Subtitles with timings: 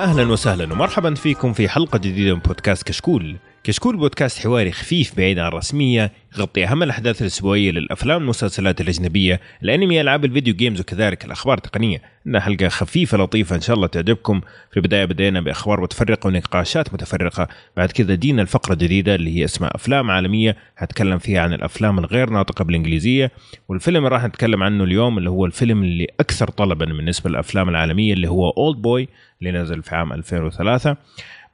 [0.00, 3.36] يا أهلا وسهلا ومرحبا فيكم في حلقة جديدة من بودكاست كشكول.
[3.64, 10.00] كشكول بودكاست حواري خفيف بعيد عن الرسمية يغطي أهم الأحداث الأسبوعية للأفلام والمسلسلات الأجنبية، الأنمي،
[10.00, 12.02] ألعاب ال video games وكذلك الأخبار التقنية.
[12.26, 14.40] إنها حلقة خفيفة لطيفة إن شاء الله تعجبكم.
[14.70, 19.70] في البداية بدينا بأخبار متفرقة ونقاشات متفرقة، بعد كذا بدينا الفقره الجديده اللي هي اسمها
[19.74, 23.30] أفلام عالمية هتكلم فيها عن الأفلام الغير ناطقة بالإنجليزية،
[23.68, 28.12] والفيلم اللي راح نتكلم عنه اليوم اللي هو الفيلم اللي أكثر طلبا بالنسبة للافلام العالمية
[28.12, 29.08] اللي هو Oldboy
[29.42, 30.96] اللي نزل في عام 2003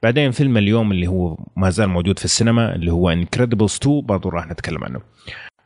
[0.03, 4.29] بعدين فيلم اليوم اللي هو ما زال موجود في السينما اللي هو Incredibles 2 برضه
[4.29, 4.99] راح نتكلم عنه.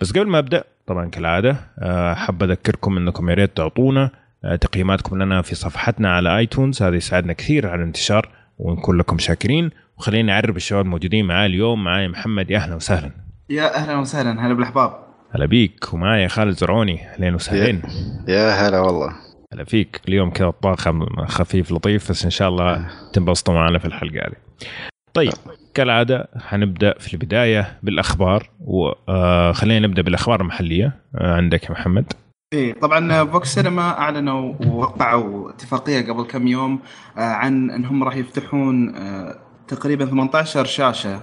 [0.02, 4.10] بس قبل ما أبدأ طبعا كالعادة آه، حاب أذكركم إنكم يا ريت تعطونا
[4.46, 9.70] آه، تقييماتكم لنا في صفحتنا على iTunes هذا يساعدنا كثير على الانتشار ونكون لكم شاكرين.
[9.98, 13.12] وخليني أعرف الشباب الموجودين معاي اليوم معاي محمد يا أهلا وسهلا.
[13.50, 14.94] يا أهلا وسهلا هلا بالأحباب.
[15.32, 17.82] هلا بيك ومعايا خالد زرعوني أهلين وسهلين.
[18.28, 19.16] يا هلا والله.
[19.54, 20.02] هلا فيك.
[20.08, 24.68] اليوم كذا الطاقم خفيف لطيف بس إن شاء الله تنبسطوا معنا في الحلقة هذه.
[25.14, 25.34] طيب
[25.74, 30.96] كالعادة حنبدأ في البداية بالأخبار وخلينا نبدأ بالأخبار المحلية.
[31.16, 32.14] آه، عندك يا محمد؟
[32.54, 36.80] إيه طبعا فوكس سينما أعلنوا ووقعوا اتفاقية قبل كم يوم
[37.18, 39.36] آه، عن إنهم راح يفتحون آه،
[39.68, 41.22] تقريبا 18 شاشة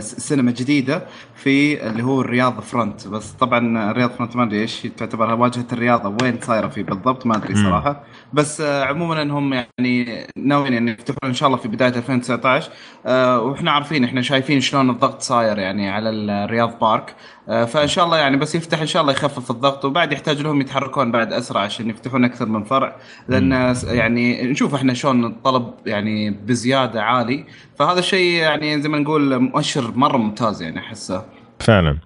[0.00, 5.34] سينما جديدة في اللي هو الرياض فرونت بس طبعا الرياض فرونت ما أدري إيش تعتبر
[5.34, 8.02] واجهة الرياض وين صايرة فيه بالضبط؟ ما أدري صراحة.
[8.32, 12.70] بس آه، عموما إنهم يعني ناويين يعني يفتحون إن شاء الله في بداية 2019
[13.06, 17.14] آه، وإحنا عارفين إحنا شايفين شلون الضغط صاير يعني على الرياض بارك.
[17.48, 20.60] آه، فإن شاء الله يعني بس يفتح إن شاء الله يخفف الضغط وبعد يحتاج لهم
[20.60, 22.96] يتحركون بعد أسرع عشان يفتحون أكثر من فرع.
[23.28, 27.44] لأن يعني نشوف إحنا شلون الطلب يعني بزيادة عالي.
[27.78, 31.24] فهذا الشيء يعني زي ما نقول مؤشر مرة ممتاز يعني أحسه.
[31.60, 31.98] فعلا.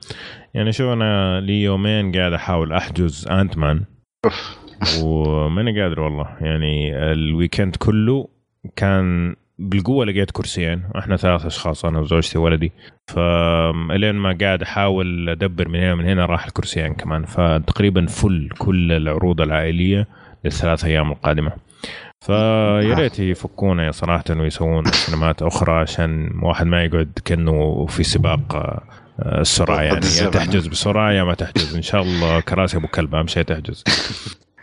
[0.54, 3.84] يعني شو أنا لي يومين قاعد أحاول أحجز انت مان
[5.02, 6.28] وماني قادر والله.
[6.40, 8.28] يعني ال weekend كله
[8.76, 10.82] كان بالقوة لقيت كرسيين.
[10.98, 12.72] إحنا ثلاث أشخاص أنا وزوجتي وولدي.
[13.06, 17.24] full لين ما قاعد أحاول أدبر من هنا من هنا راح الكرسيين كمان.
[17.24, 20.08] فتقريبا full كل العروض العائلية
[20.44, 21.52] للثلاث أيام القادمة.
[22.20, 28.82] فيا ريت يفكونا صراحة ويسوون سينمات أخرى عشان واحد ما يقعد كأنه في سباق آه،
[29.40, 30.06] السرعة يعني.
[30.20, 31.76] يا تحجز بسرعة يا ما تحجز.
[31.76, 33.84] إن شاء الله كراسي أبو كلب أهم شيء تحجز.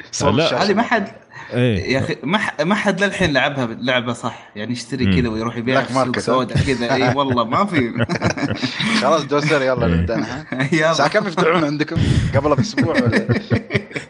[0.54, 1.08] هذه ما حد
[1.54, 1.94] إيه.
[1.94, 4.52] يا أخي ما ما حد للحين لعبها لعبة صح.
[4.56, 6.94] يعني يشتري كذا ويروح يبيع في سوق سودا كذا.
[6.94, 8.06] إي والله ما في.
[9.02, 10.26] خلاص دوسر يلا نبدأ.
[10.92, 11.98] الساعة كم يفتحون عندكم؟
[12.36, 13.28] قبل بأسبوع ولا؟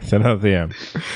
[0.04, 0.68] ثلاث أيام.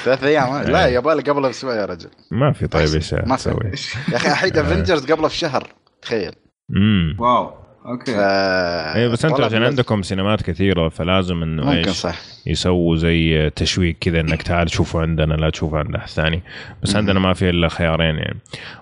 [0.04, 0.62] ثلاث أيام.
[0.62, 2.10] لا يبالي قبل بأسبوع يا رجل.
[2.30, 3.72] ما في طيب إيش ما أسوي؟
[4.12, 5.66] يا أخي الحين Avengers قبل بشهر
[6.02, 6.32] تخيل.
[6.76, 7.65] امم واو.
[7.86, 8.14] أوكي.
[8.14, 8.18] ف...
[8.96, 12.16] إيه بس أنتم عشان عندكم سينمات كثيرة فلازم إنه ممكن إيش صح.
[12.46, 16.42] يسووا زي تشويق كذا إنك تعال شوفوا عندنا لا تشوفوا عند أحد ثاني.
[16.82, 18.38] بس عندنا ما في إلا خيارين يعني.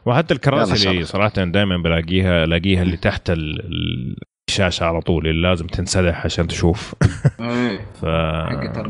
[0.06, 3.32] وحتى الكراسي اللي صراحة دائما بلاقيها الاقيها اللي تحت
[4.48, 6.94] الشاشة على طول اللي لازم تنسدح عشان تشوف.
[7.40, 7.80] إيه.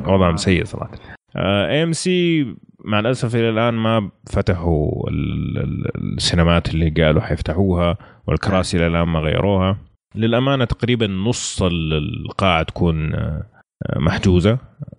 [0.05, 0.99] فوضع سيء صراحة.
[1.37, 2.47] AMC
[2.85, 9.77] مع الأسف إلى الآن ما فتحوا السينمات اللي قالوا حيفتحوها والكراسي إلى الآن ما غيروها.
[10.15, 13.43] للأمانة تقريبا نص القاعة تكون آه،
[13.97, 14.59] محجوزة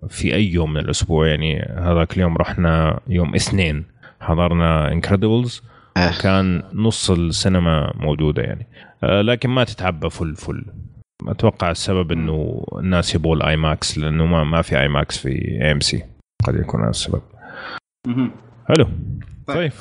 [0.09, 1.27] في أي يوم من الأسبوع.
[1.27, 3.85] يعني هذاك اليوم رحنا يوم اثنين
[4.21, 5.63] حضرنا Incredibles
[5.97, 6.21] آه.
[6.21, 8.67] كان نص السينما موجودة يعني.
[9.03, 10.65] آه، لكن ما تتعبى full full.
[11.27, 15.29] أتوقع السبب إنه الناس يبغوا ال IMAX لأنه ما ما في IMAX في
[15.61, 16.03] AMC
[16.43, 17.21] قد يكون هذا السبب.
[18.67, 18.85] حلو.
[19.47, 19.71] طيب, طيب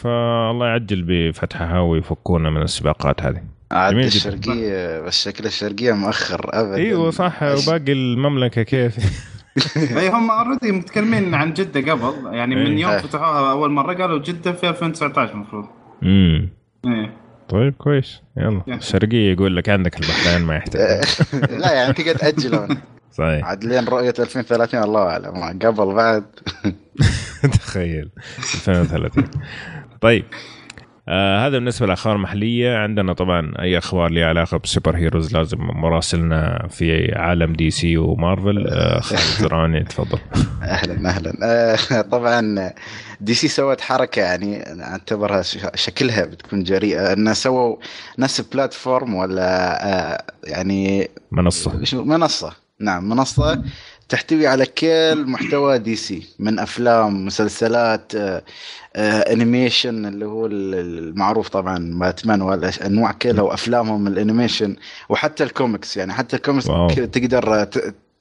[0.50, 3.53] الله يعجل بفتحها ويفكونا من السباقات هذه.
[3.75, 6.75] عاد الشرقية بس شكل الشرقية مؤخر ابدا.
[6.75, 8.97] إيوه صح وباقي المملكة كيف؟
[9.99, 14.53] أي هم اوريدي متكلمين عن جدة قبل يعني من يوم فتحوها أول مرة قالوا جدة
[14.53, 15.65] في 2019 المفروض.
[16.03, 16.49] امم
[16.87, 17.17] إيه.
[17.49, 18.23] طيب كويس.
[18.37, 18.62] يلا.
[18.69, 21.05] الشرقية يقول لك عندك البحرين ما يحتاج.
[21.61, 22.69] لا يعني تقدر تأجلون.
[23.19, 23.44] صحيح.
[23.44, 25.59] عاد لين رؤية 2030 الله أعلم.
[25.62, 26.25] قبل بعد.
[27.53, 28.11] تخيل.
[28.38, 29.25] 2030
[30.00, 30.25] طيب.
[31.09, 35.59] آه هذا بالنسبة للاخبار المحليه عندنا طبعا أي أخبار لها علاقة بال super heroes لازم
[35.61, 38.67] مراسلنا في عالم DC و Marvel.
[38.69, 40.19] آه خالد زراني تفضل.
[40.62, 41.33] أهلا أهلا.
[41.43, 42.73] آه طبعا
[43.20, 45.43] DC سوت حركة يعني أعتبرها
[45.75, 47.12] شكلها بتكون جريئة.
[47.12, 47.77] إنه سووا
[48.19, 49.45] نفس platform ولا
[50.15, 51.73] آه يعني منصة.
[51.95, 52.53] منصة.
[52.81, 53.62] نعم منصة.
[54.09, 58.43] تحتوي على كل محتوى DC من أفلام مسلسلات آه،
[58.97, 64.76] آه، animation اللي هو المعروف طبعا باتمان والانواع كلها وأفلامهم ال animation
[65.09, 66.89] وحتى الكوميكس يعني حتى الكوميكس واو.
[66.89, 67.65] تقدر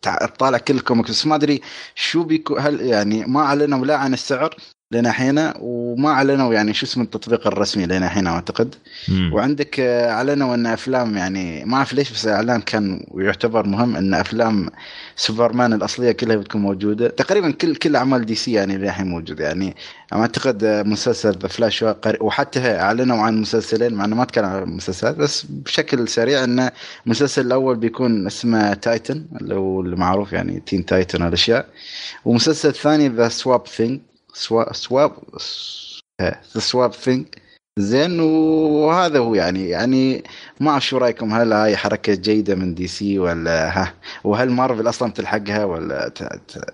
[0.01, 1.61] تطالع كل الكوميكس بس ما أدري
[1.95, 4.55] شو بيكون هل يعني ما أعلنوا لا عن السعر.
[4.93, 8.75] لين الحين وما اعلنوا يعني شو اسم التطبيق الرسمي لين الحين أعتقد.
[9.09, 9.33] مم.
[9.33, 14.13] وعندك آه، اعلنوا ان أفلام يعني ما أعرف ليش بس إعلان كان ويعتبر مهم إن
[14.13, 14.69] أفلام
[15.15, 17.07] سوبرمان الأصلية كلها بتكون موجودة.
[17.07, 19.43] تقريبا كل كل أعمال DC يعني للحين موجودة.
[19.45, 19.75] يعني
[20.13, 21.85] أعتقد آه، مسلسل The Flash
[22.21, 26.69] وحتى إعلنوا عن مسلسلين مع إنه ما تكلم عن المسلسلات بس بشكل سريع إن
[27.05, 31.65] المسلسل الأول بيكون اسمه Titans اللي هو المعروف يعني Teen Titans والأشياء.
[32.25, 33.99] والمسلسل الثاني The Swamp Thing
[34.33, 35.11] Swamp Swamp
[36.21, 37.25] The Swamp Thing
[37.79, 40.23] زين وهذا هو يعني يعني
[40.59, 43.93] ما أعرف شو رأيكم هل هاي حركة جيدة من DC ولا ها
[44.23, 46.23] وهل مارفل أصلا تلحقها ولا ت...
[46.23, 46.65] ت...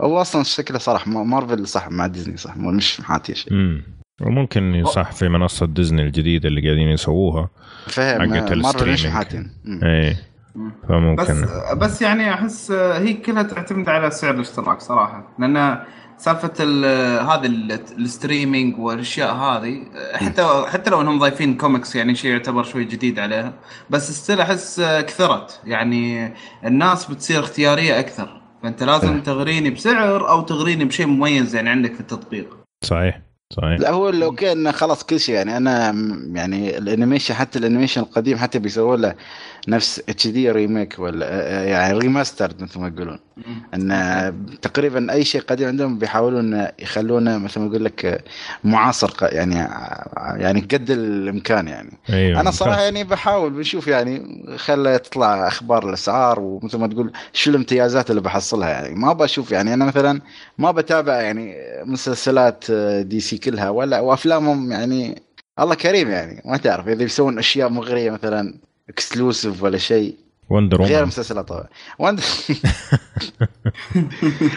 [0.00, 3.82] هو أصلا شكله صراحة ما- مارفل صح مع ديزني صح مش محاتي شيء مم.
[4.22, 7.48] وممكن صح في منصة ديزني الجديدة اللي قاعدين يسووها
[7.86, 9.06] فهم حقت مارفل مش ال streaming.
[9.06, 9.50] محاتين.
[9.82, 10.16] اي
[10.54, 10.72] مم.
[10.72, 11.46] بس فممكن
[11.78, 15.78] بس يعني أحس هي كلها تعتمد على سعر الاشتراك صراحة لأن
[16.18, 19.82] سالفة ال- هذا ال- ال streaming والأشياء هذه
[20.14, 23.52] حتى حتى لو إنهم ضايفين كوميكس يعني شيء يعتبر شوي جديد عليها
[23.90, 25.60] بس still أحس كثرت.
[25.64, 26.32] يعني
[26.64, 28.40] الناس بتصير اختيارية أكثر.
[28.62, 32.56] فأنت لازم تغريني بسعر أو تغريني بشيء مميز يعني عندك في التطبيق.
[32.84, 33.20] صحيح
[33.52, 33.80] صحيح.
[33.80, 35.94] لا هو لو كان خلاص كل شيء يعني أنا
[36.32, 39.14] يعني ال animation حتى ال animation القديم حتى بيسووا له
[39.68, 43.18] نفس HD remake ولا يعني remastered مثل ما يقولون.
[43.74, 48.24] إن تقريبا أي شيء قديم عندهم بيحاولون يخلونه مثل ما يقول لك
[48.64, 49.54] معاصر يعني
[50.16, 51.98] يعني قد الإمكان يعني.
[52.10, 57.50] أيوه أنا صراحة يعني بحاول بنشوف يعني خلى تطلع أخبار الأسعار ومثل ما تقول شو
[57.50, 58.94] الامتيازات اللي بحصلها يعني.
[58.94, 60.20] ما بشوف يعني أنا مثلا
[60.58, 65.22] ما بتابع يعني مسلسلات DC كلها ولا وأفلامهم يعني
[65.60, 68.65] الله كريم يعني ما تعرف إذا يسوون أشياء مغرية مثلا.
[68.88, 70.16] exclusive ولا شيء.
[70.50, 71.66] Wonder غير وومن المسلسلات طبعا
[71.98, 72.20] وأنت...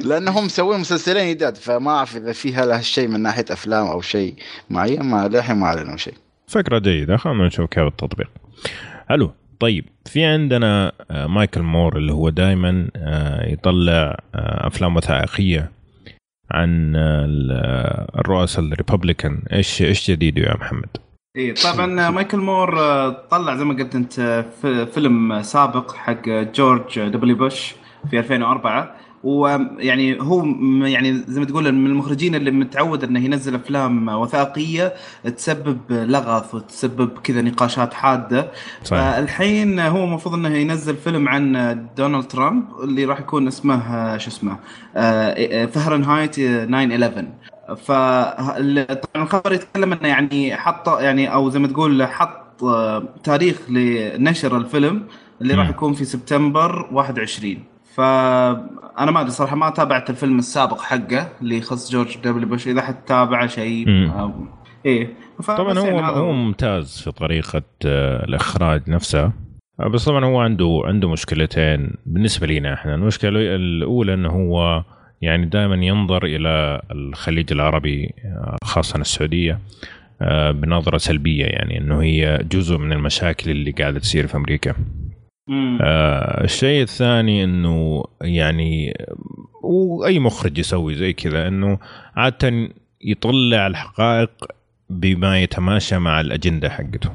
[0.06, 4.36] لأنهم مسوين مسلسلين جداد فما أعرف إذا فيها هالشيء من ناحية أفلام أو شيء
[4.70, 6.14] معين ما للحين ما أعلنوا شيء.
[6.48, 8.30] فكرة جيدة خلينا نشوف كيف التطبيق.
[9.10, 12.90] حلو طيب في عندنا آه، مايكل مور اللي هو دائما
[13.48, 15.72] يطلع آه، أفلام وثائقية
[16.52, 20.90] عن آه، ال- آه، الرؤساء ال Republican إيش إيش جديد يا محمد؟
[21.38, 27.00] اي طبعا مايكل مور آه، طلع زي ما قلت أنت آه، فيلم سابق حق جورج
[27.00, 27.76] دبليو بوش
[28.10, 30.46] في 2004 ويعني هو
[30.86, 34.94] يعني زي ما تقول من المخرجين اللي متعود إنه ينزل أفلام وثائقية
[35.38, 38.52] تسبب لغط وتسبب كذا نقاشات حادة.
[38.84, 39.12] صحيح.
[39.12, 44.30] فالحين هو المفروض إنه ينزل فيلم عن دونالد ترامب اللي راح يكون اسمه آه، شو
[44.30, 44.58] اسمه
[44.96, 52.64] آه، فهرنهايت 9/11 فطبعا الخبر يتكلم إنه يعني حط يعني أو زي ما تقول حط
[52.64, 55.04] آه، تاريخ لنشر الفيلم
[55.42, 55.54] اللي.
[55.54, 57.58] راح يكون في سبتمبر 21
[57.96, 62.68] فانا ما أدري صراحة ما تابعت الفيلم السابق حقه اللي يخص جورج دبليو بوش.
[62.68, 64.12] إذا حتتابعه شيء مم.
[64.12, 64.34] آه،
[64.86, 65.14] إيه.
[65.48, 69.34] طبعا هو يعني هو ممتاز في طريقة آه، الإخراج نفسها
[69.94, 72.96] بس طبعا هو عنده عنده مشكلتين بالنسبة لنا إحنا.
[72.96, 74.84] المشكلة الأولى إنه هو
[75.22, 79.60] يعني دائما ينظر إلى الخليج العربي آه، خاصة السعودية
[80.22, 84.76] آه، بنظرة سلبية يعني إنه هي جزء من المشاكل اللي قاعدة تصير في أمريكا.
[85.82, 88.94] آه الشيء الثاني إنه يعني
[89.64, 91.80] وأي مخرج يسوي زي كذا إنه
[92.16, 92.70] عادة
[93.02, 94.32] يطلع الحقائق
[94.90, 97.10] بما يتماشى مع الأجندة حقته.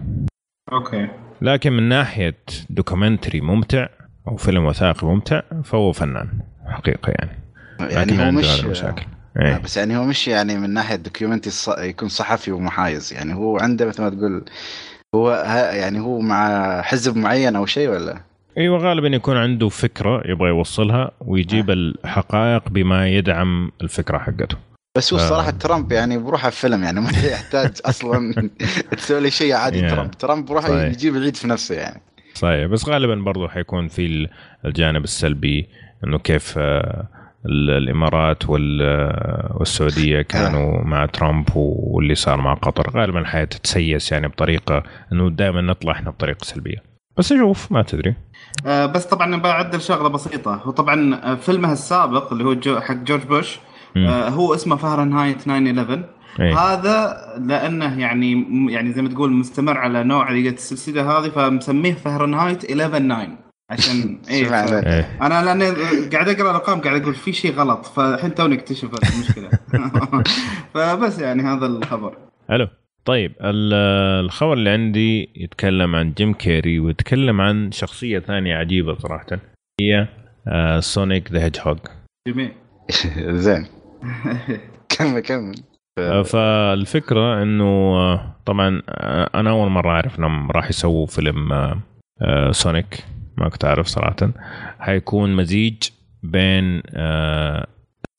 [0.73, 1.09] أوكي.
[1.43, 2.37] لكن من ناحية
[2.71, 3.89] documentary ممتع
[4.29, 6.29] أو فيلم وثائقي ممتع فهو فنان
[6.67, 7.44] حقيقه يعني.
[7.81, 9.03] يعني هو مش هذه المشاكل
[9.37, 9.59] آه، إيه.
[9.59, 11.69] بس يعني هو مش يعني من ناحية documentary الص...
[11.69, 14.45] يكون صحفي ومحايز يعني هو عنده مثل ما تقول
[15.15, 15.31] هو
[15.75, 18.21] يعني هو مع حزب معين أو شيء ولا؟
[18.59, 24.57] أيوه غالبا يكون عنده فكرة يبغى يوصلها ويجيب الحقائق بما يدعم الفكرة حقته
[24.97, 25.23] بس هو آه.
[25.23, 28.51] الصراحه ترامب يعني بروحه فيلم يعني ما يحتاج أصلا
[28.91, 29.91] تسوي لي شيء عادي Yeah.
[29.91, 30.83] ترامب ترامب بروحه.
[30.85, 32.01] يجيب العيد في نفسه يعني
[32.35, 34.29] صحيح بس غالبا برضو حيكون في ال-
[34.65, 35.69] الجانب السلبي
[36.05, 37.07] إنه كيف آه،
[37.49, 42.91] الإمارات وال- آه، والسعودية كانوا مع ترامب واللي صار مع قطر.
[42.91, 44.83] غالبا حيتسيس يعني بطريقة
[45.13, 46.83] إنه دائما نطلع إحنا بطريقة سلبية.
[47.19, 48.15] بس نشوف ما تدري.
[48.67, 50.55] آه، بس طبعا بعدل شغلة بسيطة.
[50.65, 53.59] هو طبعا آه، فيلمها السابق اللي هو جو حق جورج بوش.
[53.97, 56.05] آه، هو اسمه فهرنهايت 9/11
[56.41, 56.59] إيه.
[56.59, 63.44] هذا لأنه يعني يعني زي ما تقول مستمر على نوعيه السلسلة هذه فمسميه فهرنهايت 11/9
[63.71, 64.51] عشان إيه.
[64.51, 64.87] عليك.
[64.87, 65.19] إيه.
[65.23, 65.75] أنا لأن
[66.13, 69.51] قاعد أقرأ الأرقام قاعد أقول في شيء غلط فالحين توني اكتشف المشكلة.
[70.75, 72.17] فبس يعني هذا الخبر.
[72.49, 72.69] حلو.
[73.05, 73.75] طيب ال-
[74.25, 79.27] الخبر اللي عندي يتكلم عن جيم كيري ويتكلم عن شخصية ثانية عجيبة صراحة.
[79.81, 80.09] هي
[80.81, 81.79] Sonic the Hedgehog
[82.29, 82.53] جميل.
[83.45, 83.67] زين.
[84.89, 85.55] كمل كمل.
[85.99, 87.65] آه، فالفكرة إنه
[87.97, 91.49] آه، طبعا آه، أنا أول مرة أعرف إنهم راح يسووا فيلم
[92.51, 93.05] سونيك
[93.37, 94.33] ما كنت أعرف صراحة.
[94.81, 95.83] حيكون مزيج
[96.23, 96.83] بين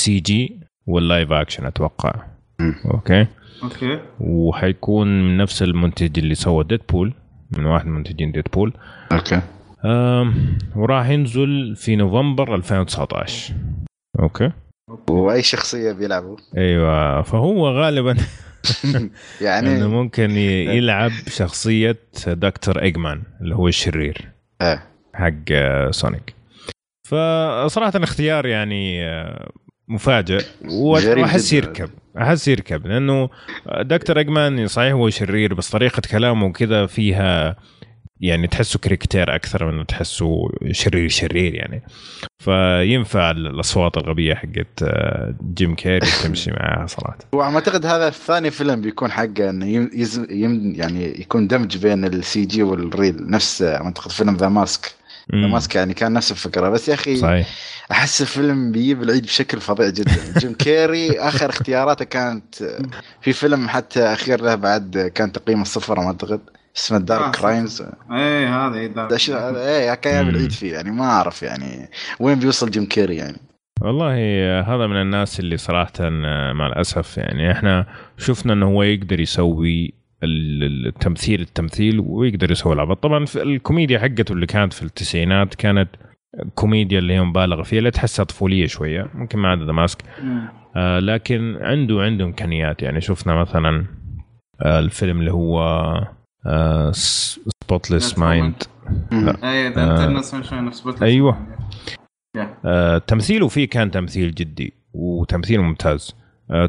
[0.01, 2.13] CG وال live action أتوقع.
[2.60, 2.75] مم.
[2.93, 3.27] أوكي.
[3.63, 4.00] أوكي.
[4.19, 7.13] وحيكون من نفس المنتج اللي سوى Deadpool
[7.57, 8.74] من واحد من منتجين Deadpool
[9.12, 9.41] أوكي.
[10.75, 13.53] وراح ينزل في نوفمبر 2019
[14.19, 14.51] أوكي.
[15.10, 17.22] وأي شخصية بيلعبوا أيوه.
[17.22, 18.15] فهو غالبا
[19.41, 24.31] يعني إنه ممكن يلعب شخصية دكتور Eggman اللي هو الشرير.
[24.62, 24.81] آه.
[25.15, 26.36] حق آه، Sonic
[27.07, 29.50] فصراحة اختيار يعني آه،
[29.88, 31.53] مفاجئ وأحس.
[31.53, 33.29] يركب أحس يركب لأنه
[33.81, 37.55] دكتور Eggman صحيح هو شرير بس طريقة كلامه كذا فيها
[38.19, 41.84] يعني تحسه character أكثر من تحسه شرير شرير يعني
[42.43, 49.12] فينفع الأصوات الغبية حقت آه، جيم كيري تمشي معاها صراحة وأعتقد هذا الثاني فيلم بيكون
[49.12, 49.89] حقه انه
[50.75, 55.04] يعني يكون دمج بين ال CG وال real نفس أعتقد فيلم The Mask.
[55.34, 56.70] Mask يعني كان نفس الفكرة.
[56.70, 57.48] بس يا أخي صحيح.
[57.91, 60.15] أحس الفيلم بيجيب العيد بشكل فظيع جدا.
[60.39, 62.55] جيم كيري آخر اختياراته كانت
[63.22, 66.41] في فيلم حتى أخير له بعد كان تقييم الصفر ما أعتقد
[66.77, 67.36] اسمه آه، Dark.
[67.36, 67.81] Crimes
[68.12, 70.29] إيه هذا إيه، ذا إيه كان.
[70.29, 71.89] العيد فيه يعني ما أعرف يعني
[72.20, 73.38] وين بيوصل جيم كيري يعني.
[73.82, 74.13] والله
[74.62, 77.86] هذا من الناس اللي صراحة آه، مع الأسف يعني إحنا
[78.17, 84.45] شفنا إنه هو يقدر يسوي التمثيل التمثيل ويقدر يسوي العبط طبعا في الكوميديا حقته اللي
[84.45, 85.89] كانت في التسعينات كانت
[86.55, 90.03] كوميديا اللي هي مبالغة فيها لا تحسها طفولية شوية ممكن ما عدا The Mask.
[90.75, 92.81] آه لكن عنده عنده إمكانيات.
[92.81, 93.86] يعني شفنا مثلا
[94.62, 95.60] آه الفيلم اللي هو
[96.45, 98.63] آه Spotless Mind
[99.12, 99.38] آه.
[102.38, 102.57] يا.
[102.65, 106.15] آه، تمثيله فيه كان تمثيل جدي وتمثيل ممتاز.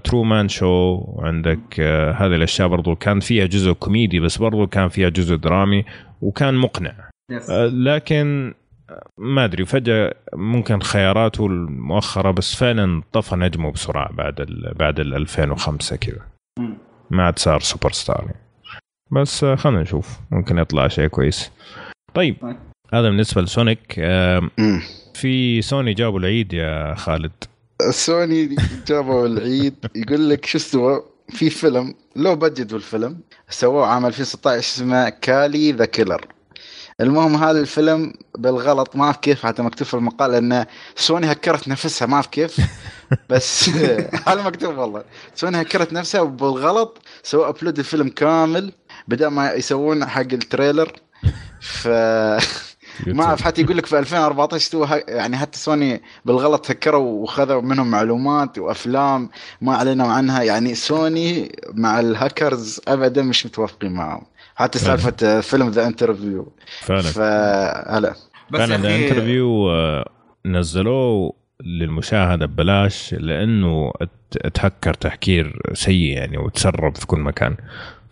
[0.05, 5.09] Truman Show عندك آه، هذه الأشياء برضو كان فيها جزء كوميدي بس برضو كان فيها
[5.09, 5.85] جزء درامي
[6.23, 6.95] وكان مقنع
[7.31, 8.54] yes آه، لكن
[8.90, 15.00] آه، ما أدري فجأة ممكن خياراته المؤخرة بس فعلا طفى نجمه بسرعة بعد ال بعد
[15.00, 16.21] ال 2005 كذا.
[17.11, 18.40] ما عاد صار سوبر ستار يعني.
[19.11, 21.52] بس خلينا نشوف ممكن يطلع شيء كويس
[22.14, 22.56] طيب طيب.
[22.92, 24.00] هذا بالنسبة ل Sonic.
[25.14, 27.33] في سوني جابوا العيد يا خالد
[27.90, 28.56] سوني
[28.87, 35.09] جابوا العيد يقول لك شو سوى في فيلم low budget بالفيلم سووه عام 2016 اسمه
[35.09, 36.26] Khali the Killer
[37.00, 40.66] المهم هذا الفيلم بالغلط ما أعرف كيف حتى مكتوب في المقال إن
[40.97, 42.56] سوني هكرت نفسها ما أعرف كيف.
[43.30, 43.68] بس
[44.28, 45.04] هذا مكتوب والله.
[45.35, 48.73] سوني هكرت نفسها وبالغلط سووا upload الفيلم كامل
[49.09, 50.93] بدل ما يسوون حق ال trailer.
[51.61, 51.88] ف
[53.07, 57.61] ما أعرف حتى يقول لك في 2014 سووا ه- يعني حتى سوني بالغلط هكروا وخذوا
[57.62, 59.29] منهم معلومات وأفلام
[59.61, 60.43] ما أعلنوا عنها.
[60.43, 64.23] يعني سوني مع الهاكرز ابدا مش متوافقين معهم.
[64.55, 64.79] حتى.
[64.79, 67.03] سالفة فيلم The Interview فعلا.
[67.03, 68.15] فهلا.
[68.50, 70.09] بس فعلا أخي Interview آه،
[70.47, 71.33] نزلوه
[71.65, 77.57] للمشاهدة ببلاش لأنه ات- اتهكر تهكير سيء يعني وتسرب في كل مكان.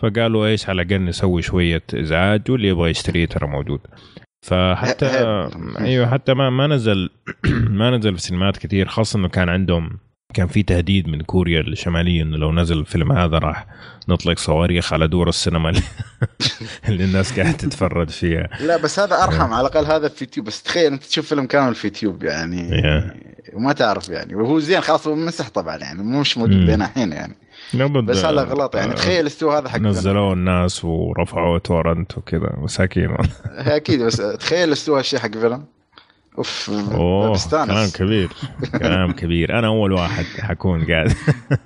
[0.03, 3.81] فقالوا إيش على الأقل نسوي شوية إزعاج واللي يبغى يشتريه ترى موجود.
[4.45, 5.07] فحتى
[5.81, 7.11] أيوه حتى ما ما نزل
[7.81, 9.99] ما نزل في سينمات كثير خاصة إنه كان عندهم
[10.35, 13.67] كان في تهديد من كوريا الشمالية إنه لو نزل الفيلم هذا راح
[14.09, 15.73] نطلق صواريخ على دور السينما
[16.89, 18.49] اللي, الناس قاعدة تتفرج فيها.
[18.61, 21.75] لا بس هذا أرحم على الأقل هذا في يوتيوب بس تخيل أنت تشوف فيلم كامل
[21.75, 23.55] في يوتيوب يعني Yeah.
[23.55, 24.35] وما تعرف يعني.
[24.35, 26.67] وهو زين خلاص هو مسح طبعا يعني مش موجود.
[26.67, 27.37] بين الحين يعني.
[28.05, 28.93] بس هذا غلط يعني.
[28.93, 32.53] آه، تخيل استوى هذا حق نزلوه الناس ورفعوه torrent وكذا.
[32.57, 33.17] مساكين
[33.77, 35.65] أكيد بس تخيل استوى هالشيء حق فيلم.
[36.39, 38.29] أوف أوه كلام كبير.
[38.79, 39.59] كلام كبير.
[39.59, 41.13] أنا أول واحد حكون قاعد.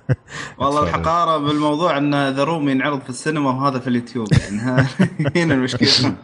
[0.57, 0.83] والله.
[0.83, 4.27] الحقارة بالموضوع إن The Room ينعرض في السينما وهذا في اليوتيوب.
[4.33, 4.87] يعني
[5.35, 6.15] هنا المشكلة.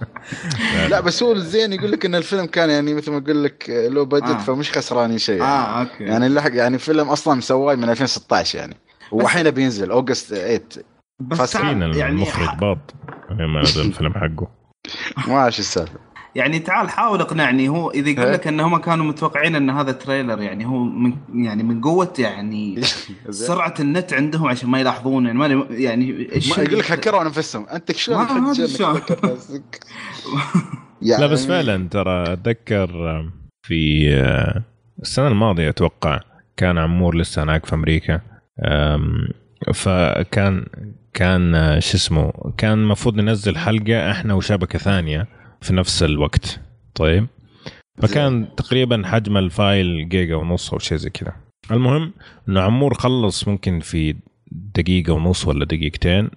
[0.89, 4.05] لا بس هو الزين يقول لك إن الفيلم كان يعني مثل ما أقول لك low
[4.05, 4.37] budget آه.
[4.37, 5.51] فمش خسرانين شيء يعني.
[5.51, 6.03] آه أوكي.
[6.03, 8.77] يعني اللحق يعني فيلم أصلا مسواه من 2016 يعني.
[9.11, 10.59] والحين بينزل اوغست 8
[11.19, 12.93] بس يعني المخرج؟ باط
[13.31, 14.47] لما نزل الفيلم حقه.
[15.27, 15.99] ما شو السالفة.
[16.35, 18.33] يعني تعال حاول اقنعني هو إذا يقول إيه.
[18.33, 22.81] لك ان هم كانوا متوقعين إن هذا تريلر يعني هو من يعني من قوة يعني
[23.29, 27.65] سرعة النت عندهم عشان ما يلاحظون يعني ما يعني إيش ما يقول لك هكروا نفسهم
[27.69, 28.53] أنت شلون ما- ما؟
[31.01, 32.89] يعني لا بس فعلا ترى أتذكر
[33.67, 34.63] في آه،
[35.01, 36.19] السنة الماضية أتوقع
[36.57, 38.21] كان عمور لسه هناك في أمريكا.
[39.73, 40.65] فكان
[41.13, 45.27] كان شو اسمه كان المفروض ننزل حلقة إحنا وشبكة ثانية
[45.61, 46.61] في نفس الوقت.
[46.95, 47.27] طيب.
[48.01, 51.33] فكان تقريبا حجم ال file جيجا ونص أو شيء زي كذا.
[51.71, 52.13] المهم
[52.49, 54.15] إنه عمور خلص ممكن في
[54.51, 56.29] دقيقة ونص ولا دقيقتين.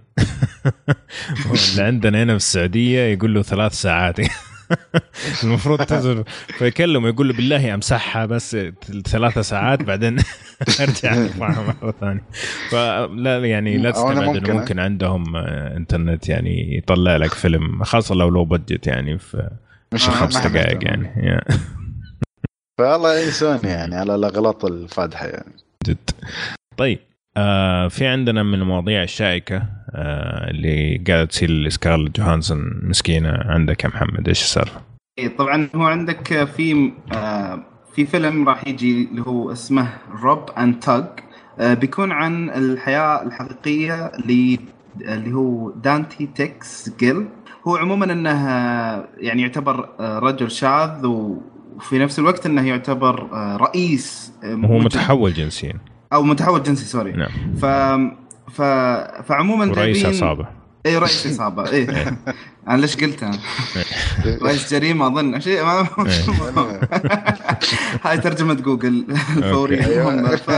[1.41, 4.17] اللي عندنا هنا في السعودية يقول له ثلاث ساعات.
[5.45, 6.25] المفروض تنزل
[6.59, 8.57] فيكلمه يقول له بالله امسحها بس
[9.07, 10.17] ثلاثة ساعات بعدين
[10.81, 12.25] أرجع أرفعها مرة ثانية
[12.71, 18.15] فلا يعني لا تستبعد إنه ممكن، ممكن عندهم آه، إنترنت يعني يطلع لك فيلم خاصة
[18.15, 19.51] لو لو بجت يعني في
[19.93, 20.85] مش آه، خمس دقائق.
[20.85, 21.45] يعني.
[22.79, 25.53] فالله ينسون يعني على الأغلاط الفادحة يعني
[25.87, 26.11] جد
[26.77, 26.99] طيب
[27.37, 33.31] آه في عندنا من المواضيع الشائكة اللي قاعدة تصير لسكارلت جوهانسون مسكينة.
[33.45, 34.81] عندك يا محمد إيش السالفة؟
[35.19, 37.65] إيه، طبعا هو عندك في آه،
[37.95, 39.89] في فيلم راح يجي اللي هو اسمه
[40.23, 41.05] Rub & Tug.
[41.61, 44.13] بيكون عن الحياة الحقيقية
[45.01, 47.27] اللي هو دانتي تكس جيل.
[47.69, 53.57] هو عموما إنه آه، يعني يعتبر آه، رجل شاذ وفي نفس الوقت إنه يعتبر آه،
[53.57, 55.75] رئيس آه، هو متحول جنسيا.
[56.13, 57.13] أو متحول جنسي sorry.
[57.13, 57.55] نعم.
[57.55, 57.65] ف
[58.53, 58.63] ف
[59.29, 60.47] فعموما ورئيس جايبين- عصابة.
[60.87, 61.71] اي رئيس عصابة.
[61.73, 61.87] اي
[62.69, 63.39] أنا ليش قلت أنا؟
[64.47, 65.41] رئيس جريمة أظن.
[65.41, 65.87] شيء ما
[68.05, 69.05] هاي ترجمة جوجل.
[69.37, 70.37] الفوريه أيوة.
[70.37, 70.51] ف...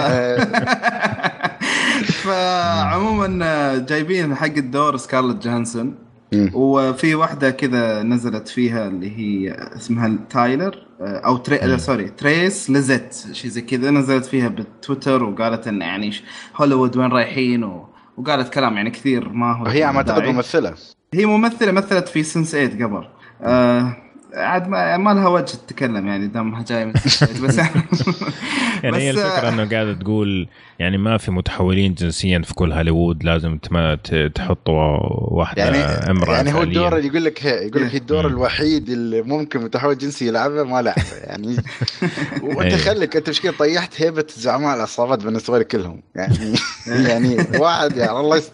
[2.12, 5.84] فعموما جايبين حق الدور سكارلت جوهانسون.
[5.86, 6.09] مم.
[6.54, 11.58] وفي واحدة كذا نزلت فيها اللي هي اسمها تايلر أو تري...
[11.58, 13.14] لا sorry تريس ليزيت.
[13.32, 16.12] شيء زي كذا نزلت فيها بالتويتر وقالت إن يعني
[16.56, 17.88] هوليوود وين رايحين و...
[18.16, 20.32] وقالت كلام يعني كثير ما هو وهي ما داعي.
[20.32, 20.74] ممثلة.
[21.14, 23.08] هي ممثلة مثلت في سنس 8 قبل.
[23.42, 23.96] آه
[24.34, 27.58] عاد ما, ما لها وجه تتكلم يعني دامها جاية من Sense 8 بس
[28.82, 33.58] يعني هي الفكرة إنه قاعدة تقول يعني ما في متحولين جنسيا في كل هوليوود لازم
[34.34, 34.98] تحطوا
[35.34, 35.78] واحدة يعني
[36.10, 36.62] أمرأة يعني هو.
[36.62, 38.26] الدور اللي يقول لك هي يقول لك هي الدور.
[38.26, 41.56] الوحيد اللي ممكن متحول جنسي يلعبه ما لعبه يعني
[42.42, 42.76] وأنت أيوة.
[42.76, 46.54] خليك أنت مشكلة طيحت هيبة زعماء العصابات بالنسبة لي كلهم يعني
[47.08, 48.50] يعني واحد يعني الله يس...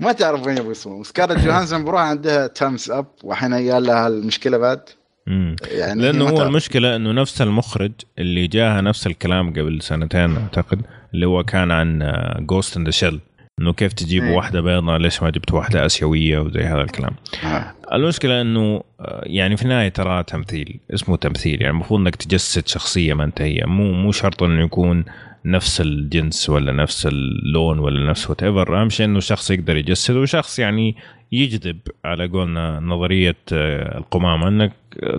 [0.00, 4.58] ما تعرف وين يبغى يصوم سكارلت جوهانسون بروح عندها thumbs up وحين يا لها المشكلة
[4.58, 4.80] بعد
[5.28, 5.56] مم.
[5.70, 6.42] يعني لأنه هو.
[6.42, 10.80] المشكلة إنه نفس المخرج اللي جاها نفس الكلام قبل سنتين أعتقد
[11.14, 13.20] اللي هو كان عن Ghost in the Shell
[13.60, 14.36] إنه كيف تجيبوا إيه.
[14.36, 17.14] واحدة بيضاء ليش ما جبت واحدة آسيوية وزي هذا الكلام
[17.44, 17.74] آه.
[17.92, 23.14] المشكلة إنه آه، يعني في النهاية ترى تمثيل اسمه تمثيل يعني المفروض إنك تجسد شخصية
[23.14, 25.04] ما أنت هي مو مو شرط إنه يكون
[25.44, 30.58] نفس الجنس ولا نفس اللون ولا نفس whatever أهم شيء إنه شخص يقدر يجسد وشخص
[30.58, 30.96] يعني
[31.32, 34.48] يجذب على قولنا نظرية آه، القمامة.
[34.48, 34.72] إنك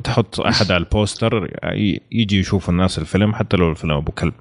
[0.03, 4.33] تحط أحد على ال poster ي- يجي يشوف الناس الفيلم حتى لو الفيلم أبو كلب.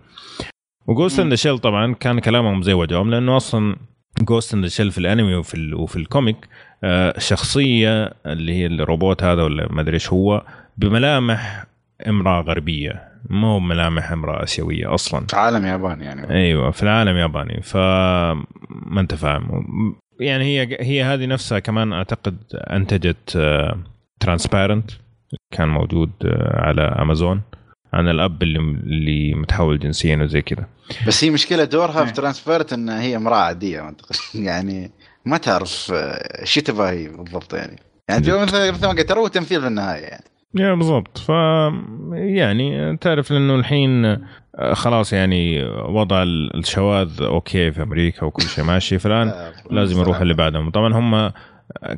[0.86, 3.76] و Ghost the Shell طبعا كان كلامهم زي وجههم لأنه أصلا
[4.22, 6.36] Ghost in the Shell في الأنمي وفي وفي ال comic
[6.84, 10.42] آه، الشخصيه اللي هي الروبوت هذا ولا ما أدري إيش هو
[10.76, 11.64] بملامح
[12.06, 13.07] امرأة غربية.
[13.30, 15.26] ما هو ملامح امرأة آسيوية أصلا.
[15.26, 16.30] في عالم ياباني يعني.
[16.30, 17.62] أيوه في العالم ياباني.
[17.62, 18.44] فما
[19.00, 19.64] أنت فاهم.
[20.20, 23.38] يعني هي هي هذه نفسها كمان أعتقد أنتجت
[24.20, 24.90] Transparent
[25.50, 27.42] كان موجود آه، على أمازون
[27.92, 30.66] عن الأب اللي اللي متحول جنسيا وزي كذا.
[31.06, 32.12] بس هي مشكلة دورها في.
[32.12, 33.96] Transparent إن هي امرأة عادية.
[34.34, 34.90] يعني
[35.24, 37.76] ما تعرف آه، شو تبغى هي بالضبط يعني.
[38.08, 40.24] يعني مثل مثل ما قلت ترى هو تمثيل في النهاية يعني.
[40.54, 41.18] yeah بالضبط.
[41.18, 41.28] ف
[42.12, 48.98] يعني تعرف لأنه الحين آه، خلاص يعني وضع الشواذ okay في أمريكا وكل شيء ماشي.
[49.02, 50.70] فالان آه، لازم يروح اللي بعدهم.
[50.70, 51.32] طبعا هم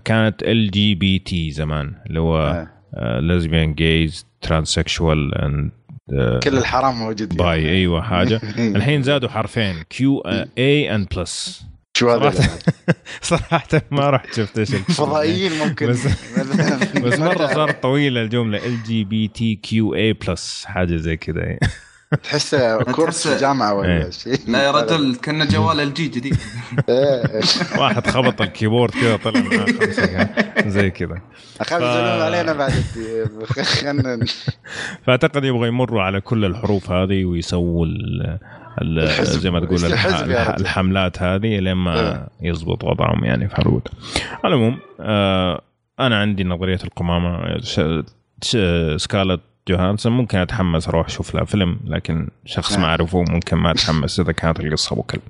[0.04, 3.20] كانت LGBT زمان اللي هو آه.
[3.20, 5.70] lesbian gays transsexual and
[6.42, 7.36] كل الحرام موجود يعني.
[7.36, 8.40] bi أيوه حاجة.
[8.76, 10.20] الحين زادوا حرفين QA
[10.58, 11.66] and plus
[12.00, 12.58] شو هذا صراحة
[13.22, 14.74] صراحة ما رحت شفت إيش.
[14.74, 16.06] فضائيين ممكن بس-
[16.96, 21.58] بس مرة صارت طويلة الجملة ال جي بي تي كيو اي بلس حاجة زي كذا
[22.16, 23.76] تحسه course في جامعة إيه.
[23.76, 26.36] ولا شيء لا يا رجل كنه جوال LG جديد
[26.88, 27.40] إيه.
[27.78, 31.20] واحد خبط ال keyboard كذا طلع معاه زي كذا
[31.60, 32.72] أخاف ف- يزعلون علينا بعد
[33.62, 34.18] خلنا
[35.06, 37.86] فأعتقد يبغى يمروا على كل الحروف هذه ويسووا.
[39.22, 39.78] زي ما تقول.
[40.60, 42.28] الحملات هذه لين ما إيه.
[42.50, 43.88] يزبط وضعهم يعني في هوليوود
[44.44, 45.60] على العموم آه
[46.00, 47.80] أنا عندي نظرية القمامة ش-
[48.44, 48.56] ش-
[48.96, 52.88] سكارلت جوهانسون ممكن أتحمس أروح أشوف لها فيلم لكن شخص ما نعم.
[52.88, 55.22] اعرفه ممكن ما أتحمس إذا كانت القصة ابو كلب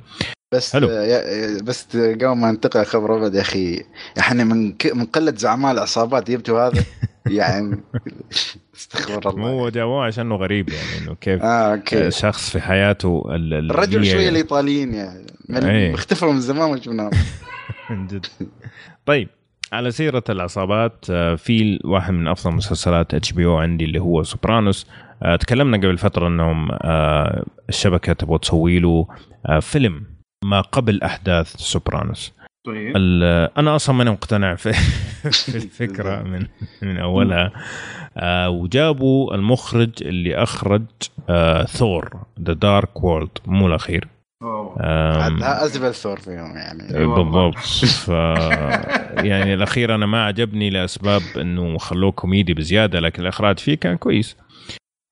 [0.55, 0.89] بس حلو.
[0.91, 3.85] يا- بس قبل ما انتقل خبر أبد يا أخي
[4.17, 6.85] يعني من ك- من قلة زعماء العصابات جبتوا هذا
[7.27, 7.81] يعني
[8.77, 13.55] استغفر الله هو جابوه عشانه غريب يعني إنه كيف آه okay شخص في حياته ال-
[13.55, 15.95] ال- الرجل شوية الإيطاليين يعني من إيه.
[15.95, 17.11] اختفوا من زمان ما شفناهم
[17.91, 18.27] من جد
[19.07, 19.29] طيب
[19.73, 24.87] على سيرة العصابات آه، في واحد من أفضل مسلسلات HBO عندي اللي هو Sopranos
[25.23, 29.07] آه، تكلمنا قبل فترة إنهم آه، الشبكة تبغى تسوي له
[29.61, 30.05] فيلم
[30.45, 32.33] ما قبل أحداث Sopranos
[32.67, 32.93] طيب.
[33.59, 34.73] أنا أصلا ماني مقتنع في,
[35.51, 36.47] في الفكرة من
[36.83, 37.53] من أولها.
[38.17, 40.83] آه وجابوا المخرج اللي أخرج
[41.29, 44.09] آه Thor The Dark World مو الأخير.
[45.65, 47.07] ازبل ثور فيهم يعني.
[47.07, 47.25] والله.
[47.25, 47.59] بالضبط.
[48.07, 48.09] ف
[49.25, 54.37] يعني الأخير أنا ما عجبني لأسباب إنه خلوه كوميدي بزيادة لكن الإخراج فيه كان كويس.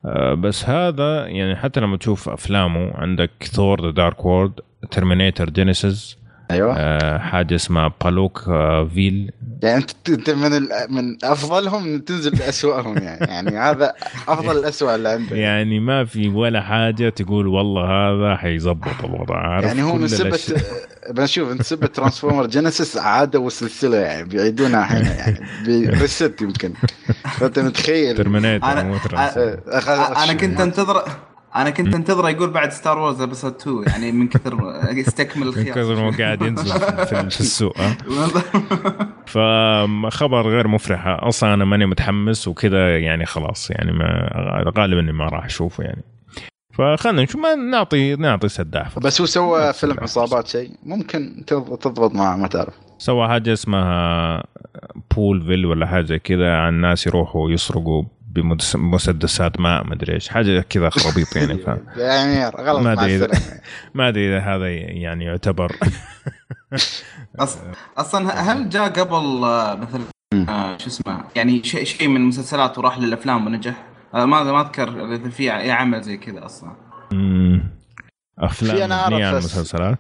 [0.05, 6.19] آه، بس هذا يعني حتى لما تشوف أفلامه عندك Thor The Dark World Terminator Genisys
[6.51, 7.19] أيوه.
[7.19, 9.31] حاجة اسمها Palooka آه، ville
[9.63, 10.69] يعني أنت أنت من ال...
[10.89, 13.27] من أفضلهم تنزل لاسوأهم يعني.
[13.27, 13.95] يعني هذا
[14.29, 15.33] أفضل الاسوء اللي عندك.
[15.33, 20.29] يعني ما في ولا حاجة تقول والله هذا حيظبط الوضع عارف؟ يعني هو من سبة
[20.29, 20.59] الأشياء.
[21.15, 26.73] بنشوف من سبة ترانسفورمر جينيسيس عادوا السلسلة يعني بيعيدونها الحين يعني بريست يمكن.
[27.39, 28.17] فأنت متخيل.
[28.17, 31.03] ترمينيتر أنا- أنا كنت انتظر
[31.57, 34.59] أنا كنت انتظر يقول بعد ستار وورز ابسود 2 يعني من كثر
[34.91, 37.97] يستكمل من الخيار كثر ما قاعد ينزل في- السوق ها؟
[39.27, 44.31] فخبر غير مفرح أصلا أنا ماني متحمس وكذا يعني خلاص يعني ما
[44.79, 46.03] غالبا إني ما راح أشوفه يعني.
[46.75, 48.99] فخلنا نشوف ما نعطي نعطي سداح.
[48.99, 49.97] بس هو سوى فيلم.
[50.03, 52.75] عصابات شيء ممكن تض- تضبط معه ما تعرف.
[52.99, 54.45] سوى حاجة اسمها
[55.17, 61.37] بولفيل ولا حاجة كذا عن ناس يروحوا يسرقوا بمسدسات ماء مدري إيش حاجة كذا خرابيط
[61.37, 61.67] يعني ف...
[61.97, 63.61] يعني غلط ما إذا- السلامة
[63.95, 65.77] ما أدري إذا هذا يعني يعتبر.
[67.99, 70.03] أصلا هل جاء قبل آه، مثلا
[70.49, 75.15] آه، شو اسمه يعني شيء شيء من المسلسلات وراح للأفلام ونجح؟ آه، ما ما أذكر
[75.15, 76.73] إذا في اي عمل زي كذا أصلا.
[77.11, 77.61] في
[78.39, 79.99] أفلام مبنيه أعرف على بس- مسلسلات.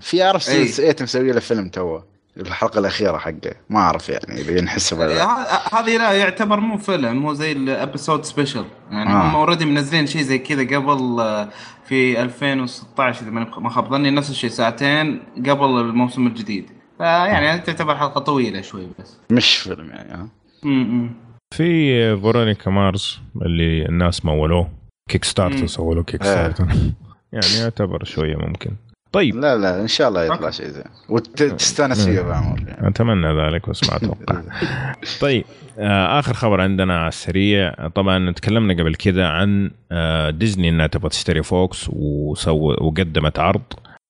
[0.00, 0.68] في أعرف أي.
[0.68, 2.06] سيئة مسوي له فيلم توه.
[2.36, 5.80] الحلقة الأخيرة حقه ما أعرف يعني إذا ينحسب ولا لا.
[5.80, 9.30] هذه لا يعتبر مو فيلم هو زي ال episode special يعني آه.
[9.30, 11.48] هم already منزلين شيء زي كذا قبل آه،
[11.84, 18.20] في 2016 إذا ما خاب ظني نفس الشيء ساعتين قبل الموسم الجديد فيعني تعتبر حلقة
[18.20, 20.28] طويلة شوي بس مش فيلم يعني ها
[20.62, 21.10] م-م.
[21.54, 24.70] في Veronica Mars اللي الناس مولوه
[25.10, 25.66] Kickstarter.
[25.66, 26.22] سووا له Kick.
[26.24, 26.66] starter
[27.32, 28.70] يعني يعتبر شوية ممكن
[29.12, 29.36] طيب.
[29.36, 30.84] لا لا إن شاء الله يطلع شيء زين.
[31.08, 32.88] وتستأنس فيه يا عمر يعني.
[32.88, 34.42] أتمنى ذلك بس ما أتوقع.
[35.20, 35.44] طيب
[35.78, 41.08] آه آخر خبر عندنا على السريع طبعا تكلمنا قبل كذا عن آه ديزني إنها تبغى
[41.08, 43.62] تشتري فوكس وسو وقدمت عرض.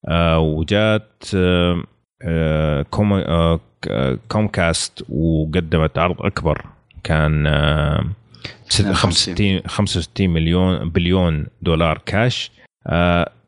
[0.08, 1.22] آه وجات
[2.90, 3.20] Com-
[3.82, 6.66] ك- Comcast وقدمت عرض أكبر.
[7.04, 8.04] كان آه
[8.68, 12.50] ست- 65 65 مليون بليون دولار كاش.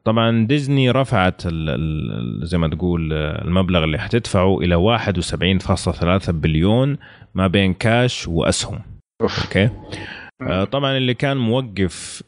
[0.04, 4.98] طبعا ديزني رفعت ال ال زي ما تقول المبلغ اللي حتدفعه إلى
[6.24, 6.96] 71.3 بليون
[7.34, 8.80] ما بين كاش وأسهم.
[9.22, 9.44] أوف.
[9.44, 9.70] أوكي؟
[10.42, 12.22] آه، طبعا اللي كان موقف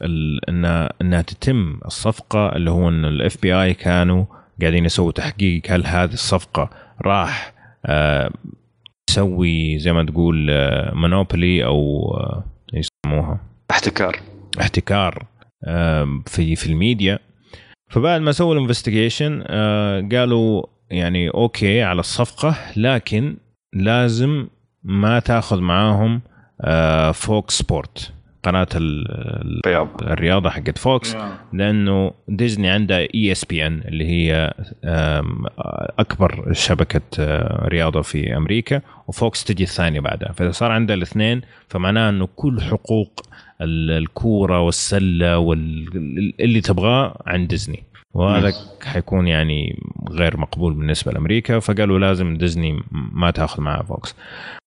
[0.49, 4.25] انها إنها تتم الصفقة اللي هو إن ال FBI كانوا
[4.61, 6.71] قاعدين يسووا تحقيق هل هذه الصفقة
[7.03, 7.55] راح
[7.87, 8.31] آه،
[9.07, 10.47] تسوي زي ما تقول
[10.93, 14.21] monopoly أو آه، إيش يسموها؟ احتكار.
[14.61, 15.27] احتكار
[16.27, 17.19] في في الميديا.
[17.95, 19.43] فبعد ما سووا ال investigation
[20.13, 23.37] قالوا يعني okay على الصفقة لكن
[23.73, 24.47] لازم
[24.85, 26.21] ما تاخذ معاهم
[26.61, 28.14] آه، Fox Sport.
[28.45, 31.17] قناة ال- ال- رياض الرياضة حقت فوكس
[31.53, 34.55] لأنه ديزني عندها ESPN اللي هي
[35.99, 40.33] أكبر شبكة آه، رياضة في أمريكا وفوكس تجي الثانية بعدها.
[40.33, 43.21] فاذا صار عندها الاثنين فمعناه إنه كل حقوق
[43.61, 47.83] ال- الكورة والسلة واللي تبغاه عند ديزني.
[48.15, 48.53] وهذا
[48.83, 54.17] حيكون يعني غير مقبول بالنسبة لأمريكا فقالوا لازم ديزني ما تأخذ معها فوكس.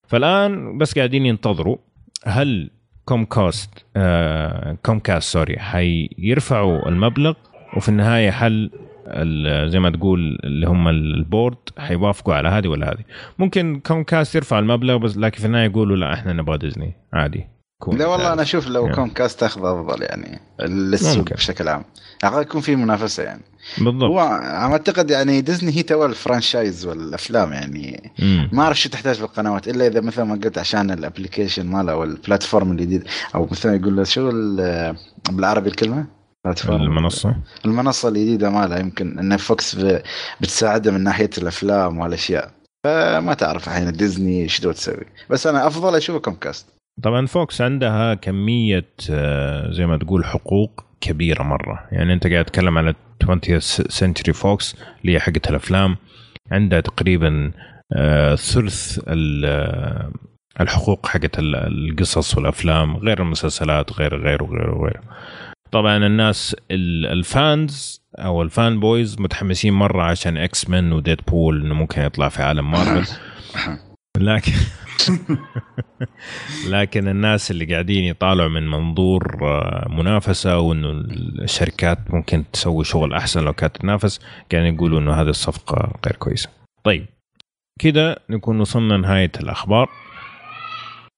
[0.07, 1.77] فالآن بس قاعدين ينتظروا
[2.25, 2.69] هل
[3.07, 7.33] Comcast آه Comcast sorry حيرفعوا المبلغ
[7.77, 13.03] وفي النهاية ال- زي ما تقول اللي هم ال board حيوافقوا على هذه ولا هذه.
[13.39, 17.47] ممكن Comcast يرفع المبلغ بس لكن في النهاية يقولوا لا إحنا نبغى ديزني عادي.
[17.79, 18.33] كون لا والله.
[18.33, 18.95] أنا أشوف لو يعني.
[18.95, 21.33] Comcast تاخذ أفضل يعني للسوق.
[21.33, 21.83] بشكل عام
[22.23, 23.41] أعتقد يكون في منافسة يعني
[23.77, 28.49] بالضبط هو عم أعتقد يعني ديزني هي تو ال franchise والأفلام يعني مم.
[28.53, 31.91] ما أعرف شو تحتاج في القنوات إلا إذا مثل ما قلت عشان ال application ماله
[31.91, 33.03] أو ال platform الجديد
[33.35, 34.95] أو مثلا يقول له شو ال-
[35.31, 36.05] بالعربي الكلمة؟
[36.45, 37.35] platform المنصة
[37.65, 39.77] المنصة الجديدة مالها يمكن إن فوكس
[40.41, 42.51] بتساعده من ناحية الأفلام والأشياء
[42.85, 46.65] فما تعرف الحين ديزني شو تسوي بس أنا أفضل اشوفه Comcast
[47.03, 51.87] طبعا فوكس عندها كمية آه، زي ما تقول حقوق كبيرة مرة.
[51.91, 55.95] يعني أنت قاعد تتكلم على 20th Century Fox اللي هي حقت الأفلام.
[56.51, 57.51] عندها تقريبا
[57.95, 60.11] آه، ثلث آه،
[60.61, 65.01] الحقوق حقت ال- القصص والأفلام غير المسلسلات غير غير وغير وغير
[65.71, 71.73] طبعا الناس ال- ال fans أو ال fanboys متحمسين مرة عشان X-Men و Deadpool إنه
[71.73, 73.13] ممكن يطلع في عالم مارفل
[74.17, 74.53] لكن
[76.75, 80.91] لكن الناس اللي قاعدين يطالعوا من منظور آه، منافسة وانه
[81.43, 84.19] الشركات ممكن تسوي شغل أحسن لو كانت تنافس
[84.51, 86.49] قاعدين يقولوا إنه هذه الصفقة غير كويسة.
[86.83, 87.05] طيب
[87.79, 89.89] كده نكون وصلنا نهايه الأخبار.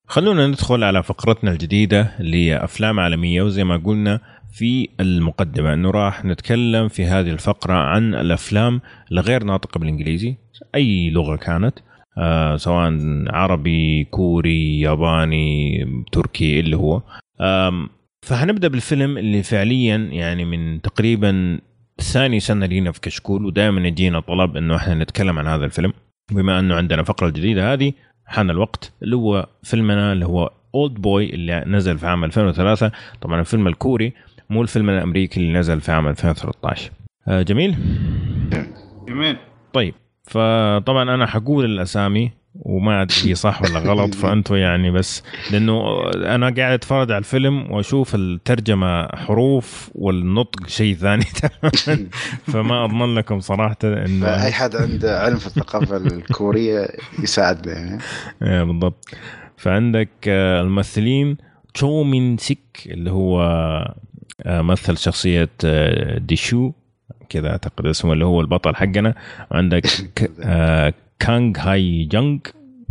[0.08, 4.20] خلونا ندخل على فقرتنا الجديدة اللي هي أفلام عالمية وزي ما قلنا
[4.52, 8.82] في المقدمة إنه راح نتكلم في هذه الفقرة عن الأفلام
[9.12, 10.36] الغير ناطقة بالإنجليزي
[10.76, 11.80] أي لغة كانت
[12.20, 17.02] آه سواء عربي كوري ياباني تركي اللي هو.
[18.26, 21.60] فهنبدأ بالفيلم اللي فعليا يعني من تقريبا
[22.02, 25.94] ثاني سنة لينا في كشكول ودائما يجينا طلب إنه إحنا نتكلم عن هذا الفيلم.
[26.32, 27.94] بما إنه عندنا فقرة الجديده هذه
[28.26, 33.40] حان الوقت اللي هو فيلمنا اللي هو اولد بوي اللي نزل في عام 2003 طبعا
[33.40, 34.14] الفيلم الكوري
[34.50, 36.92] مو الفيلم الأمريكي اللي نزل في عام 2013
[37.28, 37.76] آه جميل؟
[39.08, 39.38] جميل.
[39.74, 39.94] طيب.
[40.30, 45.82] فطبعا أنا حقول الأسامي وما أدري هي صح ولا غلط فأنتوا يعني بس لأنه
[46.16, 52.08] أنا قاعد أتفرج على الفيلم وأشوف الترجمة حروف والنطق شيء ثاني تماما.
[52.48, 56.88] فما أضمن لكم صراحة اي انه حد عنده علم في الثقافة الكورية
[57.24, 58.02] يساعدنا يعني.
[58.44, 59.06] إيه بالضبط.
[59.58, 61.38] فعندك آه، الممثلين
[61.74, 63.42] تشو مين سيك اللي هو
[64.46, 66.72] آه، مثل شخصية آه، ديشو.
[67.30, 69.16] كذا أعتقد اسمه اللي هو البطل حقنا.
[69.52, 69.84] وعندك
[70.16, 72.38] ك- آه، كانغ هاي جونغ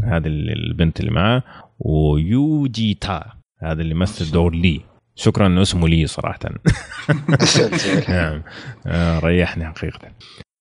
[0.04, 1.42] هذه ال- البنت اللي معاه
[1.78, 4.80] ويوجي تا هذا اللي مثل دور لي.
[5.14, 6.38] شكرا إنه اسمه لي صراحة.
[8.08, 8.42] نعم.
[8.86, 10.08] آه، ريحني حقيقه.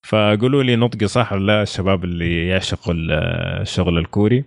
[0.07, 3.11] فقولوا لي نطقي صح ولا لا الشباب اللي يعشقوا ال-
[3.61, 4.43] الشغل الكوري.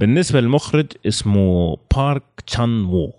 [0.00, 3.12] بالنسبة للمخرج اسمه بارك تشان وو.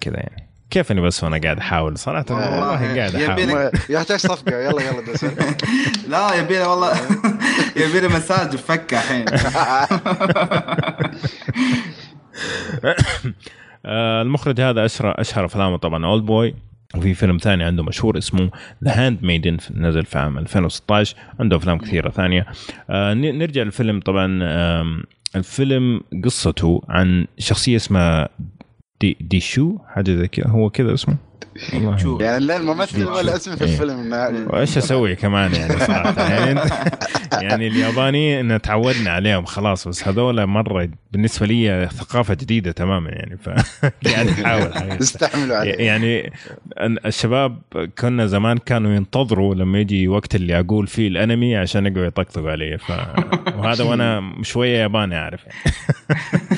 [0.00, 0.48] كذا يعني.
[0.70, 3.70] كيفني بس وأنا قاعد أحاول؟ صراحة والله قاعد أحاول.
[3.96, 4.58] يحتاج صفقة.
[4.60, 5.24] يلا يلا دس
[6.10, 6.92] لا يبينا والله.
[7.88, 9.24] يبينا مساج بفكه الحين.
[13.86, 16.54] المخرج هذا اشهر أشهر أفلامه طبعا Oldboy
[16.96, 18.50] وفي فيلم ثاني عنده مشهور اسمه
[18.84, 22.46] The Handmaiden نزل في عام 2016 عنده أفلام كثيرة ثانية.
[22.90, 24.38] آه، ن- نرجع للفيلم طبعا.
[25.36, 28.28] الفيلم قصته عن شخصية اسمها
[29.00, 31.16] دي, دي شو؟ حاجة زي كذا هو كذا اسمه؟
[31.74, 31.96] والله.
[31.96, 33.70] شو؟ يعني لا الممثل ولا اسم في إيه.
[33.72, 34.12] الفيلم
[34.50, 36.60] وإيش أسوي كمان يعني صراحة؟ يعني
[37.32, 43.36] يعني الياباني إن تعودنا عليهم خلاص بس هذول مرة بالنسبة لي ثقافة جديدة تماما يعني
[43.36, 45.00] فقاعد احاول حقيقة.
[45.00, 46.32] استحملوا عليه يعني
[46.78, 47.58] أن- الشباب
[47.98, 52.78] كنا زمان كانوا ينتظروا لما يجي وقت اللي أقول فيه الأنمي عشان يقعدوا يطقطقوا علي
[52.78, 52.90] ف...
[53.56, 55.40] وهذا وأنا شوية ياباني أعرف.
[55.46, 55.74] يعني.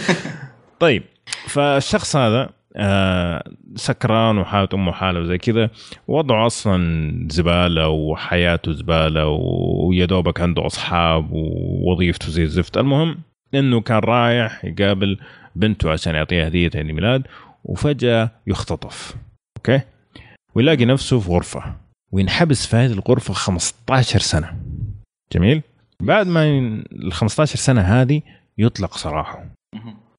[0.81, 1.03] طيب
[1.49, 3.45] فالشخص هذا آه
[3.77, 5.71] سكران وحالة أمه حالة وزي كذا
[6.09, 12.77] وضعه أصلا زبالة وحياته زبالة ويا دوبك عنده أصحاب ووظيفته زي الزفت.
[12.79, 13.19] المهم
[13.55, 15.19] إنه كان رايح يقابل
[15.57, 17.23] بنته عشان يعطيها هدية عيد ميلاد
[17.65, 19.17] وفجأة يختطف.
[19.57, 19.81] okay؟
[20.55, 21.75] ويلاقي نفسه في غرفة
[22.13, 24.57] وينحبس في هذه الغرفة 15 سنة.
[25.33, 25.63] جميل؟
[26.01, 26.45] بعد ما
[26.93, 28.23] ال 15 سنة هذه
[28.59, 29.56] يطلق سراحه.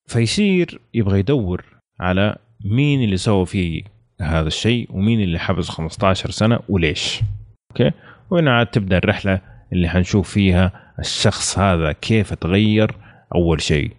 [0.08, 1.66] فيصير يبغى يدور
[2.00, 3.84] على مين اللي سوى فيه
[4.22, 7.22] هذا الشيء ومين اللي حبس 15 سنة وليش.
[7.72, 7.92] okay؟
[8.30, 9.42] وهنا عاد تبدأ الرحلة
[9.74, 12.92] اللي حنشوف فيها الشخص هذا كيف تغير
[13.36, 13.92] أول شيء.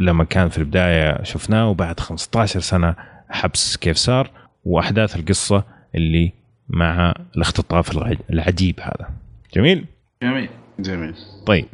[0.00, 2.94] لما كان في البداية شفناه وبعد 15 سنة
[3.28, 4.30] حبس كيف صار
[4.64, 6.32] وأحداث القصة اللي
[6.68, 7.98] مع الاختطاف
[8.30, 9.10] العجيب هذا.
[9.54, 9.84] جميل؟
[10.22, 10.48] جميل.
[10.80, 11.14] جميل.
[11.46, 11.66] طيب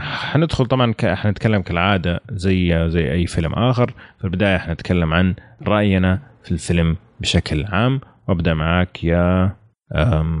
[0.00, 1.06] حندخل طبعا ك...
[1.06, 3.94] حنتكلم كالعادة زي زي أي فيلم آخر.
[4.18, 8.00] في البداية حنتكلم عن رأينا في الفيلم بشكل عام.
[8.28, 9.56] وأبدأ معاك يا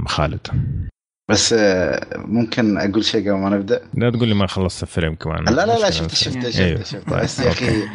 [0.06, 0.46] خالد.
[1.30, 5.44] بس آه، ممكن أقول شيء قبل ما نبدأ؟ لا تقول لي ما خلصت الفيلم كمان.
[5.44, 6.24] لا لا لا بس.
[6.24, 6.82] شفته أيوه.
[6.82, 7.88] شفته شفته بس يا أخي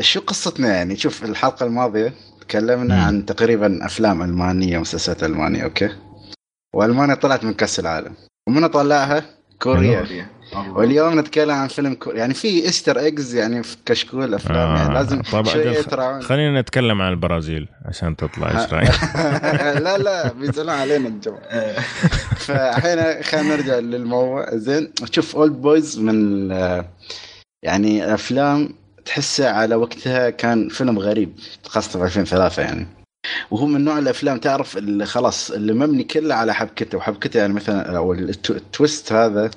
[0.00, 3.02] شو قصتنا يعني؟ شوف الحلقة الماضية تكلمنا.
[3.02, 5.88] عن تقريبا أفلام ألمانية مسلسلات ألمانية okay؟
[6.74, 8.14] وألمانيا طلعت من كأس العالم.
[8.48, 9.22] ومن طلعها
[9.62, 10.26] كوريا.
[10.54, 14.94] واليوم نتكلم عن فيلم كوري يعني في Easter eggs يعني في كشكول أفلام آه، يعني
[14.94, 15.82] لازم طبعا شوية
[16.20, 18.90] خلينا نتكلم عن البرازيل عشان تطلع إيش رايك؟
[19.84, 21.80] لا لا بيزعلون علينا الجماعه
[22.46, 24.56] فالحين خلينا نرجع للموضوع.
[24.56, 26.50] زين شوف Oldboy من
[27.62, 31.32] يعني أفلام تحسه على وقتها كان فيلم غريب
[31.64, 32.86] خاصة في 2003 يعني.
[33.50, 37.96] وهو من نوع الأفلام تعرف اللي خلاص اللي مبني كله على حبكته وحبكته يعني مثلا
[37.96, 39.50] أو ال tw- ال twist هذا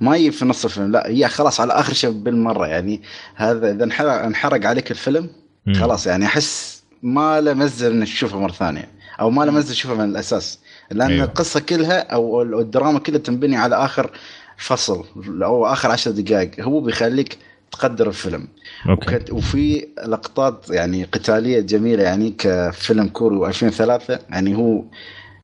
[0.00, 3.02] ما يجي في نص الفيلم لا هي خلاص على آخر شيء بالمرة يعني
[3.34, 3.84] هذا إذا
[4.26, 5.28] انحرق عليك الفيلم.
[5.74, 8.88] خلاص يعني أحس ما له مزه إنك تشوفه مرة ثانية
[9.20, 10.58] أو ما له مزه تشوفه من الأساس
[10.90, 11.24] لأن أيوه.
[11.24, 14.10] القصة كلها أو الدراما كلها تنبني على آخر
[14.56, 15.04] فصل
[15.42, 17.38] أو آخر عشر دقائق هو بيخليك
[17.72, 18.48] تقدر الفيلم
[18.88, 19.32] أوكي.
[19.32, 24.84] وفي لقطات يعني قتالية جميلة يعني كفيلم كوري 2003 يعني هو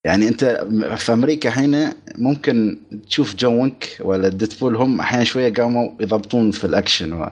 [0.05, 2.79] يعني أنت في أمريكا هنا ممكن
[3.09, 7.31] تشوف جون ولا ديدبول هم أحيانا شوية قاموا يضبطون في الأكشن و...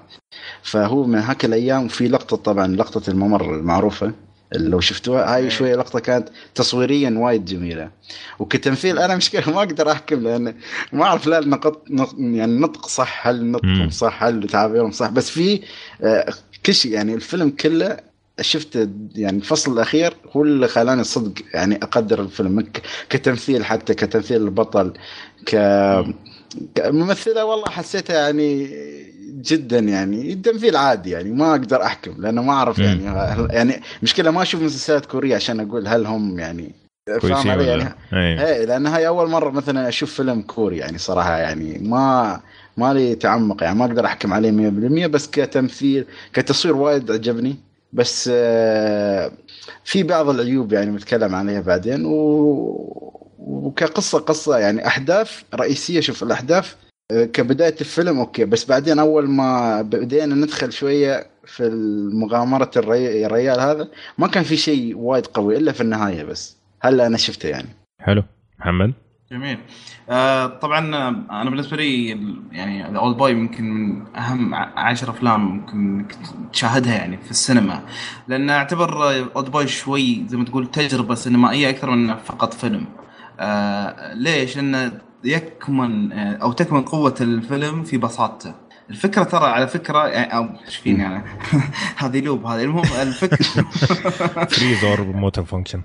[0.62, 4.12] فهو من هاك الأيام في لقطة طبعا لقطة الممر المعروفة.
[4.52, 7.90] لو شفتوها هاي شوية لقطة كانت تصويريا وايد جميلة.
[8.38, 10.54] وكتمثيل أنا مشكلة ما أقدر أحكم لأن
[10.92, 11.84] ما أعرف لا النقط
[12.18, 15.60] يعني نطق صح هل نطقهم صح هل تعابيرهم صح بس في
[16.02, 16.32] آه،
[16.66, 17.96] كل شيء يعني الفيلم كله
[18.40, 22.66] شفت يعني الفصل الأخير هو اللي خلاني صدق يعني أقدر الفيلم
[23.10, 24.92] كتمثيل حتى كتمثيل البطل
[25.46, 25.54] ك
[26.74, 28.70] كممثلة والله حسيتها يعني
[29.30, 33.04] جدا يعني التمثيل عادي يعني ما أقدر أحكم لأنه ما أعرف يعني
[33.50, 36.74] يعني مشكلة ما أشوف مسلسلات كورية عشان أقول هل هم يعني
[37.22, 37.94] فاهم علي يعني.
[38.12, 42.40] إيه لأن هاي أول مرة مثلا أشوف فيلم كوري يعني صراحة يعني ما
[42.76, 47.56] ما لي تعمق يعني ما أقدر أحكم عليه 100% بس كتمثيل كتصوير وايد عجبني
[47.92, 49.32] بس آه،
[49.84, 53.19] في بعض العيوب يعني متكلم عليها بعدين و...
[53.40, 56.00] وكقصة قصة يعني أحداث رئيسية.
[56.00, 56.74] شوف الأحداث
[57.10, 61.70] آه، كبداية الفيلم أوكي بس بعدين أول ما بدينا ندخل شوية في
[62.12, 63.26] مغامره الري...
[63.26, 66.56] الريال هذا ما كان في شيء وايد قوي إلا في النهاية بس.
[66.80, 67.68] هلا أنا شفته يعني.
[68.00, 68.22] حلو.
[68.60, 68.92] محمد؟
[69.32, 69.58] جميل.
[70.10, 71.08] آه طبعا آه،
[71.42, 72.08] أنا بالنسبة لي
[72.52, 76.06] يعني اولد بوي يمكن من أهم عشر أفلام ممكن
[76.52, 77.82] تشاهدها يعني في السينما.
[78.28, 79.04] لأن أعتبر
[79.36, 82.86] اولد بوي شوي زي ما تقول تجربة سينمائية أكثر من فقط فيلم.
[83.40, 84.92] آه ليش؟ لأن
[85.24, 88.54] يكمن آه، أو تكمن قوة الفيلم في بساطته.
[88.90, 91.24] الفكرة ترى على فكرة يعني أو إيش فيني أنا؟
[91.96, 93.62] هذه loop هذه المهم الفكرة.
[94.44, 95.82] freeze all motor functions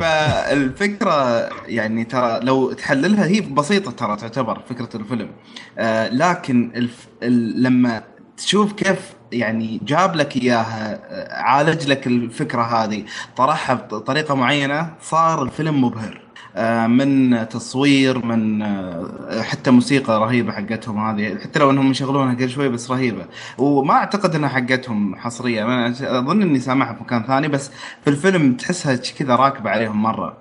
[0.00, 5.30] فالفكرة يعني ترى لو تحللها هي بسيطة ترى تعتبر فكرة الفيلم.
[5.78, 7.08] آه لكن الف...
[7.56, 8.02] لما
[8.36, 11.00] تشوف كيف يعني جاب لك إياها
[11.42, 13.04] عالج لك الفكرة هذه
[13.36, 16.20] طرحها بطريقة معينة صار الفيلم مبهر.
[16.56, 22.50] آه، من تصوير من آه، حتى موسيقى رهيبة حقتهم هذه حتى لو إنهم يشغلونها قبل
[22.50, 23.24] شوي بس رهيبة.
[23.58, 25.88] وما أعتقد إنها حقتهم حصريه أنا
[26.18, 27.70] أظن إني سامعها في مكان ثاني بس
[28.04, 30.36] في الفيلم تحسها كذا راكبة عليهم مرة.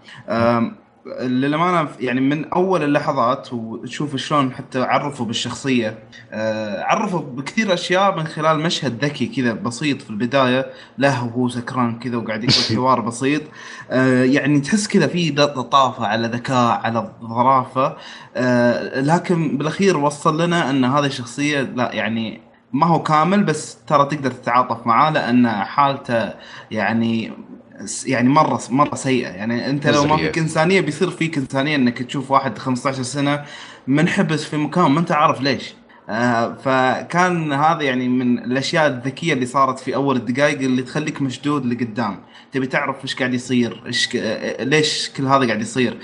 [1.19, 5.99] للأمانة يعني من أول اللحظات وتشوف شلون حتى عرفوا بالشخصية
[6.31, 10.65] آه، عرفوا بكثير أشياء من خلال مشهد ذكي كذا بسيط في البداية.
[10.97, 13.41] له وهو سكران كذا وقاعد يقول حوار بسيط.
[13.91, 17.97] آه، يعني تحس كذا في لطافه على ذكاء على ظرافة.
[18.35, 24.05] آه، لكن بالأخير وصل لنا أن هذه الشخصية لا يعني ما هو كامل بس ترى
[24.05, 26.33] تقدر تتعاطف معاه لأن حالته
[26.71, 27.31] يعني
[28.05, 29.29] يعني مرة مرة سيئة.
[29.29, 33.43] يعني أنت لو ما فيك انسانيه بيصير فيك انسانيه إنك تشوف واحد 15 سنة
[33.87, 35.73] منحبس في مكان ما أنت عارف ليش.
[36.09, 41.65] آه فكان هذا يعني من الأشياء الذكية اللي صارت في أول الدقائق اللي تخليك مشدود
[41.65, 42.19] لقدام.
[42.51, 45.97] تبي تعرف إيش قاعد يصير إيش آه، ليش كل هذا قاعد يصير.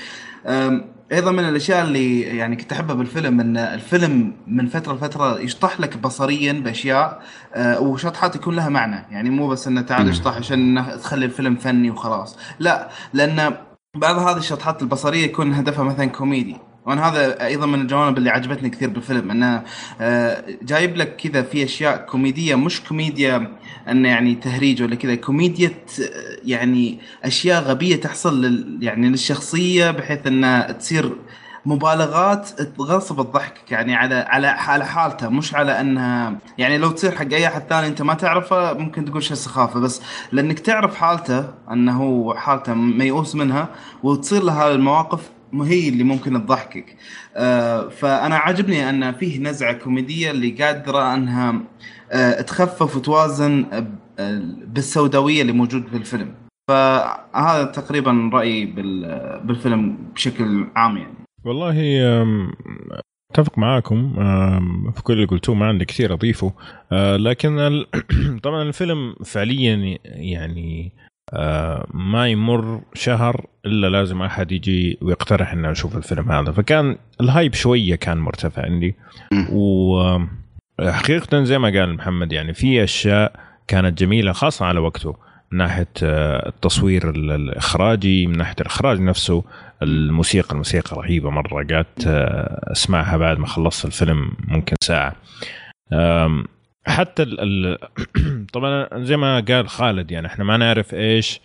[1.13, 5.97] أيضا من الأشياء اللي يعني كنت أحبها بالفيلم إن الفيلم من فترة لفترة يشطح لك
[5.97, 7.21] بصريا بأشياء
[7.53, 9.05] آه وشطحات يكون لها معنى.
[9.11, 12.37] يعني مو بس إنه تعال اشطح عشان تخلي الفيلم فني وخلاص.
[12.59, 13.53] لا لأن
[13.97, 16.57] بعض هذه الشطحات البصرية يكون هدفها مثلا كوميدي.
[16.85, 19.63] وأنا هذا أيضا من الجوانب اللي عجبتني كثير بالفيلم إنه
[20.01, 23.57] آه، جايب لك كذا في أشياء كوميدية مش كوميديا
[23.89, 25.71] إنه يعني تهريج ولا كذا كوميديا
[26.45, 31.15] يعني أشياء غبية تحصل لل يعني للشخصية بحيث انها تصير
[31.65, 37.33] مبالغات تغصب الضحك يعني على على على حالته مش على انها يعني لو تصير حق
[37.33, 42.33] أي أحد ثاني أنت ما تعرفه ممكن تقول شيء سخافة بس لأنك تعرف حالته إنه
[42.35, 43.67] حالته ميؤوس منها
[44.03, 45.29] وتصير له هذه المواقف
[45.61, 46.95] هي اللي ممكن تضحكك.
[47.35, 51.61] آه فأنا عجبني أن فيه نزعة كوميدية اللي قادرة أنها
[52.11, 53.65] آه تخفف وتوازن
[54.67, 56.33] بالسوداوية اللي موجود في الفيلم.
[56.69, 58.65] فهذا تقريبا رأيي
[59.43, 61.13] بالفيلم بشكل عام يعني.
[61.45, 61.75] والله
[63.31, 64.13] أتفق معاكم
[64.95, 66.53] في كل اللي قلتوه ما عندي كثير أضيفه.
[66.91, 67.85] آه، لكن
[68.43, 70.91] طبعا الفيلم فعليا يعني
[71.93, 76.51] ما يمر شهر إلا لازم أحد يجي ويقترح إنه نشوف الفيلم هذا.
[76.51, 78.95] فكان الهايب شوية كان مرتفع عندي.
[80.79, 85.15] وحقيقه زي ما قال محمد يعني في أشياء كانت جميلة خاصة على وقته
[85.51, 89.43] من ناحية آه، التصوير الإخراجي من ناحية الإخراج نفسه
[89.81, 95.15] الموسيقى الموسيقى رهيبة مرة قعدت آه، أسمعها بعد ما خلصت الفيلم ممكن ساعة.
[96.85, 97.77] حتى ال
[98.53, 101.41] طبعا زي ما قال خالد يعني إحنا ما نعرف إيش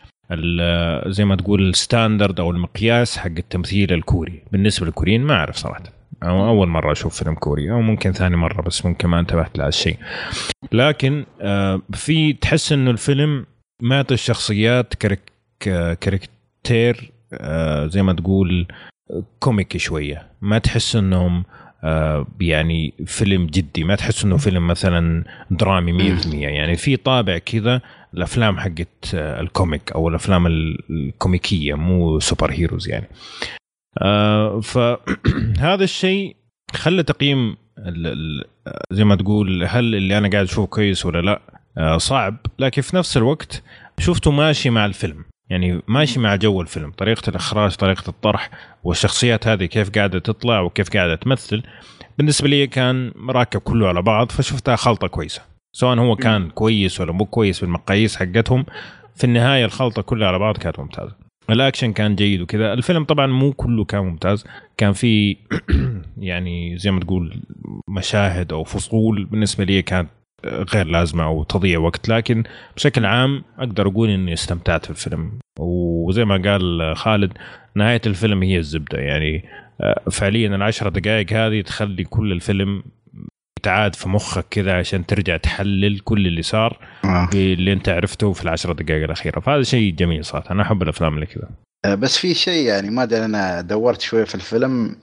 [1.06, 4.42] زي ما تقول ال standard أو المقياس حق التمثيل الكوري.
[4.52, 5.82] بالنسبة للكوريين ما أعرف صراحة.
[6.22, 9.68] أو أول مرة أشوف فيلم كوري أو ممكن ثاني مرة بس ممكن ما انتبهت لهذا
[9.68, 9.96] الشيء
[10.72, 13.46] لكن آه، في تحس إنه الفيلم
[13.82, 15.20] معطي الشخصيات كارك
[16.00, 18.66] character آه، زي ما تقول
[19.38, 20.26] comic ي شوية.
[20.40, 21.67] ما تحس إنهم آه،
[22.40, 23.84] يعني فيلم جدي.
[23.84, 27.80] ما تحس إنه فيلم مثلا درامي 100% يعني في طابع كذا
[28.14, 33.08] الأفلام حقت آه، ال comic أو الأفلام ال- ال comic ية مو superheroes يعني.
[34.02, 36.36] آه، فهذا الشيء
[36.74, 37.56] خلى تقييم
[38.92, 41.40] زي ما تقول هل اللي أنا قاعد أشوفه كويس ولا لا؟
[41.78, 42.36] آه، صعب.
[42.58, 43.62] لكن في نفس الوقت
[43.98, 45.24] شفته ماشي مع الفيلم.
[45.50, 48.50] يعني ماشي مع جو الفيلم طريقة الإخراج طريقة الطرح
[48.84, 51.62] والشخصيات هذه كيف قاعدة تطلع وكيف قاعدة تمثل
[52.18, 55.42] بالنسبة لي كان راكب كله على بعض فشفتها خلطة كويسة
[55.72, 58.64] سواء هو كان كويس ولا مو كويس بالمقاييس حقتهم
[59.14, 61.28] في النهاية الخلطة كلها على بعض كانت ممتازة.
[61.50, 64.44] الأكشن كان جيد وكذا الفيلم طبعا مو كله كان ممتاز
[64.76, 65.36] كان في
[66.18, 67.42] يعني زي ما تقول
[67.88, 70.08] مشاهد أو فصول بالنسبة لي كانت
[70.44, 72.42] غير لازمة أو تضيع وقت لكن
[72.76, 77.32] بشكل عام أقدر أقول إني استمتعت في الفيلم وزي ما قال خالد
[77.74, 78.98] نهاية الفيلم هي الزبدة.
[78.98, 79.44] يعني
[79.80, 82.82] آه، فعليا العشرة دقائق هذه تخلي كل الفيلم
[83.58, 87.28] يتعاد في مخك كذا عشان ترجع تحلل كل اللي صار آه.
[87.34, 89.40] اللي أنت عرفته في العشرة دقائق الأخيرة.
[89.40, 90.50] فهذا شيء جميل صراحة.
[90.50, 91.48] أنا أحب الأفلام اللي كذا.
[91.86, 94.96] بس في شيء يعني ما أدري أنا دورت شوية في الفيلم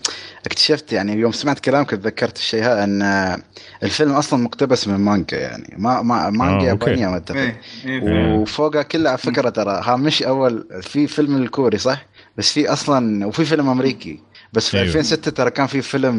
[0.46, 3.40] اكتشفت يعني يوم سمعت كلامك تذكرت الشيء هذا أن آه،
[3.84, 6.70] الفيلم أصلا مقتبس من مانجا يعني ما ما مانجا آه،.
[6.70, 11.38] يابانية ما اعتقد إيه إيه وفوقها كلها على فكرة ترى ها مش أول في فيلم
[11.38, 12.06] الكوري صح؟
[12.38, 14.20] بس في أصلا وفي فيلم أمريكي
[14.54, 14.88] بس في أيوه.
[14.88, 16.16] 2006 ترى كان في فيلم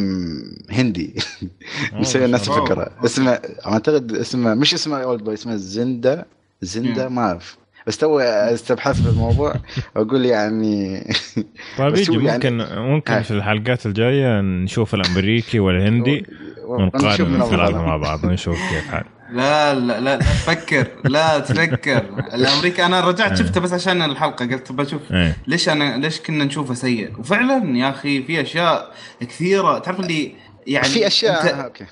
[0.71, 1.15] هندي
[1.93, 2.59] مسوي نفس أوه.
[2.59, 2.91] الفكرة.
[3.05, 6.25] اسمه أعتقد اسمه مش اسمه اولد بوي اسمه زندا
[6.63, 7.15] زندا مم.
[7.15, 9.55] ما أعرف بس توي استبحث في الموضوع
[9.97, 11.05] وأقول يعني
[11.78, 13.24] طيب يجي هو يعني- ممكن ممكن هاي.
[13.24, 16.26] في الحلقات الجاية نشوف الأمريكي والهندي
[16.64, 17.74] ونقارن أفضل.
[17.74, 19.05] مع بعض ونشوف كيف حال.
[19.32, 22.03] لا لا لا لا تفكر لا تفكر.
[22.35, 25.37] الأمريكي أنا رجعت شفته بس عشان الحلقة قلت بشوف إيه.
[25.47, 27.11] ليش أنا ليش كنا نشوفه سيء.
[27.18, 29.78] وفعلا يا أخي في أشياء كثيرة.
[29.78, 30.32] تعرف اللي
[30.67, 31.85] يعني في أشياء أوكي.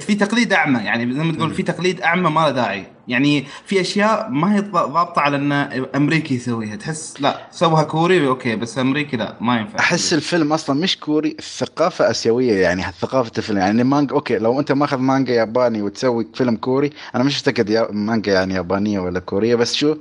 [0.00, 2.86] في تقليد أعمى يعني زي ما تقول في تقليد أعمى ما له داعي.
[3.08, 5.52] يعني في أشياء ما هي ضابطة على ان
[5.96, 6.76] أمريكي يسويها.
[6.76, 7.46] تحس لا.
[7.50, 9.78] سوها كوري أوكي بس أمريكي لا ما ينفع.
[9.78, 13.58] أحس الفيلم أصلا مش كوري الثقافه آسيوية يعني ثقافة الفيلم.
[13.58, 18.32] يعني مانجا أوكي لو أنت ماخذ مانجا ياباني وتسوي فيلم كوري أنا مش متاكد مانجا
[18.32, 19.96] يعني يابانية ولا كورية بس شو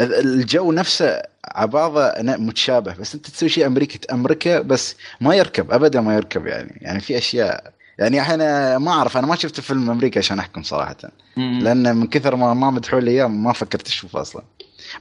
[0.00, 5.34] ال- الجو نفسه على بعضه أنا متشابه بس أنت تسوي شيء أمريكي أمريكا بس ما
[5.34, 9.60] يركب ابدا ما يركب يعني يعني في أشياء يعني إحنا ما أعرف أنا ما شفت
[9.60, 10.96] فيلم أمريكي عشان أحكم صراحة
[11.36, 11.58] مم.
[11.62, 14.42] لأن من كثر ما ما مدحوا لي إياه ما فكرت أشوفه أصلا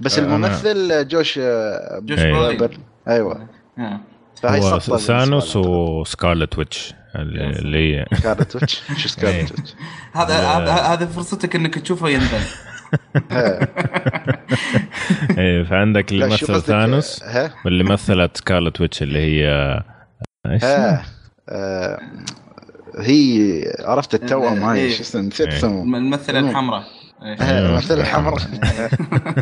[0.01, 2.57] بس أنا- الممثل جوش آه، جوش إيه.
[2.57, 2.77] بر-
[3.07, 3.47] أيوه
[3.79, 3.99] آه.
[4.41, 4.69] فهي هو
[5.55, 5.69] لي.
[5.69, 9.07] وسكارلت ويتش اللي هي سكارلت ويتش شو إيه.
[9.07, 9.73] سكارلت ويتش
[10.13, 10.37] هذا.
[10.47, 12.72] هذا هذا فرصتك إنك تشوفه يندل ها.
[15.37, 17.23] إيه فعندك اللي مثل؟ ثانوس
[17.65, 19.81] واللي مثلت سكارلت ويتش اللي هي
[20.45, 20.63] إيش
[21.49, 21.99] آه،
[22.99, 24.93] هي عرفت التوأم هاي إيه.
[24.93, 25.57] شو اسمه نسيت إيه.
[25.57, 26.83] اسمه الممثله الحمراء
[27.23, 27.41] إيه.
[27.41, 27.69] أيوة.
[27.69, 28.41] الممثلة الحمراء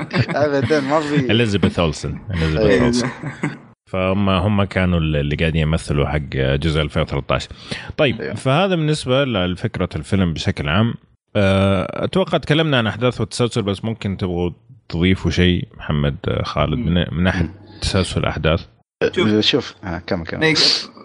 [0.45, 2.83] ابدا ما في اليزابيث اولسن اليزابيث إيه.
[2.83, 3.09] اولسن
[3.91, 7.49] فهم هم كانوا اللي قاعدين يمثلوا حق جزء 2013
[7.97, 8.33] طيب أيوه.
[8.33, 10.93] فهذا بالنسبة لفكرة الفيلم بشكل عام
[11.35, 14.51] أتوقع تكلمنا عن أحداث والتسلسل بس ممكن تبغوا
[14.89, 18.65] تضيفوا شيء محمد آه، خالد من من ناحية تسلسل الاحداث
[19.11, 19.39] شوف.
[19.39, 20.43] شوف ها كمل كمل.
[20.43, 20.55] إيه،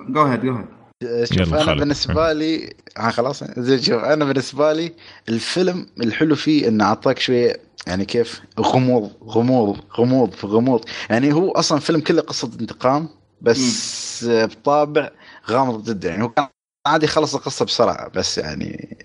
[0.08, 1.78] جو هيد جو هيد شوف أنا خالد.
[1.80, 3.44] بالنسبة لي ها خلاص.
[3.44, 4.92] زين شوف أنا بالنسبة لي
[5.28, 7.56] الفيلم الحلو فيه إنه أعطاك شوية
[7.86, 10.84] يعني كيف؟ غموض غموض غموض في غموض.
[11.10, 13.08] يعني هو أصلا فيلم كله قصة انتقام
[13.40, 15.10] بس بطابع
[15.50, 16.08] غامض جدا.
[16.10, 16.46] يعني هو كان
[16.86, 18.96] عادي يخلص القصة بسرعة بس يعني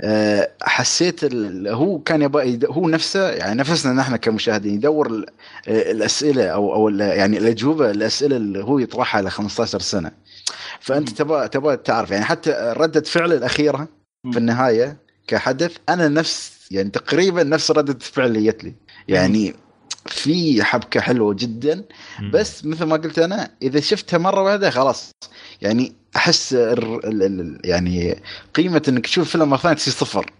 [0.00, 5.26] آه، حسيت ال- هو كان يبغى يد- هو نفسه يعني نفسنا نحن كمشاهدين يدور ال-
[5.68, 10.10] الأسئلة أو أو ال- يعني الأجوبة الأسئلة اللي هو يطرحها ل 15 سنة.
[10.80, 13.88] فأنت تبغى تبغى تعرف يعني حتى ردة فعل الأخيرة
[14.32, 18.74] في النهاية كحدث أنا نفس يعني تقريبا نفس ردة الفعل اللي جت لي.
[19.08, 19.54] يعني
[20.06, 21.84] في حبكة حلوة جدا.
[22.32, 25.10] بس مثل ما قلت أنا إذا شفتها مرة واحدة خلاص.
[25.62, 28.22] يعني أحس ال- ال- ال- يعني
[28.54, 30.30] قيمة إنك تشوف فيلم مرة ثانية تصير صفر.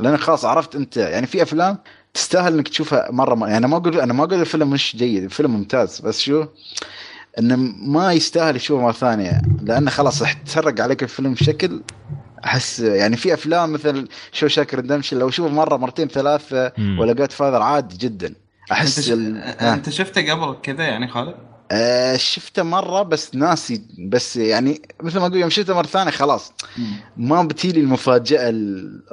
[0.00, 1.78] لانك خلاص عرفت أنت يعني في أفلام
[2.14, 5.50] تستاهل إنك تشوفها مرة ما يعني ما أقول أنا ما أقول الفيلم مش جيد الفيلم
[5.50, 6.00] ممتاز.
[6.00, 6.46] بس شو؟
[7.38, 9.42] إنه ما يستاهل تشوفه مرة ثانية.
[9.62, 11.82] لأنه خلاص تسرق عليك الفيلم بشكل
[12.44, 16.72] أحس يعني في أفلام مثل شو شاك ريدمشن لو أشوفه مرة مرتين ثلاثة.
[16.98, 18.34] ولا جاد فاذر عادي جدا.
[18.64, 19.12] أنت, احس ش...
[19.12, 19.36] ال...
[19.36, 19.74] آه.
[19.74, 21.34] أنت شفته قبل كذا يعني خالد؟
[21.70, 26.52] آه شفته مرة بس ناسي بس يعني مثل ما أقول يوم شفته مرة ثانية خلاص
[27.16, 28.50] ما بتيلي المفاجأة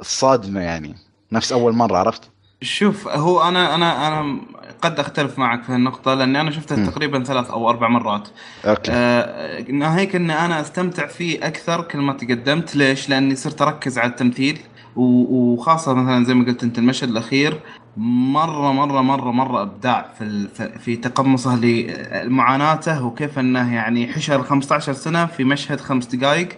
[0.00, 0.94] الصادمة يعني
[1.32, 2.22] نفس أول مرة عرفت؟
[2.62, 4.40] شوف هو أنا أنا أنا
[4.82, 6.86] قد أختلف معك في النقطة لأني أنا شفته.
[6.86, 8.28] تقريبا ثلاث أو أربع مرات.
[8.64, 13.98] أوكي آه ناهيك إن أنا أستمتع فيه أكثر كل ما تقدمت ليش؟ لأني صرت أركز
[13.98, 14.60] على التمثيل
[14.96, 17.60] وخاصة مثلا زي ما قلت أنت المشهد الأخير
[17.96, 25.26] مرة مرة مرة مرة أبداع في في- تقمصه لمعاناته وكيف أنه يعني حشر 15 سنة
[25.26, 26.48] في مشهد خمس دقائق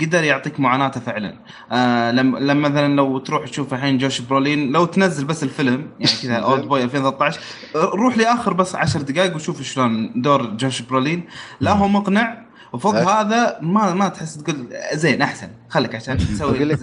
[0.00, 1.34] قدر يعطيك معاناته فعلا
[1.72, 6.16] آه لما لما مثلا لو تروح تشوف الحين جوش برولين لو تنزل بس الفيلم يعني
[6.22, 7.40] كذا اولد بوي 2013
[7.76, 11.24] روح لآخر بس 10 دقائق وشوف شلون دور جوش برولين
[11.60, 12.38] لا هو مقنع
[12.72, 13.20] وفوق أه.
[13.20, 16.76] هذا ما ما تحس تقول زين أحسن خليك عشان تسوي.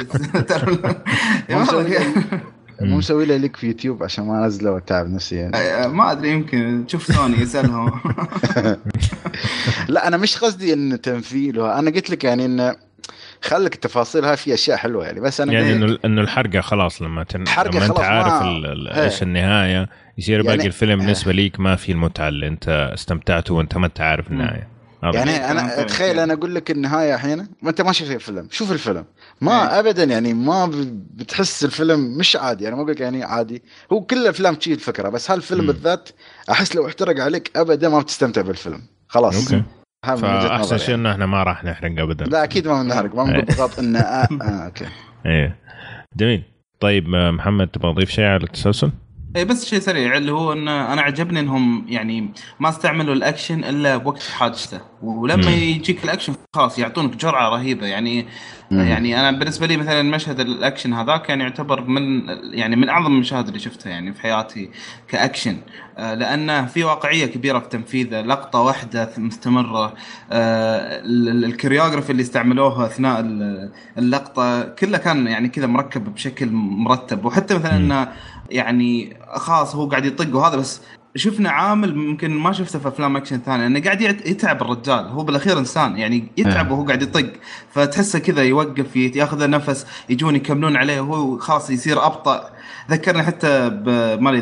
[2.82, 5.58] مو مسوي له ليك في يوتيوب عشان ما انزله واتعب نفسي يعني.
[5.58, 7.92] آه، ما أدري يمكن تشوف سوني يسألهم
[9.88, 12.76] لا أنا مش قصدي إن تمثيله أنا قلت لك يعني انه
[13.42, 17.24] خليك التفاصيل هاي في أشياء حلوة يعني بس أنا يعني إنه إنه الحرقة خلاص لما
[17.24, 17.42] تن...
[17.42, 18.44] الحرقة لما أنت عارف.
[18.98, 20.98] إيش النهاية يصير يعني- باقي الفيلم إيه.
[20.98, 24.68] بالنسبة ليك ما في المتعة اللي أنت استمتعته وأنت ما أنت عارف النهاية
[25.04, 25.84] يعني أنا.
[25.84, 29.06] تخيل أنا أقول لك النهاية الحين ما انت ما شفت الفيلم شوف الفيلم
[29.42, 30.72] ما ابدا يعني ما
[31.14, 33.64] بتحس الفيلم مش عادي يعني ما أقول لك يعني عادي
[33.94, 35.68] هو كل الأفلام تشيل الفكرة بس هالفيلم.
[35.68, 36.10] بالذات
[36.52, 39.64] أحس لو احترق عليك ابدا ما بتستمتع بالفيلم خلاص أوكي
[40.06, 41.02] فأحسن شيء يعني.
[41.02, 43.28] إنه إحنا ما راح نحرق ابدا لا أكيد ما بنحرق ما إيه.
[43.28, 44.86] بنقول بالضبط انه آه آه أوكي
[45.26, 45.60] إيه
[46.18, 46.44] جميل
[46.80, 48.92] طيب آه، محمد تبغى تضيف شيء على التسلسل؟
[49.36, 53.98] اي بس شيء سريع اللي هو إن أنا عجبني إنهم يعني ما استعملوا الأكشن إلا
[53.98, 55.52] بوقت حاجته ولما.
[55.52, 58.26] يجيك الأكشن خلاص يعطونك جرعة رهيبة يعني.
[58.84, 63.48] يعني أنا بالنسبة لي مثلا مشهد الأكشن هذاك يعني يعتبر من يعني من أعظم المشاهد
[63.48, 64.70] اللي شفتها يعني في حياتي
[65.08, 65.58] كأكشن.
[65.98, 69.94] آه، لأنه في واقعية كبيرة في تنفيذه لقطة واحدة مستمرة.
[70.32, 76.14] آه، ال- ال- ال choreography اللي استعملوها أثناء ال- اللقطة كله كان يعني كذا مركب
[76.14, 77.26] بشكل مرتب.
[77.26, 77.76] وحتى مثلا.
[77.76, 78.08] إنه
[78.50, 80.82] يعني خلاص هو قاعد يطق وهذا بس
[81.16, 85.24] شفنا عامل ممكن ما شفته في أفلام أكشن ثانية انه قاعد يت- يتعب الرجال هو
[85.24, 86.74] بالأخير إنسان يعني يتعب آه.
[86.74, 87.34] وهو قاعد يطق
[87.74, 92.50] فتحسه كذا يوقف ياخذ نفس يجون يكملون عليه وهو خلاص يصير أبطأ
[92.92, 94.40] ذكرني حتى بمالي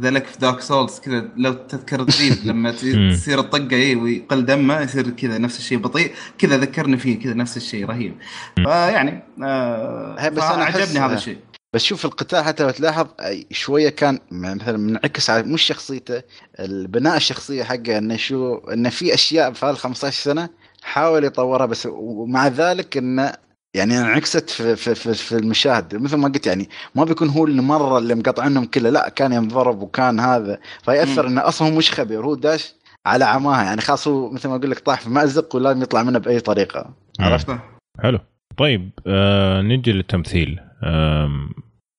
[0.00, 2.70] ذا لك في Dark Souls كذا لو تذكر دريد لما.
[3.12, 7.56] تصير الطقة اي ويقل دمه يصير كذا نفس الشيء بطيء كذا ذكرني فيه كذا نفس
[7.56, 8.14] الشيء رهيب
[8.54, 11.36] فيعني آه بس أنا أحس- عجبني هذا الشيء
[11.78, 13.06] بس شوف القتال حتى لو تلاحظ
[13.50, 16.22] شوية كان مثلا منعكس على مش شخصيته
[16.60, 20.48] البناء الشخصية حقه إنه شو إنه في أشياء في هال 15 سنة
[20.82, 23.32] حاول يطورها بس ومع ذلك إنه
[23.74, 25.94] يعني انعكست في, في, في, في المشاهد.
[25.94, 29.82] مثل ما قلت يعني ما بيكون هو اللي مره اللي مقطعنهم كله لا كان ينضرب
[29.82, 30.58] وكان هذا.
[30.82, 31.28] فيأثر مم.
[31.28, 32.74] إنه أصلا هو مش خبير هو داش
[33.06, 33.64] على عماها.
[33.64, 36.94] يعني خاص هو مثل ما أقول لك طاح في مأزق ولازم يطلع منه بأي طريقة.
[37.20, 37.58] عرفت؟
[38.02, 38.18] حلو.
[38.56, 40.60] طيب آه نجي للتمثيل.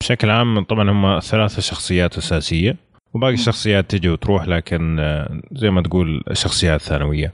[0.02, 2.76] بشكل عام طبعا هم ثلاثة شخصيات أساسية
[3.14, 7.34] وباقي الشخصيات تجي وتروح لكن آه، زي ما تقول شخصيات ثانوية.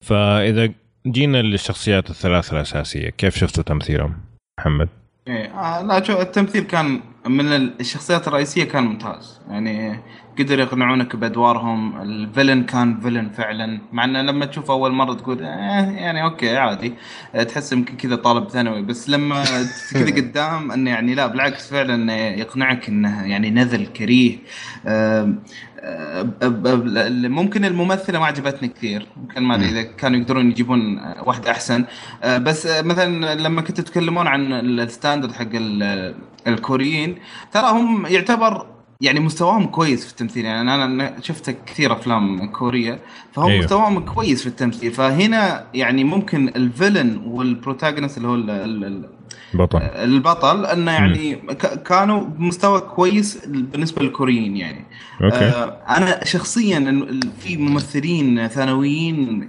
[0.00, 0.72] فإذا
[1.06, 4.14] جينا للشخصيات الثلاثة الأساسية كيف شفتوا تمثيلهم؟
[4.60, 4.88] محمد؟
[5.28, 9.40] إيه آه لا شو التمثيل كان من الشخصيات الرئيسية كان ممتاز.
[9.50, 10.00] يعني
[10.38, 12.02] قدر يقنعونك بأدوارهم.
[12.02, 13.80] ال villain كان villain فعلا.
[13.92, 16.94] مع إنه لما تشوف أول مرة تقول آه يعني okay عادي.
[17.48, 18.82] تحس يمكن كذا طالب ثانوي.
[18.82, 19.44] بس لما
[19.92, 24.38] كذا قدام إنه يعني لا بالعكس فعلا يقنعك إنه يعني نذل كريه.
[27.28, 29.06] ممكن الممثلة ما عجبتني كثير.
[29.16, 31.84] ممكن ما أدري إذا كانوا يقدرون يجيبون واحدة أحسن.
[32.22, 36.14] آه، بس آه، مثلا لما كنتوا تتكلمون عن ال standard حق ال-
[36.46, 37.14] الكوريين
[37.52, 38.66] ترى هم يعتبر
[39.00, 40.44] يعني مستواهم كويس في التمثيل.
[40.44, 42.98] يعني أنا شفت كثير أفلام كورية
[43.32, 43.64] فهم أيوه.
[43.64, 44.92] مستواهم كويس في التمثيل.
[44.92, 48.34] فهنا يعني ممكن ال villain وال protagonist اللي هو
[49.56, 54.84] بطل البطل أنه يعني ك- كانوا بمستوى كويس بالنسبة للكوريين يعني.
[55.24, 55.36] أوكي.
[55.36, 57.06] آه أنا شخصيا
[57.40, 59.48] في ممثلين ثانويين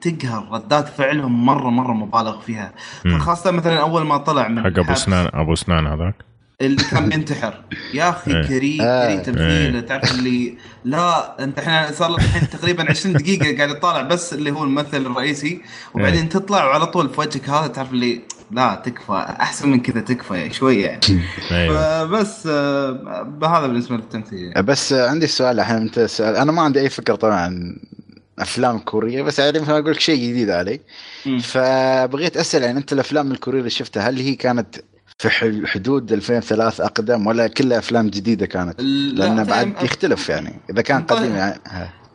[0.00, 2.72] تقهر ردات فعلهم مرة مرة مبالغ فيها.
[3.18, 5.04] خاصة مثلا أول ما طلع من حق الحبس.
[5.04, 6.14] سنان أبو سنان هذاك.
[6.60, 7.54] اللي كان بينتحر.
[7.94, 8.42] يا أخي إيه.
[8.48, 9.06] كريه آه.
[9.14, 9.78] كريه تمثيله.
[9.78, 9.80] إيه.
[9.80, 14.50] تعرف اللي لا أنت إحنا صار لنا الحين تقريبا 20 دقيقة قاعد يطالع بس اللي
[14.50, 15.60] هو الممثل الرئيسي.
[15.94, 18.20] وبعدين تطلع وعلى طول في وجهك هذا تعرف اللي
[18.50, 21.00] لا تكفى أحسن من كذا تكفى شوية يعني
[21.50, 22.06] أيوه.
[22.08, 24.62] فبس آه، هذا بالنسبة للتمثيل يعني.
[24.62, 27.76] بس عندي سؤال الحين أنت سأل أنا ما عندي أي فكرة طبعا
[28.38, 30.80] أفلام كورية بس يعني مثل ما أقول لك شيء جديد علي.
[31.42, 34.76] فبغيت أسأل يعني أنت الأفلام الكورية اللي شفتها هل هي كانت
[35.18, 35.30] في
[35.66, 40.82] حدود 2003 أقدم ولا كلها أفلام جديدة كانت؟ لا، لأن في- بعد يختلف يعني إذا
[40.82, 41.02] كان.
[41.02, 41.60] قديم يعني.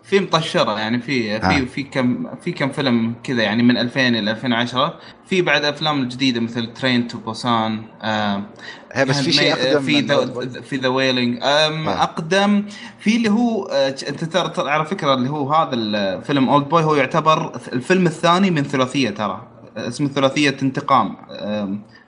[0.04, 1.49] في مطشرة يعني في آه.
[1.49, 6.08] في في كم في كم فيلم كذا يعني من 2000 إلى 2010 في بعد أفلام
[6.08, 8.43] جديدة مثل ترين تو بوسان آه
[9.08, 10.62] بس في شيء أقدم في ذا.
[10.62, 12.04] في The Wailing آه.
[12.04, 12.66] أقدم
[12.99, 16.95] في اللي هو آه، أنت ترى ترى على فكرة اللي هو هذا الفيلم Oldboy هو
[16.95, 19.47] يعتبر الفيلم الثاني من ثلاثية ترى
[19.78, 21.16] اسمه ثلاثية انتقام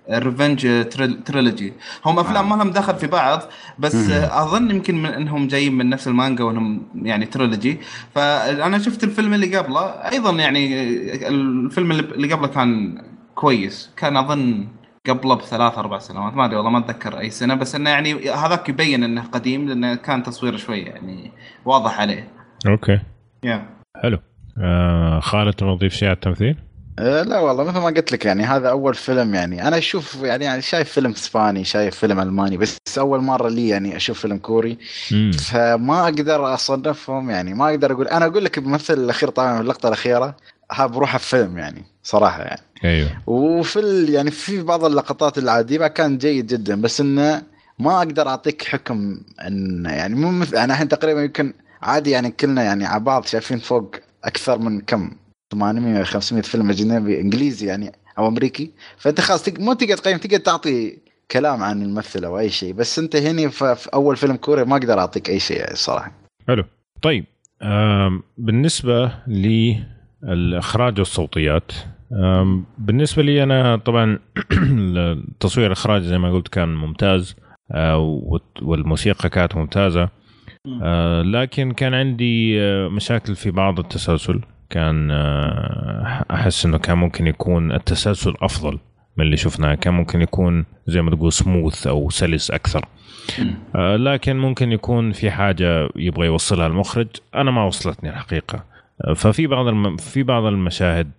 [0.09, 0.89] ال revenge
[1.25, 1.73] trilogy
[2.05, 3.41] هم أفلام ما لهم دخل في بعض
[3.79, 7.79] بس آه، أظن يمكن من إنهم جايين من نفس المانجا وإنهم يعني trilogy
[8.15, 10.83] فأنا شفت الفيلم اللي قبله أيضا يعني
[11.27, 13.01] الفيلم اللي اللي قبله كان
[13.35, 13.91] كويس.
[13.97, 14.67] كان أظن
[15.09, 18.69] قبله بثلاث أربع سنوات ما أدري والله ما أتذكر أي سنة بس إنه يعني هذاك
[18.69, 21.31] يبين إنه قديم لأنه كان تصوير شوي يعني
[21.65, 22.27] واضح عليه.
[22.67, 22.99] okay.
[23.43, 23.65] يا
[24.03, 24.19] حلو.
[24.57, 26.57] آه خالد تبغى تضيف شيء على التمثيل؟
[26.99, 29.67] أه لا والله مثل ما قلت لك يعني هذا أول فيلم يعني.
[29.67, 33.95] أنا أشوف يعني, يعني شايف فيلم إسباني شايف فيلم ألماني بس أول مرة لي يعني
[33.95, 34.77] أشوف فيلم كوري.
[35.11, 35.31] مم.
[35.31, 38.07] فما أقدر أصنفهم يعني ما أقدر أقول.
[38.07, 40.35] أنا أقول لك الممثل الأخير طبعا اللقطة الأخيرة
[40.71, 42.61] ها بروحها في فيلم يعني صراحة يعني.
[42.83, 43.09] أيوه.
[43.27, 47.41] وفي ال- يعني في بعض اللقطات العادية كان جيد جدا بس إنه
[47.79, 52.63] ما أقدر أعطيك حكم إن يعني مو مثل أنا الحين تقريبا يمكن عادي يعني كلنا
[52.63, 55.11] يعني على بعض شايفين فوق أكثر من كم
[55.53, 58.71] 800 500 فيلم أجنبي إنجليزي يعني أو أمريكي.
[58.97, 60.97] فأنت خلاص مو تقدر تقيم تقدر تعطي
[61.31, 62.73] كلام عن الممثل أو أي شيء.
[62.73, 66.11] بس أنت هنا في أول فيلم كوري ما أقدر أعطيك أي شيء يعني الصراحه
[66.47, 66.63] حلو.
[67.01, 67.25] طيب
[67.61, 69.11] آم، بالنسبة
[70.23, 71.71] للإخراج والصوتيات
[72.13, 74.19] آم، بالنسبة لي أنا طبعا
[74.51, 77.35] التصوير الإخراج زي ما قلت كان ممتاز
[77.71, 77.97] آه،
[78.61, 80.09] والموسيقى كانت ممتازة
[80.83, 84.41] آه، لكن كان عندي آه، مشاكل في بعض التسلسل.
[84.73, 88.79] كان آه، أحس أنه كان ممكن يكون التسلسل أفضل
[89.17, 89.75] من اللي شفناه.
[89.75, 92.85] كان ممكن يكون زي ما تقول سموث أو سلس أكثر.
[93.75, 97.07] آه، لكن ممكن يكون في حاجة يبغى يوصلها المخرج.
[97.35, 98.63] أنا ما وصلتني الحقيقة.
[99.01, 99.97] آه، ففي بعض الم...
[99.97, 101.11] في بعض المشاهد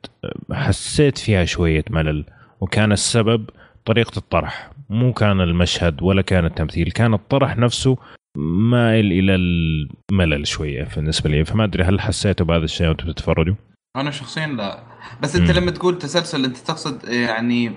[0.53, 2.25] حسيت فيها شوية ملل.
[2.61, 3.51] وكان السبب
[3.85, 4.71] طريقة الطرح.
[4.91, 7.97] مو كان المشهد ولا كان التمثيل كان الطرح نفسه
[8.37, 13.55] مائل إلى الملل شوية بالنسبة لي فما أدري هل حسيتوا بهذا الشيء وأنتم تتفرجوا؟
[13.97, 14.83] أنا شخصيا لا
[15.23, 15.57] بس أنت مم.
[15.57, 17.73] لما تقول تسلسل أنت تقصد يعني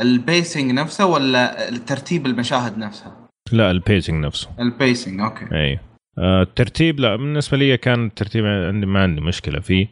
[0.00, 5.78] ال pacing نفسه ولا ترتيب المشاهد نفسها؟ لا ال pacing نفسه ال pacing okay أي
[6.18, 9.88] آه، الترتيب لا بالنسبة لي كان الترتيب عندي ما عندي مشكلة فيه.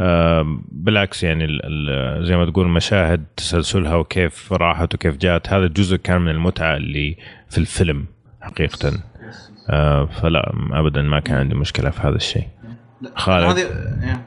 [0.00, 5.66] آه، بالعكس يعني ال ال زي ما تقول المشاهد تسلسلها وكيف راحت وكيف جات هذا
[5.66, 7.16] جزء كان من المتعة اللي
[7.48, 8.06] في الفيلم
[8.40, 8.92] حقيقه
[10.22, 12.48] فلا ابدا ما كان عندي مشكلة في هذا الشيء.
[13.16, 13.58] خالد.
[13.58, 13.66] هذه.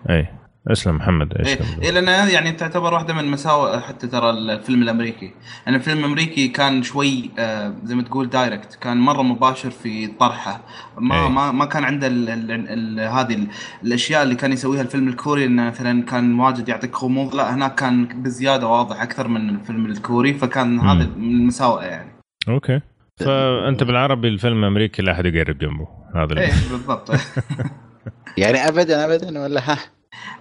[0.10, 0.28] إي.
[0.72, 1.48] اسلم محمد إيش
[1.82, 5.34] إيه لأن هذه يعني تعتبر واحدة من مساوئ حتى ترى الفيلم الأمريكي.
[5.66, 10.62] يعني الفيلم الأمريكي كان شوي آه زي ما تقول direct كان مرة مباشر في طرحه.
[10.98, 11.30] ما إيه.
[11.30, 13.48] ما ما كان عنده ال- ال- ال- هذه ال-
[13.84, 17.36] الأشياء اللي كان يسويها الفيلم الكوري إنه مثلا كان واجد يعطيك غموض.
[17.36, 22.12] لا هناك كان بزيادة واضح أكثر من الفيلم الكوري فكان هذا من المساوئ يعني.
[22.50, 22.82] okay.
[23.20, 27.12] فأنت بالعربي الفيلم الأمريكي لا أحد يقرب جنبه هذا إيه بالضبط.
[28.38, 29.78] يعني ابدا ابدا ولا ها؟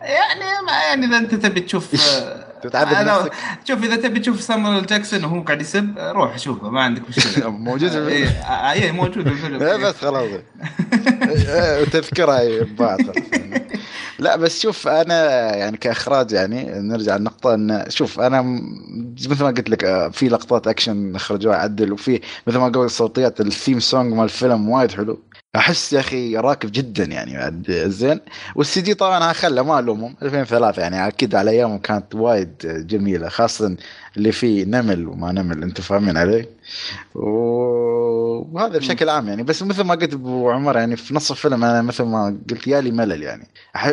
[0.03, 3.33] يعني ما يعني إذا أنت تبي تشوف آه، نفسك؟
[3.69, 7.51] شوف إذا تبي تشوف سامويل جاكسون وهو قاعد يسب روح شوفه ما عندك مشكلة.
[7.69, 9.63] موجود في الفيلم؟ آه، إيه موجود في الفيلم.
[9.69, 10.29] إيه بس خلاص.
[11.49, 13.17] إيه، وتذكرها إيه، بعد خلاص.
[14.21, 15.15] لا بس شوف أنا
[15.57, 18.43] يعني كإخراج يعني نرجع للنقطة إن شوف أنا
[19.29, 23.41] مثل ما قلت لك آه، في لقطات أكشن اخرجوها عدل وفي مثل ما قلت الصوتيات
[23.41, 25.30] ال theme song مال الفيلم وايد حلو.
[25.57, 28.21] أحس يا أخي راكب جدا يعني بعد زين.
[28.55, 30.17] وال CG طبعا خله ما ألومهم.
[30.23, 32.55] 2003 يعني أكيد على أيامهم كانت وايد
[32.87, 33.77] جميلة خاصة
[34.17, 36.47] اللي فيه نمل وما نمل أنتم فاهمين علي؟
[37.15, 39.43] وهذا بشكل عام يعني.
[39.43, 42.91] بس مثل ما قلت أبو عمر يعني في نص الفيلم أنا مثل ما قلت ياني
[42.91, 43.47] ملل يعني.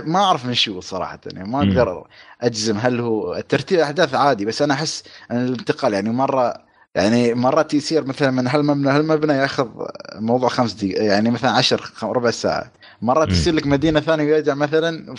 [0.05, 1.49] ما أعرف من شو صراحة يعني.
[1.49, 1.60] ما.
[1.60, 2.08] أقدر
[2.41, 6.66] أجزم هل هو ترتيب الاحداث عادي بس أنا أحس أن الانتقال يعني مرة
[6.97, 9.67] يعني مرات يصير مثلا من هالمبنى هالمبنى ياخذ
[10.15, 12.71] موضوع خمس دقائق يعني مثلا عشر ربع ساعة.
[13.01, 13.29] مرات.
[13.29, 15.15] يصير لك مدينة ثانية ويرجع مثلا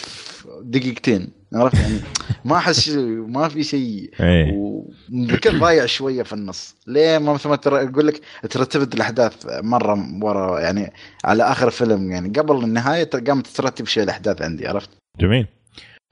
[0.63, 1.29] دقيقتين.
[1.55, 2.01] عرفت؟ يعني
[2.45, 2.89] ما أحس
[3.29, 4.11] ما في شيء.
[4.21, 4.53] إيه.
[4.53, 6.77] وبكل ضايع شوية في النص.
[6.87, 8.21] ليه ما مثل ما أقول لك
[8.51, 10.93] ترتبت الأحداث مرة ورا يعني
[11.25, 15.47] على آخر الفيلم يعني قبل النهاية قامت ترتب شيء الأحداث عندي عرفت؟ جميل.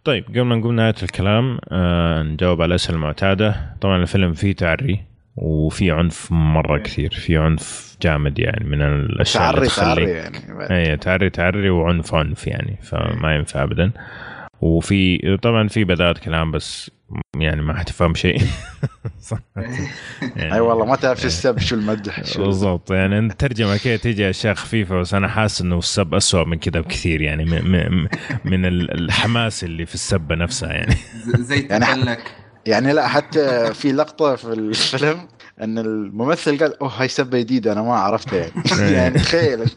[0.05, 3.77] طيب قبل ما نقول نهاية الكلام آه نجاوب على الاسئله المعتادة.
[3.81, 5.16] طبعا الفيلم فيه تعري.
[5.37, 10.39] وفي عنف مرة كثير في عنف جامد يعني من الأشياء اللي تعري تعري يعني
[10.91, 13.91] اي تعري تعري وعنف عنف يعني فما ينفع ابدا.
[14.61, 16.91] وفي طبعا في بدات كلام بس
[17.37, 18.41] يعني ما حتفهم شيء.
[20.37, 22.91] يعني أي والله ما تعرف السب شو المدح بالضبط.
[22.91, 26.81] يعني أنت ترجمة كده تيجي اشياء خفيفه بس أنا حاسس إنه السب أسوأ من كده
[26.81, 28.09] بكثير يعني من, من,
[28.45, 30.95] من ال- الحماس اللي في السبه نفسها يعني.
[31.17, 32.35] ز- زي يعني ح- تبلك.
[32.67, 35.29] يعني لا حتى في لقطة في الفيلم
[35.63, 38.93] إن الممثل قال أوه هاي سبة جديدة أنا ما عرفتها يعني.
[38.99, 39.71] يعني تخيل.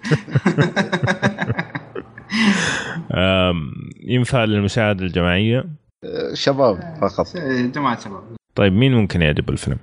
[4.01, 5.65] ينفع للمشاهده الجماعية؟
[6.33, 7.37] شباب فقط.
[7.75, 8.23] جماعة شباب.
[8.55, 9.77] طيب مين ممكن يعجب الفيلم؟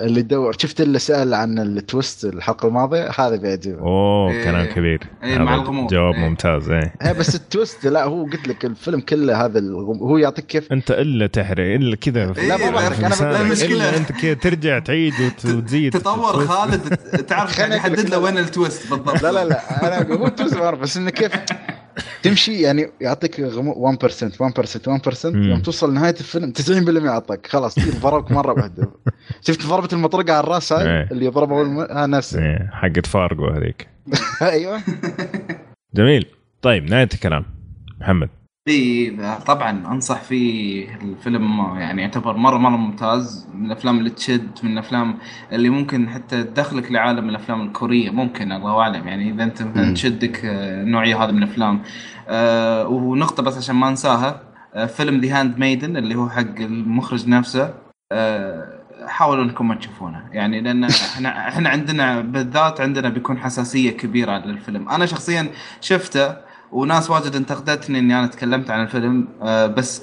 [0.00, 4.44] اللي يدور شفت اللي سأل عن التويست الحلقة الماضية؟ هذا بيعجبه أوه إيه.
[4.44, 5.00] كلام كبير.
[5.24, 5.90] إيه، مع الغموض.
[5.90, 6.20] جواب إيه.
[6.28, 6.94] ممتاز إيه.
[7.02, 10.72] إيه بس ال twist لا هو قلت لك الفيلم كله هذا الغم- هو يعطيك كيف؟
[10.72, 12.26] أنت إلا تحرق إلا كذا.
[12.32, 13.74] لا، ما بحرق، المشكلة.
[13.90, 16.96] إلا أنت كذا ترجع تعيد وت- وتزيد تطور خالد
[17.28, 18.18] تعرف خليني يعني يحدد له.
[18.18, 19.22] وين ال twist بالضبط.
[19.22, 21.32] لا لا لا أنا هو ال twist ما أعرف بس إنه كيف؟
[22.22, 23.96] تمشي يعني يعطيك غمو 1%
[24.40, 25.42] 1% 1% مم.
[25.42, 27.46] يوم توصل نهايه الفيلم 90% يعطيك.
[27.46, 28.90] خلاص ضربك مرة واحدة.
[29.46, 31.08] شفت ضربة المطرقة على الرأس هاي؟ إيه.
[31.10, 32.42] اللي ضربها اول ها نفسه.
[32.42, 33.88] إيه، حقت فارجو هذيك.
[34.42, 34.80] أيوه.
[35.94, 36.26] جميل.
[36.62, 37.44] طيب نهاية الكلام.
[38.00, 38.28] محمد.
[38.68, 44.72] اي طبعا أنصح فيه الفيلم يعني يعتبر مرة مرة ممتاز من الأفلام اللي تشد من
[44.72, 45.18] الأفلام
[45.52, 49.08] اللي ممكن حتى تدخلك لعالم الأفلام الكورية ممكن الله أعلم.
[49.08, 49.94] يعني إذا أنت مثلا.
[49.94, 51.82] تشدك آه، النوعيه هذه من الأفلام.
[52.28, 54.40] آه ونقطة بس عشان ما أنساها
[54.74, 57.74] آه فيلم The Handmaiden اللي هو حق المخرج نفسه
[58.12, 60.24] آه حاولوا إنكم ما تشوفونه.
[60.32, 64.88] يعني لأن إحنا إحنا عندنا بالذات عندنا بيكون حساسية كبيرة للفيلم.
[64.88, 65.48] أنا شخصيا
[65.80, 66.43] شفته
[66.74, 69.28] وناس واجد انتقدتني إني أنا تكلمت عن الفيلم.
[69.42, 70.02] آه، بس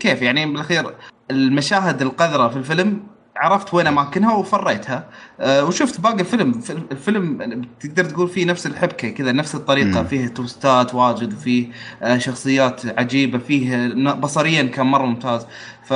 [0.00, 0.94] كيف؟ يعني بالأخير
[1.30, 3.00] المشاهد القذرة في الفيلم
[3.36, 5.08] عرفت وين أماكنها وفرّيتها.
[5.40, 6.52] آه، وشفت باقي الفيلم.
[6.52, 10.00] فيلم- الفيلم تقدر تقول فيه نفس الحبكة كذا نفس الطريقة.
[10.02, 10.06] مم.
[10.06, 11.68] فيه twistات واجد فيه
[12.02, 15.46] آه، شخصيات عجيبة فيه بصريا كان مرة ممتاز.
[15.84, 15.92] ف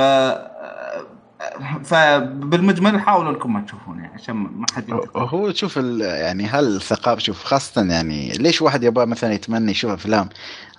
[1.83, 4.85] فبالمجمل حاولوا انكم ما تشوفون يعني عشان ما حد.
[5.15, 10.29] هو شوف يعني هل الثقافة شوف خاصة يعني ليش واحد يبغى مثلا يتمنى يشوف أفلام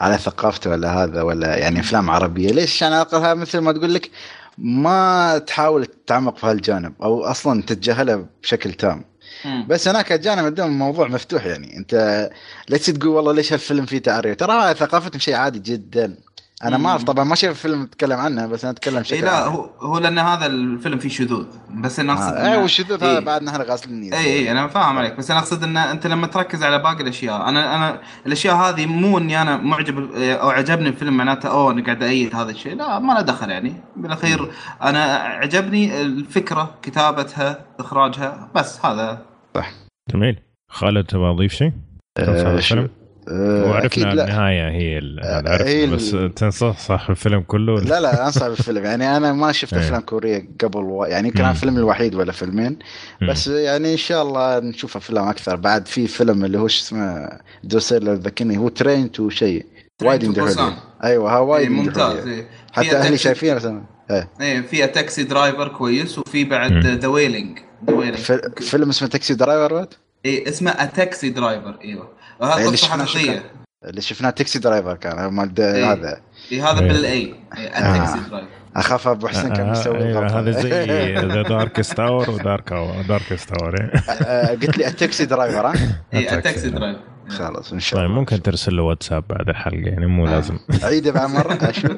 [0.00, 3.94] على ثقافته ولا هذا ولا يعني أفلام عربية؟ ليش؟ عشان على الأقل مثل ما تقول
[3.94, 4.11] لك
[4.59, 9.04] ما تحاول تتعمق في هالجانب أو أصلا تتجاهله بشكل تام.
[9.44, 9.66] مم.
[9.68, 11.76] بس هناك الجانب عندهم الموضوع مفتوح يعني.
[11.76, 11.94] أنت
[12.68, 16.16] لا تقول والله ليش هالفيلم فيه تعريه ترى ثقافتهم شيء عادي جدا.
[16.64, 19.46] أنا ما أعرف طبعا ما شايف فيلم اتكلم عنه بس أنا أتكلم اي بشكل لا.
[19.46, 23.12] هو هو لأن هذا الفيلم فيه شذوذ بس أنا أقصد آه، إيه إنه- والشذوذ إيه.
[23.12, 26.26] هذا بعد نحن غاسلين اي اي أنا فاهم عليك بس أنا أقصد ان أنت لما
[26.26, 31.16] تركز على باقي الأشياء أنا أنا الأشياء هذه مو إني أنا معجب أو عجبني الفيلم
[31.16, 34.50] معناته أوه أنا قاعد ايد هذا الشيء لا ما له دخل يعني بالأخير
[34.82, 39.22] أنا عجبني الفكرة كتابتها إخراجها بس هذا.
[40.11, 40.38] جميل.
[40.70, 41.72] خالد تبغى تضيف شيء؟
[42.18, 42.61] آه،
[43.31, 47.81] وعرفنا لا النهاية هي ال- آه، هذا عرفت هي ال- بس تنصح صح الفيلم كله؟
[47.81, 49.81] لا لا أنصح بالفيلم يعني أنا ما شفت إيه.
[49.81, 51.05] أفلام كورية قبل و...
[51.05, 51.45] يعني يمكن.
[51.45, 52.79] الفيلم الوحيد ولا فيلمين.
[53.29, 57.29] بس يعني إن شاء الله نشوف أفلام أكثر بعد في فيلم اللي هو شو اسمه
[57.64, 59.66] دوسير لو تذكرني هو Train to شيء
[60.03, 60.70] وايد يمدحوا
[61.05, 62.27] أيوه ها إيه وايد يمدحوا ممتاز.
[62.29, 62.47] إيه.
[62.72, 66.87] حتى أهلي تاكسي- شايفينه مثلا إيه إيه فيها Taxi Driver كويس وفي بعد.
[66.86, 67.59] The Wailing
[68.61, 69.87] فيلم اسمه تاكسي درايفر
[70.24, 73.43] إيه اسمه اتاكسي درايفر إيوه وهذا إيه، اللي قصة شفناه حقيقية.
[73.84, 75.93] اللي شفناه تاكسي درايفر كان مال إيه.
[75.93, 76.20] هذا.
[76.53, 76.80] إيه هذا.
[76.80, 78.49] بالاي إيه اتاكسي درايفر.
[78.76, 80.41] أخاف أبو حسين كان آه، بيسوي أيوة،.
[80.41, 82.72] هذا زي ذا داركست تاور ودارك
[83.09, 83.91] داركست تاور
[84.26, 85.72] آه، قلت لي التاكسي درايفر ها؟
[86.12, 87.01] أتاكسي اتاكسي درايفر.
[87.28, 88.20] خلاص إن شاء طيب الله.
[88.20, 90.59] ممكن ترسل له واتساب بعد الحلقة يعني مو لازم.
[90.82, 91.59] عيده بعد مرة.
[91.70, 91.93] أشوف.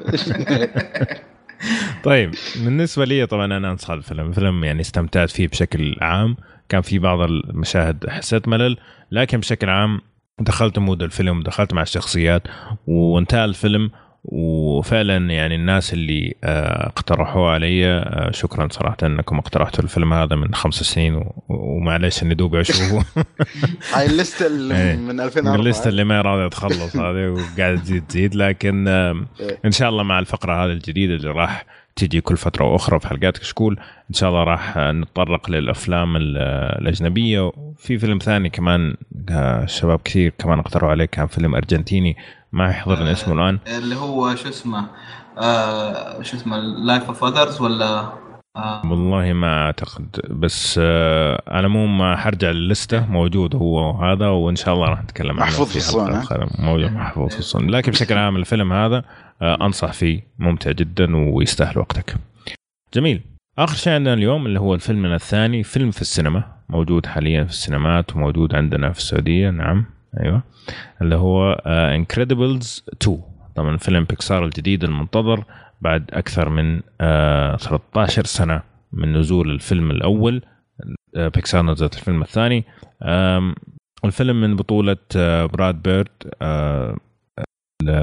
[2.05, 4.29] طيب بالنسبة لي طبعا أنا أنصح الفيلم.
[4.29, 6.37] الفيلم يعني استمتعت فيه بشكل عام.
[6.69, 8.77] كان في بعض المشاهد حسيت ملل
[9.11, 10.01] لكن بشكل عام
[10.41, 12.43] دخلت mood الفيلم دخلت مع الشخصيات
[12.87, 13.91] وانتهى الفيلم
[14.25, 20.55] وفعلا يعني الناس اللي آه، اقترحوه علي آه، شكرا صراحة إنكم اقترحتوا الفيلم هذا من
[20.55, 23.05] خمس سنين ومعليش إني دوبي أشوفه
[23.95, 24.97] هاي ال list ه اللي إيه.
[24.97, 28.89] من من 2004 ال list ه اللي ما راضيه تخلص هذه وقاعد تزيد تزيد لكن
[28.89, 29.59] إيه.
[29.65, 31.67] إن شاء الله مع الفقرة هذه الجديدة اللي راح
[31.99, 33.79] تجي كل فترة وأخرى في حلقات كشكول
[34.11, 37.41] إن شاء الله راح آه، نتطرق للأفلام ال- آه، الأجنبية.
[37.57, 38.95] وفي فيلم ثاني كمان
[39.31, 42.17] آه، شباب كثير كمان اقترحوا عليه كان فيلم أرجنتيني.
[42.53, 43.59] ما يحضرني اسمه الآن.
[43.77, 44.85] اللي هو شو اسمه؟
[45.39, 48.13] آه شو اسمه؟ Lives of Others ولا
[48.59, 48.87] آه.
[48.87, 50.21] والله ما أعتقد.
[50.31, 54.89] بس آه، على العموم ما حرجع لل list ة موجود هو هذا وإن شاء الله
[54.89, 56.23] راح نتكلم عنه محفوظ في الصون،.
[56.59, 57.71] موجود محفوظ في الصون.
[57.71, 59.05] لكن بشكل عام الفيلم هذا
[59.43, 62.15] آه، أنصح فيه ممتع جدا ويستاهل وقتك.
[62.95, 63.21] جميل.
[63.59, 66.45] آخر شيء عندنا اليوم اللي هو الفيلم الثاني فيلم في السينما.
[66.69, 69.85] موجود حاليا في السينمات وموجود عندنا في السعودية نعم.
[70.21, 70.43] أيوه.
[71.03, 73.21] اللي هو Incredibles 2
[73.57, 75.45] طبعا فيلم بيكسار الجديد المنتظر.
[75.81, 78.63] بعد أكثر من آه 13 سنة
[78.93, 80.43] من نزول الفيلم الأول
[81.17, 82.65] آه بيكسار نزلت الفيلم الثاني.
[84.05, 86.09] الفيلم من بطولة آه، براد بيرد
[86.43, 86.97] آه،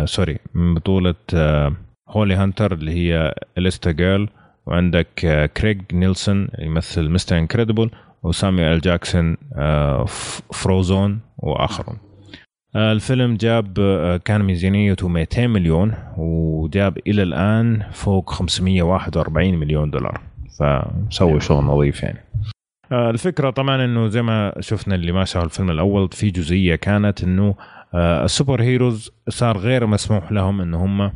[0.06, 1.74] sorry من بطولة آه،
[2.10, 4.30] هولي هانتر اللي هي Elastigirl
[4.66, 7.38] وعندك آه، كريغ نيلسون يمثل Mr.
[7.38, 7.92] Incredible
[8.24, 10.06] وسامويل أل جاكسون آه،
[10.54, 11.96] فروزون وآخرون.
[11.98, 12.05] آه،
[12.76, 20.22] الفيلم جاب آه، كان ميزانيته 200 مليون وجاب إلى الآن فوق 541 مليون دولار.
[20.60, 22.20] فسوى شغل نظيف يعني.
[22.92, 27.24] آه، الفكرة طبعا إنه زي ما شفنا اللي ما شافوا الفيلم الأول في جزئية كانت
[27.24, 27.56] إنه
[27.94, 31.12] آه، السوبر هيروز صار غير مسموح لهم إن هم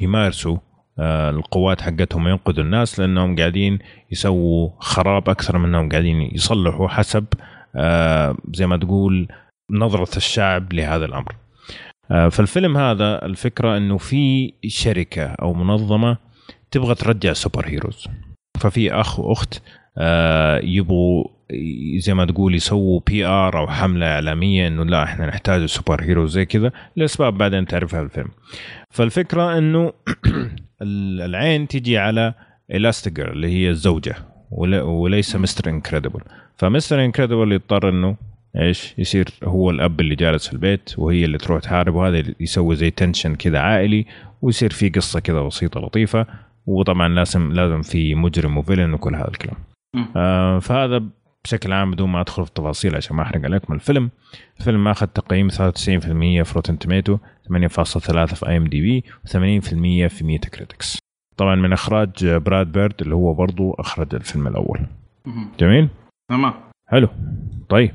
[0.00, 0.56] يمارسوا
[0.98, 3.78] آه، القوات حقتهم وينقذوا الناس لأنهم قاعدين
[4.10, 7.24] يسووا خراب أكثر من إنهم قاعدين يصلحوا حسب
[7.76, 9.28] آه، زي ما تقول
[9.70, 11.36] نظرة الشعب لهذا الأمر.
[12.10, 16.16] آه، فالفيلم هذا الفكرة إنه في شركة أو منظمة
[16.70, 18.08] تبغى ترجع سوبر هيروز.
[18.60, 19.62] ففي أخ وأخت
[19.98, 21.24] آه، يبغوا
[21.96, 26.72] زي ما تقول يسووا PR أو حملة إعلامية إنه لا إحنا نحتاج superhero زي كذا
[26.96, 28.28] لأسباب بعدين تعرفها في الفيلم.
[28.90, 29.92] فالفكرة إنه
[30.82, 32.34] العين تجي على
[32.70, 34.14] Elastigirl اللي هي الزوجة
[34.50, 36.20] ول- وليس مستر انكريدبل
[36.58, 38.16] فمستر انكريدبل يضطر إنه
[38.56, 42.90] إيش؟ يصير هو الأب اللي جالس في البيت وهي اللي تروح تحارب وهذا يسوي زي
[42.90, 44.06] tension كذا عائلي
[44.42, 46.26] ويصير في قصة كذا بسيطة لطيفة
[46.66, 49.56] وطبعا لازم لازم في مجرم و villain وكل هذا الكلام.
[50.16, 51.02] آه فهذا
[51.44, 54.10] بشكل عام بدون ما أدخل في التفاصيل عشان ما أحرق عليكم الفيلم.
[54.60, 55.52] الفيلم اخذ تقييم 93%
[56.42, 60.98] في Rotten Tomatoes 8.3 في IMDb و80% في Metacritic
[61.36, 64.80] طبعا من إخراج براد بيرد اللي هو برضو أخرج الفيلم الأول.
[65.60, 65.88] جميل؟
[66.28, 66.52] تمام.
[66.88, 67.08] حلو.
[67.68, 67.90] طيب.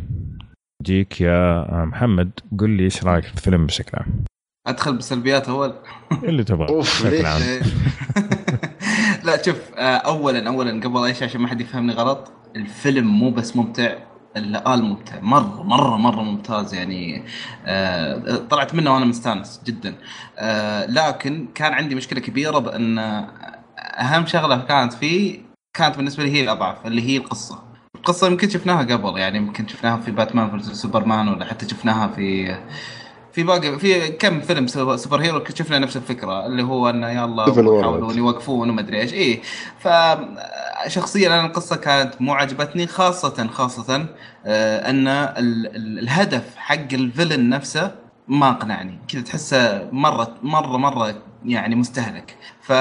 [0.84, 4.24] جايك يا محمد قل لي إيش رأيك في الفيلم بشكل عام؟
[4.68, 5.74] أدخل بسلبيات أول؟
[6.24, 7.42] اللي تبغى أوف، بشكل؟ عام.
[9.26, 13.30] لا شوف آه، اولا اولا قبل أي شيء عشان ما حد يفهمني غلط الفيلم مو
[13.32, 13.94] بس ممتع
[14.38, 17.24] الا قال ممتع مرة مرة مرة ممتاز يعني
[17.66, 19.96] آه طلعت منه وأنا مستانس جدا.
[20.38, 22.98] آه لكن كان عندي مشكلة كبيرة بأن
[23.80, 25.40] أهم شغلة كانت فيه
[25.78, 27.69] كانت بالنسبة لي هي الأضعف اللي هي القصة.
[28.00, 32.56] القصة يمكن شفناها قبل يعني يمكن شفناها في Batman versus Superman ولا حتى شفناها في
[33.34, 37.45] في باقي في كم فيلم سو- superhero شفنا نفس الفكرة اللي هو إنه يلا.
[37.80, 39.41] يحاولون يوقفون وما أدري إيش إيه
[39.80, 44.06] فشخصيا أنا القصة كانت مو عجبتني خاصة خاصة
[44.45, 47.91] آه أن ال- ال- الهدف حق الفيلن نفسه
[48.30, 49.00] ما اقنعني.
[49.08, 51.16] كذا تحسه مره مره مرة
[51.46, 52.36] يعني مستهلك.
[52.62, 52.72] ف...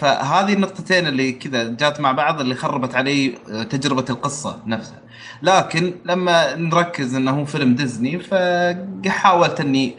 [0.00, 3.28] فهذه النقطتين اللي كذا جات مع بعض اللي خربت علي
[3.70, 5.00] تجربة القصة نفسها.
[5.42, 9.96] لكن لما نركز إنه هو فيلم ديزني فحاولت إني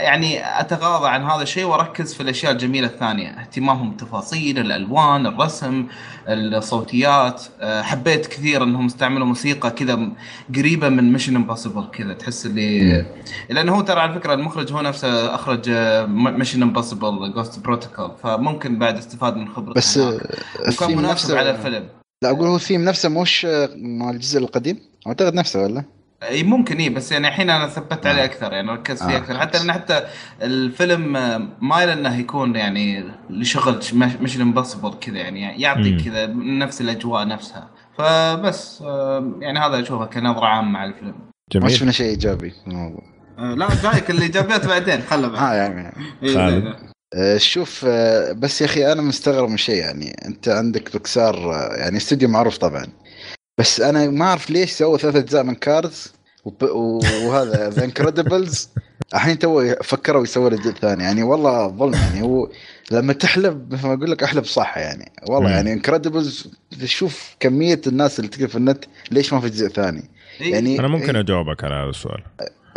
[0.00, 3.28] يعني أتغاضى عن هذا الشيء وأركز في الأشياء الجميلة الثانية.
[3.28, 5.86] اهتمامهم بالتفاصيل الألوان الرسم
[6.28, 7.42] الصوتيات.
[7.60, 10.08] أه، حبيت كثير إنهم استعملوا موسيقى كذا
[10.56, 12.12] قريبة من Mission Impossible كذا.
[12.12, 13.06] تحس اللي
[13.48, 15.70] لأنه هو ترى على فكرة المخرج هو نفسه أخرج
[16.08, 19.98] Mission Impossible Ghost Protocol فممكن بعد استفاد من خبرته بس.
[19.98, 20.20] آه،
[20.68, 21.88] الثيم مناسب نفسه على الفيلم.
[22.22, 25.84] لا أقول هو الثيم نفسه مش آه، مال الجزء القديم؟ أعتقد نفسه ولا؟
[26.22, 29.16] اي ممكن إي بس يعني الحين أنا ثبت عليه أكثر يعني ركزت فيه آه.
[29.16, 29.38] أكثر.
[29.38, 30.06] حتى لأن حتى
[30.42, 35.60] الفيلم آه، مايل إنه يكون يعني لشغل Mission Impossible كذا يعني مم.
[35.60, 37.68] يعطيك كذا نفس الأجواء نفسها.
[37.98, 41.14] فبس آه، يعني هذا أشوفه كنظرة عامة على الفيلم.
[41.54, 43.02] ما جميل شفنا شيء إيجابي في الموضوع.
[43.38, 45.42] آه، لا جايك الايجابيات بعدين خله بعد.
[45.42, 45.92] ها يعني.
[46.22, 46.90] إيه،.
[47.14, 51.76] آه، شوف آه، بس يا أخي أنا مستغرب من شيء يعني أنت عندك بيكسار آه،
[51.76, 52.86] يعني استوديو معروف طبعا.
[53.60, 56.12] بس أنا ما أعرف ليش سووا ثلاث أجزاء من Cars
[56.62, 58.68] وهذا The Incredibles
[59.14, 61.94] الحين تو فكروا يسووا الجزء الثاني يعني والله ظلم.
[61.94, 62.50] يعني هو
[62.90, 65.12] لما تحلب مثل ما أقول لك أحلب صح يعني.
[65.28, 65.54] والله مم.
[65.54, 66.48] يعني Incredibles
[66.80, 70.10] تشوف كمية الناس اللي تكتب في النت ليش ما في جزء ثاني.
[70.40, 72.22] إيه، يعني أنا ممكن أجاوبك على هذا السؤال.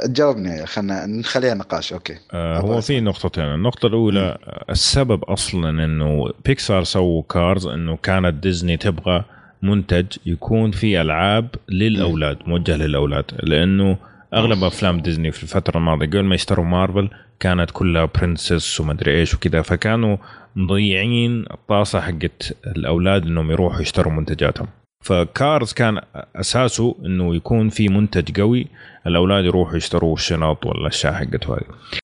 [0.06, 1.94] جاوبني خلينا نخليها نقاش.
[1.94, 2.18] أوكي.
[2.34, 2.82] آه، هو.
[2.82, 3.44] في نقطتين.
[3.44, 9.26] النقطة الأولى آه، السبب أصلا إنه بيكسار سووا Cars إنه كانت ديزني تبغى
[9.64, 13.98] منتج يكون فيه ألعاب للأولاد موجه للأولاد لأنه
[14.34, 17.10] أغلب أفلام ديزني في الفترة الماضية قبل ما يشتروا مارفل
[17.40, 20.18] كانت كلها princess ومدري إيش وكذا فكانوا
[20.56, 24.68] مضيعين الطاسة حقت الأولاد إنهم يروحوا يشتروا منتجاتهم.
[25.04, 26.02] ف Cars كان
[26.36, 28.68] أساسه إنه يكون في منتج قوي
[29.08, 32.02] الأولاد يروحوا يشتروا الشنط والأشياء حقته هذه.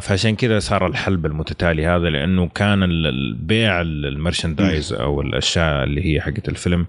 [0.00, 6.20] فعشان كذا صار الحلب المتتالي هذا لأنه كان البيع ال merchandise أو الأشياء اللي هي
[6.20, 6.86] حقت الفيلم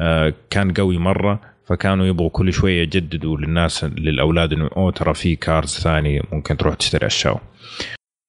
[0.00, 5.36] آه، كان قوي مرة فكانوا يبغوا كل شوية يجددوا للناس للأولاد إنه أوه ترى في
[5.36, 7.40] كارز ثاني ممكن تروح تشتري أشياء.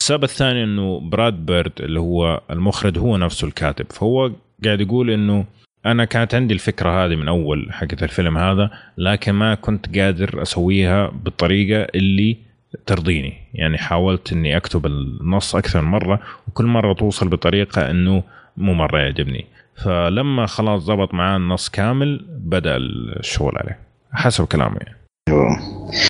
[0.02, 4.32] السبب الثاني إنه براد بيرد اللي هو المخرج هو نفسه الكاتب فهو
[4.66, 5.46] قاعد يقول إنه
[5.86, 11.08] أنا كانت عندي الفكرة هذه من أول حقت الفيلم هذا لكن ما كنت قادر أسويها
[11.08, 12.38] بالطريقة اللي
[12.86, 13.34] ترضيني.
[13.54, 18.24] يعني حاولت إني أكتب النص أكثر مرة وكل مرة توصل بطريقة إنه
[18.58, 19.46] مو مرة يعجبني.
[19.76, 22.78] فلما خلاص ضبط معاه النص كامل بدأ
[23.20, 23.80] الشغل عليه.
[24.14, 25.04] حسب كلامه يعني.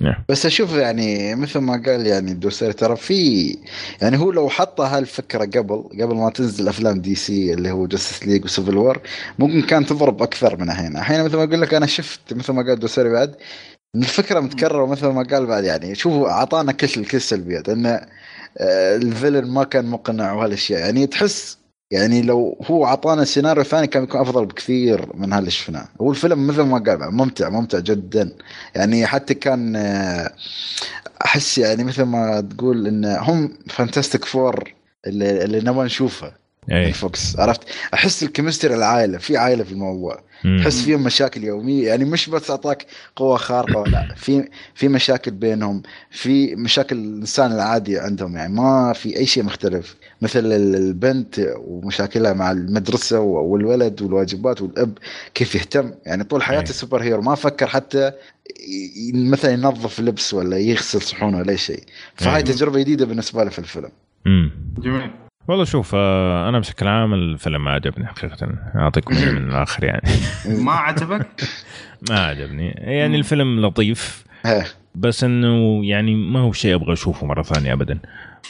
[0.02, 0.16] نعم.
[0.30, 3.58] بس أشوف يعني مثل ما قال يعني الدوسري ترى في
[4.02, 8.46] يعني هو لو حط هالفكرة قبل قبل ما تنزل أفلام DC اللي هو Justice League
[8.46, 9.00] و Civil War
[9.40, 12.62] ممكن كانت تضرب أكثر من الحين الحين مثل ما أقول لك أنا شفت مثل ما
[12.62, 13.36] قال الدوسري بعد
[13.96, 17.90] الفكرة متكررة مثل ما قال بعد يعني شوفوا أعطانا كل كل السلبيات انه
[18.58, 20.80] آه، ال villain ما كان مقنع وهالأشياء.
[20.80, 21.58] يعني تحس
[21.92, 26.48] يعني لو هو أعطانا سيناريو ثاني كان بيكون أفضل بكثير من هاللي شفناه هو الفيلم
[26.48, 28.32] مثل ما قال ممتع ممتع جدا.
[28.76, 30.32] يعني حتى كان آه،
[31.26, 34.74] أحس يعني مثل ما تقول إن هم Fantastic Four
[35.08, 36.32] اللي, اللي نبغى نشوفه
[36.72, 36.94] أي.
[36.94, 37.62] Fox عرفت؟
[37.94, 40.24] أحس ال chemistry العائلة في عائلة في الموضوع.
[40.44, 41.88] تحس فيهم مشاكل يومية.
[41.88, 42.86] يعني مش بس أعطاك
[43.16, 48.36] قوة خارقة لا في في مشاكل بينهم في مشاكل الإنسان العادي عندهم.
[48.36, 49.96] يعني ما في أي شيء مختلف.
[50.22, 54.98] مثل البنت ومشاكلها مع المدرسة والولد والواجبات والأب
[55.34, 55.92] كيف يهتم.
[56.06, 58.12] يعني طول حياته سوبر هيرو ما فكر حتى
[59.14, 61.84] مثلا ينظف لبس ولا يغسل صحونه ولا شيء.
[62.16, 63.92] فهاي تجربة جديدة بالنسبة له في الفيلم.
[64.78, 65.12] جميل.
[65.48, 68.50] والله شوف آه، أنا بشكل عام الفيلم ما عجبني حقيقة.
[68.76, 70.10] أعطيكم من الآخر يعني.
[70.66, 71.44] ما عجبك؟
[72.10, 72.70] ما عجبني.
[72.70, 74.26] يعني الفيلم لطيف
[74.96, 78.00] بس إنه يعني ما هو شيء أبغى أشوفه مرة ثانية ابدا.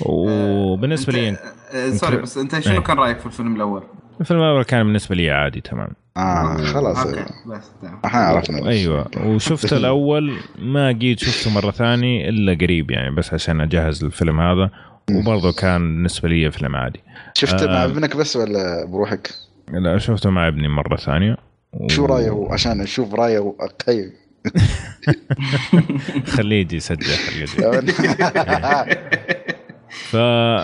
[0.01, 1.37] وبالنسبة لي
[1.73, 2.79] آه، سوري بس أنت شنو إيه.
[2.79, 3.83] كان رأيك في الفيلم الأول؟
[4.21, 5.89] الفيلم الأول كان بالنسبة لي عادي تمام.
[6.17, 7.07] آه خلاص.
[7.47, 7.71] بس
[8.05, 8.67] إحنا عرفنا.
[8.69, 9.05] أيوه.
[9.25, 14.69] وشفت الأول ما جيت شفته مرة ثانية إلا قريب يعني بس عشان أجهز الفيلم هذا.
[15.11, 16.99] وبرضه كان بالنسبة لي فيلم عادي
[17.33, 19.29] شفته آه مع ابنك بس ولا بروحك؟
[19.73, 21.37] لا شفته مع ابني مرة ثانية.
[21.73, 21.87] و...
[21.87, 24.11] شو رأيه؟ عشان أشوف رأيه واقيم
[26.35, 27.05] خليه يجي يسجل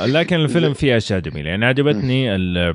[0.14, 1.50] لكن الفيلم فيه أشياء جميلة.
[1.50, 2.74] يعني عجبتني ال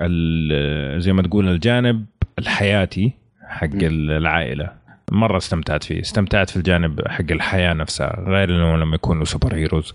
[0.00, 2.06] ال زي ما تقول الجانب
[2.38, 3.12] الحياتي
[3.48, 4.72] حق العائلة.
[5.10, 6.00] مرة استمتعت فيه.
[6.00, 9.94] استمتعت في الجانب حق الحياة نفسها غير إنه لما يكونوا سوبر هيروز.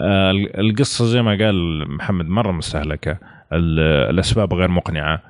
[0.00, 3.18] آه، القصة زي ما قال محمد مرة مستهلكة.
[3.52, 5.22] الأسباب غير مقنعة.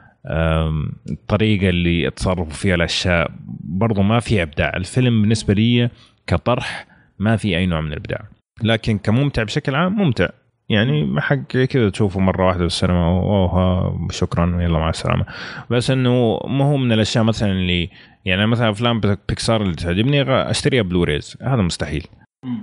[1.11, 3.31] الطريقة اللي تصرفوا فيها الأشياء
[3.65, 4.77] برضو ما في إبداع.
[4.77, 5.91] الفيلم بالنسبة لي
[6.27, 6.87] كطرح
[7.19, 8.21] ما في أي نوع من الإبداع.
[8.63, 10.29] لكن كممتع بشكل عام ممتع.
[10.69, 15.25] يعني حق كذا تشوفه مرة واحدة في السينما أوه شكرا يلا مع السلامة.
[15.71, 17.91] بس إنه ما هو من الأشياء مثلا اللي
[18.25, 22.07] يعني مثلا افلام بيكسار اللي تعجبني اشتريها Blu-rays هذا مستحيل.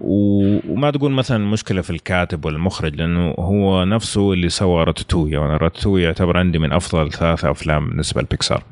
[0.01, 5.57] وما تقول مثلا مشكلة في الكاتب ولا المخرج لأنه هو نفسه اللي سوى Ratatouille وأنا
[5.57, 8.63] Ratatouille يعتبر عندي من أفضل ثلاثة أفلام بالنسبة لبيكسار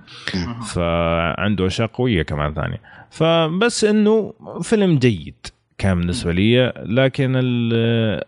[0.74, 2.82] فعنده أشياء قوية كمان ثانية.
[3.10, 5.36] فبس إنه فيلم جيد
[5.78, 7.34] كان بالنسبة لي لكن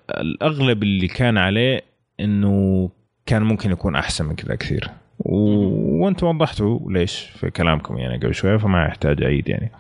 [0.10, 1.82] الأغلب اللي كان عليه
[2.20, 2.90] إنه
[3.26, 4.90] كان ممكن يكون أحسن من كذا كثير.
[5.20, 9.72] وأنتم وضحتوا ليش في كلامكم يعني قبل شوية فما يحتاج أعيد يعني.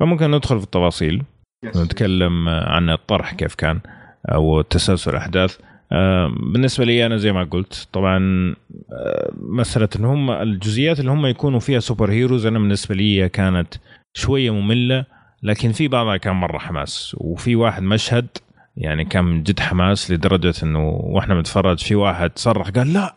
[0.00, 1.22] فممكن ندخل في التفاصيل
[1.64, 3.80] نتكلم عن الطرح كيف كان
[4.28, 5.58] أو تسلسل الاحداث
[5.92, 8.18] آه، بالنسبة لي أنا زي ما قلت طبعا
[8.92, 13.74] آه، مسألة إن هم الجزئيات اللي هم يكونوا فيها سوبر هيروز أنا بالنسبة لي كانت
[14.14, 15.04] شوية مملة
[15.42, 17.16] لكن في بعضها كان مرة حماس.
[17.18, 18.26] وفي واحد مشهد
[18.76, 23.14] يعني كان من جد حماس لدرجة إنه وإحنا بنتفرج في واحد صرخ قال لا!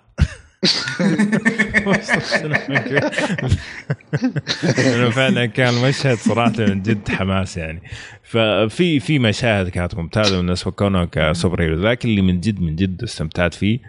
[4.79, 7.81] إنه فعلا كان مشهد صراحة من جد حماس يعني.
[8.23, 13.03] ففي في مشاهد كانت ممتازة بالنسبة كونه كسوبر هيرو لكن اللي من جد من جد
[13.03, 13.79] استمتعت فيه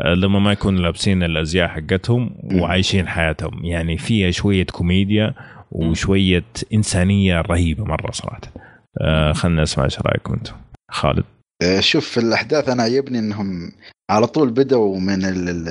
[0.00, 3.64] آه، لما ما يكونوا لابسين الأزياء حقتهم وعايشين حياتهم.
[3.64, 5.34] يعني فيها شوية كوميديا
[5.70, 6.44] وشوية
[6.74, 8.40] إنسانية رهيبة مرة صراحة.
[9.00, 10.54] آه خلينا نسمع إيش رايكم أنتم؟
[10.90, 11.24] خالد.
[11.80, 13.72] شوف في الأحداث أنا عجبني إنهم
[14.10, 15.68] على طول بدأوا من ال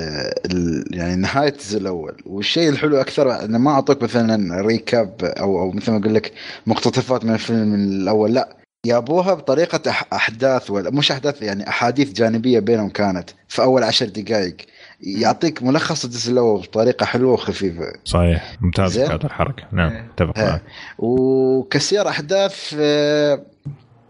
[0.52, 2.16] ال يعني نهاية الجزء الأول.
[2.26, 6.32] والشيء الحلو أكثر أنه ما أعطوك مثلا ريكاب أو أو مثل ما أقول لك
[6.66, 8.56] مقتطفات من الفيلم الأول لا.
[8.86, 14.56] جابوها بطريقة أحداث ولا مش أحداث يعني أحاديث جانبية بينهم كانت في أول عشر دقائق.
[15.00, 17.92] يعطيك ملخص الجزء الأول بطريقة حلوة وخفيفة.
[18.04, 18.56] صحيح.
[18.60, 19.64] ممتاز كانت الحركة.
[19.72, 19.92] نعم.
[19.92, 20.62] اتفق معك.
[20.98, 23.42] وكسير أحداث آه،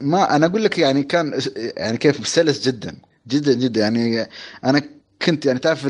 [0.01, 2.97] ما أنا أقول لك يعني كان يعني كيف سلس جدا
[3.28, 3.80] جدا جدا.
[3.80, 4.28] يعني
[4.64, 4.82] أنا
[5.22, 5.88] كنت يعني تعرف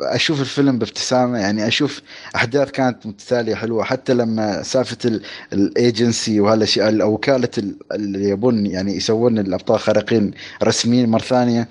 [0.00, 2.02] أشوف الفيلم بابتسامة يعني أشوف
[2.36, 3.84] أحداث كانت متتالية حلوة.
[3.84, 5.20] حتى لما سالفة
[5.52, 7.48] الأيجنسي وهالاشياء أو وكالة
[7.92, 10.30] اللي يبون يعني يسوون الأبطال خارقين
[10.62, 11.68] رسميين مرة ثانية.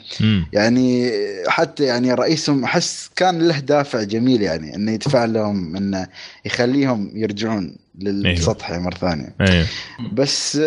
[0.53, 1.12] يعني
[1.47, 6.07] حتى يعني رئيسهم أحس كان له دافع جميل يعني إنه يدفع لهم إنه
[6.45, 9.36] يخليهم يرجعون للسطح مرة ثانية.
[9.41, 9.68] أيوه.
[10.14, 10.59] بس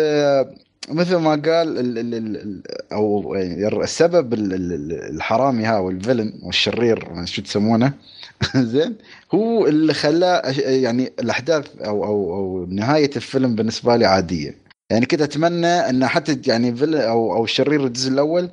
[0.89, 2.63] مثل ما قال ال ال ال
[2.93, 7.93] أو يعني السبب الحرامي ها والفيلن والشرير شو تسمونه.
[8.55, 8.95] زين؟
[9.33, 14.55] هو اللي خلاه يعني الأحداث أو أو أو نهاية الفيلم بالنسبة لي عادية.
[14.89, 18.49] يعني كنت أتمنى إن حتى يعني أو أو الشرير الجزء الأول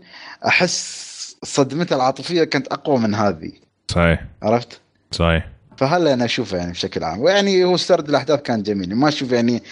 [0.47, 1.03] أحس
[1.45, 3.53] صدمته العاطفية كانت أقوى من هذه.
[3.89, 4.24] صحيح.
[4.43, 4.80] عرفت؟
[5.11, 5.51] صحيح.
[5.76, 7.20] فهلا أنا اشوفه يعني بشكل عام.
[7.20, 8.96] ويعني هو سرد الأحداث كان جميل.
[8.96, 9.62] ما أشوف يعني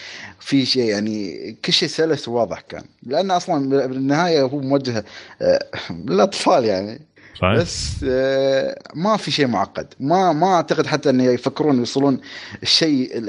[0.40, 2.82] في شيء يعني كل شيء سلس وواضح كان.
[3.02, 5.04] لأن أصلا بالنهاية هو موجه
[5.42, 7.00] آه، للاطفال يعني.
[7.40, 7.56] صحيح.
[7.56, 9.86] بس آه، ما في شيء معقد.
[10.00, 12.20] ما ما أعتقد حتى انه يفكرون يوصلون
[12.62, 13.20] الشيء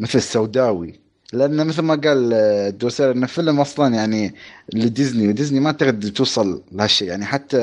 [0.00, 1.06] مثل السوداوي.
[1.32, 4.34] لأن مثل ما قال آه، دوسير انه فيلم أصلا يعني
[4.74, 7.08] لديزني وديزني ما تقدر توصل لهالشيء.
[7.08, 7.58] يعني حتى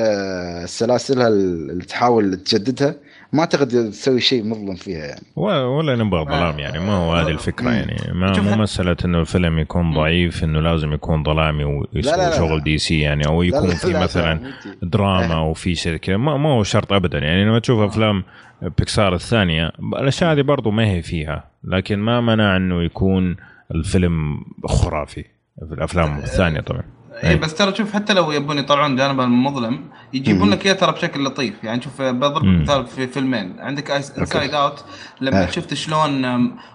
[0.66, 2.94] سلاسلها اللي تحاول تجددها
[3.34, 5.22] ما أعتقد تسوي شيء مظلم فيها يعني.
[5.36, 7.96] ولا نبغى ظلام يعني ما هو هذه الفكرة يعني.
[8.12, 13.26] ما مو مسألة إنه الفيلم يكون ضعيف إنه لازم يكون ظلامي ويسوي شغل DC يعني
[13.26, 14.40] أو يكون في مثلا
[14.82, 16.16] دراما أو في شركة.
[16.16, 17.44] ما, ما هو شرط ابدا يعني.
[17.44, 18.24] لما تشوف أفلام
[18.62, 23.36] بيكسار الثانية الأشياء هذه برضو ما هي فيها لكن ما منع إنه يكون
[23.70, 25.24] الفيلم خرافي
[25.68, 26.82] في الافلام الثانية طبعا.
[27.14, 27.30] أي.
[27.30, 27.36] إيه.
[27.36, 29.80] بس ترى شوف حتى لو يبون يطلعون جانب المظلم
[30.12, 31.64] يجيبون لك إياه ترى بشكل لطيف.
[31.64, 33.56] يعني شوف بضرب مثال في فيلمين.
[33.60, 34.84] عندك Inside Out
[35.20, 35.50] لما أه.
[35.50, 36.22] شفت شلون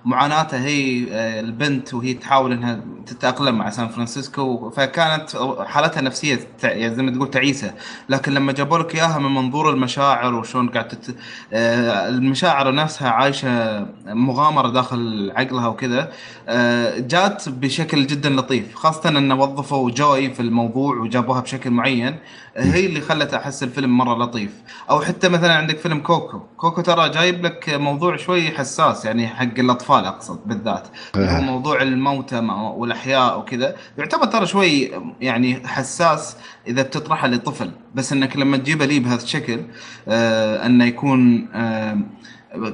[0.06, 5.30] معاناتها هي آه، البنت وهي تحاول إنها تتأقلم مع سان فرانسيسكو فكانت
[5.66, 7.74] حالتها النفسيه يعني زي ما تقول تعيسة.
[8.10, 11.16] لكن لما جابوا لك إياها من منظور المشاعر وشلون قاعد تت...
[11.54, 16.12] آه، المشاعر نفسها عايشة مغامرة داخل عقلها وكذا
[16.50, 18.76] آه، جات بشكل جدا لطيف.
[18.76, 22.16] خاصة إنه وظفوا جوي في الموضوع وجابوها بشكل معين
[22.58, 24.52] هي اللي خلت أحس الفيلم مرة لطيف.
[24.90, 26.40] أو حتى مثلا عندك فيلم كوكو.
[26.40, 30.88] كوكو ترى جايب لك موضوع شوي حساس يعني حق الأطفال أقصد بالذات.
[31.16, 32.40] هو موضوع الموتى
[32.76, 33.76] والأحياء وكذا.
[33.98, 37.72] يعتبر ترى شوي يعني حساس إذا بتطرحه لطفل.
[37.96, 39.60] بس إنك لما تجيبه لي بهذا الشكل
[40.08, 41.98] آه إنه يكون آه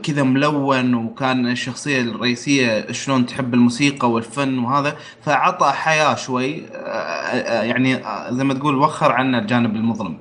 [0.04, 7.64] كذا ملون وكان الشخصية الرئيسية شلون تحب الموسيقى والفن وهذا فعطى حياة شوي آه، آه،
[7.64, 10.18] يعني آه، زي ما تقول وخر عنا الجانب المظلم.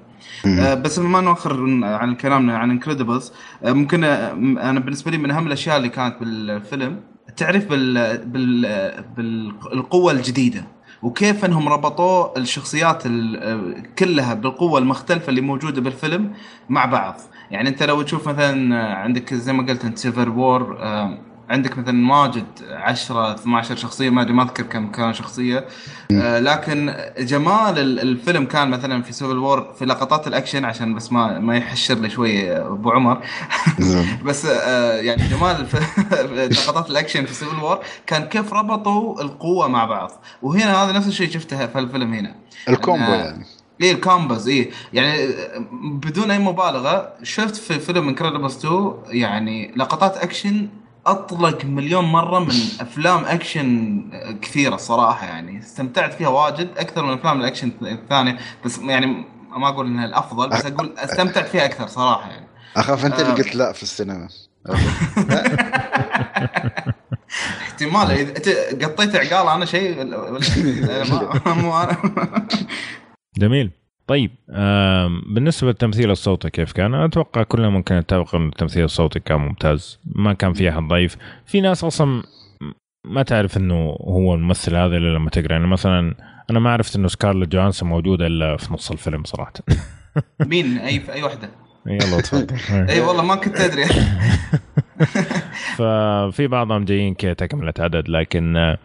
[0.83, 3.33] بس ما نوخر عن كلامنا عن Incredibles
[3.63, 7.01] ممكن أنا بالنسبة لي من أهم الأشياء اللي كانت بالفيلم
[7.41, 9.05] بال, بال...
[9.17, 10.65] بالقوة الجديدة
[11.03, 13.03] وكيف إنهم ربطوا الشخصيات
[13.99, 16.33] كلها بالقوة المختلفة اللي موجودة بالفيلم
[16.69, 17.21] مع بعض.
[17.55, 20.79] يعني انت لو تشوف مثلا عندك زي ما قلت انت Civil War
[21.51, 25.67] عندك مثلا ماجد 10 12 شخصية ما أدري ما أذكر كم كان شخصية.
[26.13, 31.39] آه لكن جمال الفيلم كان مثلا في Civil War في لقطات الأكشن عشان بس ما
[31.39, 33.25] ما يحشر لي شوي أبو عمر.
[34.27, 35.67] بس آه يعني جمال
[36.53, 40.11] لقطات الأكشن في Civil War كان كيف ربطوا القوة مع بعض.
[40.43, 42.35] وهنا هذا نفس الشيء شفته في الفيلم هنا.
[42.69, 43.45] ال combo يعني.
[43.81, 44.70] إيه ال combos إيه.
[44.93, 45.29] يعني
[45.83, 50.69] بدون أي مبالغة شفت في فيلم Incredibles 2 يعني لقطات أكشن
[51.07, 54.03] أطلق مليون مرة من أفلام أكشن
[54.43, 55.59] كثيرة الصراحه يعني.
[55.59, 58.39] استمتعت فيها واجد أكثر من أفلام الأكشن الثانية.
[58.65, 59.24] بس يعني
[59.57, 62.47] ما أقول إنها الأفضل بس أقول استمتعت فيها أكثر صراحة يعني.
[62.77, 63.35] اخاف أنت اللي آه.
[63.35, 64.28] قلت لا في السينما.
[67.62, 70.05] احتمال إذا قطيت عقال أنا شيء
[71.47, 71.97] مو أنا
[73.39, 73.70] جميل.
[74.06, 74.31] طيب
[75.27, 80.32] بالنسبة للتمثيل الصوتي كيف كان؟ أتوقع كلنا ممكن نتفق أن التمثيل الصوتي كان ممتاز ما
[80.32, 81.16] كان في أحد ضعيف.
[81.47, 82.23] في ناس أصلا
[83.06, 85.52] ما تعرف أنه هو الممثل هذا إلا لما تقرأ.
[85.52, 86.15] يعني مثلا
[86.51, 89.52] أنا ما عرفت أنه سكارلت جوهانسون موجودة إلا في نص الفيلم صراحة.
[90.51, 91.51] مين؟ أي أي واحدة؟
[91.86, 92.56] يلا تفضل
[92.90, 93.85] أي والله ما كنت أدري.
[95.77, 98.77] ففي بعضهم جايين كتكمله عدد لكن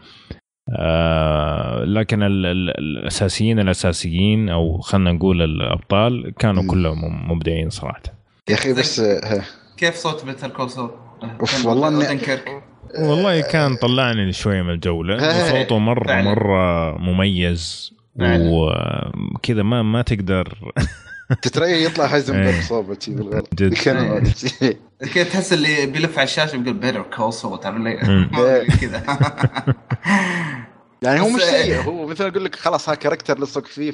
[0.78, 8.02] آه لكن ال ال الأساسيين الأساسيين أو خلينا نقول الأبطال كانوا كلهم مبدعين صراحة.
[8.50, 9.02] يا أخي بس
[9.78, 10.92] كيف صوت Better Call Saul؟
[11.42, 12.20] أوف والله اني
[13.00, 15.18] والله كان طلعني شوية من الجولة.
[15.50, 16.22] صوته مرة.
[16.22, 20.54] مرة مميز وكذا ما ما تقدر
[21.42, 23.54] تتريى يطلع Heisenberg صوبة بالغلط.
[23.56, 27.76] كذا تحس اللي بيلف على الشاشة بيقول Better Call Saul تعرف
[28.82, 29.04] كذا.
[31.02, 31.82] يعني هو مش سيء.
[31.82, 33.92] هو مثل أقول لك خلاص ها character لصق فيه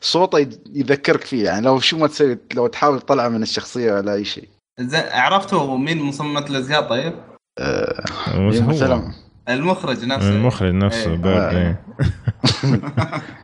[0.00, 0.38] فصوته
[0.74, 1.44] يذكرك فيه.
[1.44, 4.48] يعني لو شو ما تسوي لو تحاول تطلعه من الشخصية ولا أي شيء.
[4.80, 7.14] زين عرفتوا مين مصممة الأزياء؟ طيب؟
[7.58, 8.68] آه، إيه، هو.
[8.68, 9.12] مثلا
[9.48, 10.28] المخرج نفسه.
[10.28, 11.50] المخرج نفسه إيه.
[11.50, 11.82] إيه.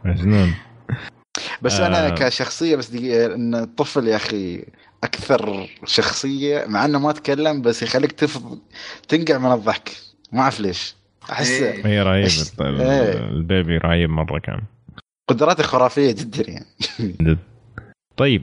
[0.04, 0.54] مجنون.
[1.64, 1.86] بس آه.
[1.86, 4.64] أنا كشخصية بس دقيقة إن الطفل يا أخي
[5.04, 8.38] أكثر شخصية مع إنه ما تكلم بس يخليك تف...
[9.08, 9.90] تنقع من الضحك
[10.32, 10.94] ما أعرف ليش
[11.30, 11.86] أحس إيه.
[11.86, 12.28] هي رهيب
[12.60, 13.18] إيه.
[13.18, 14.60] ال baby رهيب مرة كان
[15.28, 16.66] قدراته خرافية جدا يعني
[17.00, 17.38] جد.
[18.16, 18.42] طيب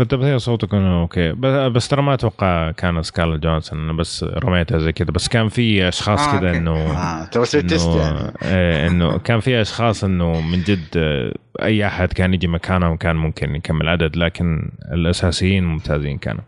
[0.00, 1.32] آم، فالتمثيل صوته كان okay
[1.68, 5.88] بس ترى ما أتوقع كان Scarlett Johansson أنا بس رميتها زي كذا بس كان في
[5.88, 6.56] أشخاص آه، كذا.
[6.56, 11.86] انه آه، cast انه يعني إيه، إنه كان في أشخاص إنه من جد آه، أي
[11.86, 16.42] أحد كان يجي مكانهم كان ممكن يكمل عدد لكن الأساسيين ممتازين كانوا.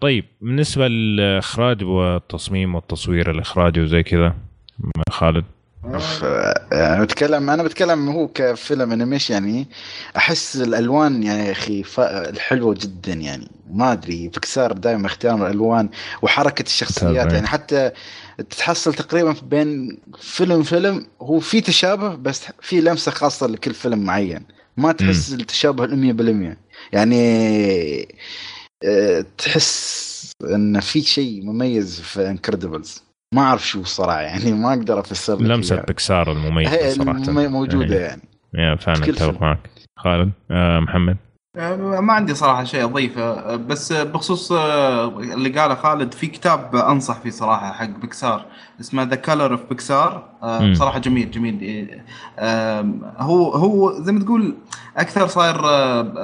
[0.00, 4.34] طيب بالنسبة للإخراج والتصميم والتصوير الإخراجي وزي كذا
[5.10, 5.44] خالد
[6.72, 9.68] يعني بتكلم أنا بتكلم هو كفيلم انيميشن يعني
[10.16, 13.50] أحس الألوان يعني يا أخي الحلوة جدا يعني.
[13.70, 15.88] ما أدري بيكسار دائما اختيار الألوان
[16.22, 17.32] وحركة الشخصيات.
[17.32, 17.90] يعني حتى
[18.38, 24.46] تتحصل تقريبا بين فيلم فيلم هو في تشابه بس في لمسة خاصة لكل فيلم معين.
[24.76, 26.58] ما تحس التشابه المية بالمية.
[26.92, 28.16] يعني
[28.84, 35.00] آه، تحس إن في شيء مميز في Incredibles ما أعرف شو الصراحه يعني ما أقدر
[35.00, 35.84] أفسر لك لمسة إياها.
[35.86, 38.00] بيكسار المميزه صراحة موجودة إيه.
[38.02, 38.22] يعني
[38.54, 39.42] يا فعلا أتفق.
[39.42, 39.58] معك
[39.96, 41.16] خالد آه محمد
[41.56, 47.20] ما عندي صراحة شيء أضيفه آه، بس آه، بخصوص اللي قاله خالد في كتاب أنصح
[47.20, 48.44] فيه صراحة حق بيكسار
[48.80, 50.72] اسمه The Color of Pixar مم.
[50.72, 52.00] بصراحه جميل جميل.
[53.18, 54.56] هو هو زي ما تقول
[54.96, 55.62] أكثر صاير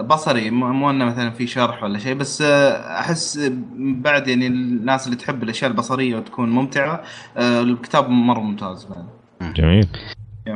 [0.03, 5.43] بصري مو إنه مثلا في شرح ولا شيء بس أحس بعد يعني الناس اللي تحب
[5.43, 7.03] الأشياء البصرية وتكون ممتعة
[7.37, 9.55] الكتاب مرة ممتاز بعد.
[9.55, 9.89] جميل.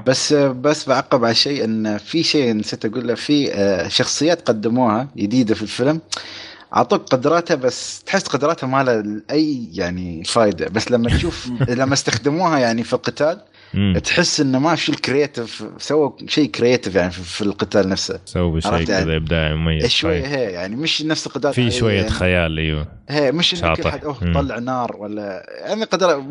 [0.07, 5.09] بس بس بعقب على شيء إن في شيء نسيت أقول له في آه، شخصيات قدموها
[5.17, 6.01] جديدة في الفيلم.
[6.77, 12.59] أعطوك قدراتها بس تحس قدراتها ما لها أي يعني فائده بس لما تشوف لما استخدموها
[12.59, 13.41] يعني في القتال
[13.77, 13.99] مم.
[13.99, 18.61] تحس إنه ما في ال creative سووا شيء creative يعني في, في القتال نفسه سوي
[18.61, 20.27] شيء يعني؟ كذا إبداعي مميز شوي.
[20.27, 23.91] هي يعني مش نفس القدرات في شوية يعني خيال أيوه هي مش شاطح.
[23.91, 24.33] حد أوه.
[24.35, 26.23] طلع نار ولا يعني قدرات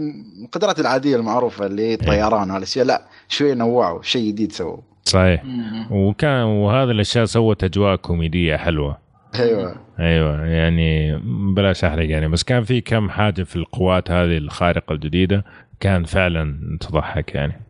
[0.44, 5.88] القدرات العادية المعروفة اللي هي طيران وهالاشياء لا شوي نوعوا شيء جديد سووا صحيح مم.
[5.92, 9.06] وكان وهذه الأشياء سوت أجواء كوميدية حلوة
[9.40, 11.18] أيوه أيوه يعني
[11.56, 15.46] بلاش احرق يعني بس كان في كم حاجة في القوات هذه الخارقة الجديدة
[15.80, 17.62] كان فعلا تضحك يعني.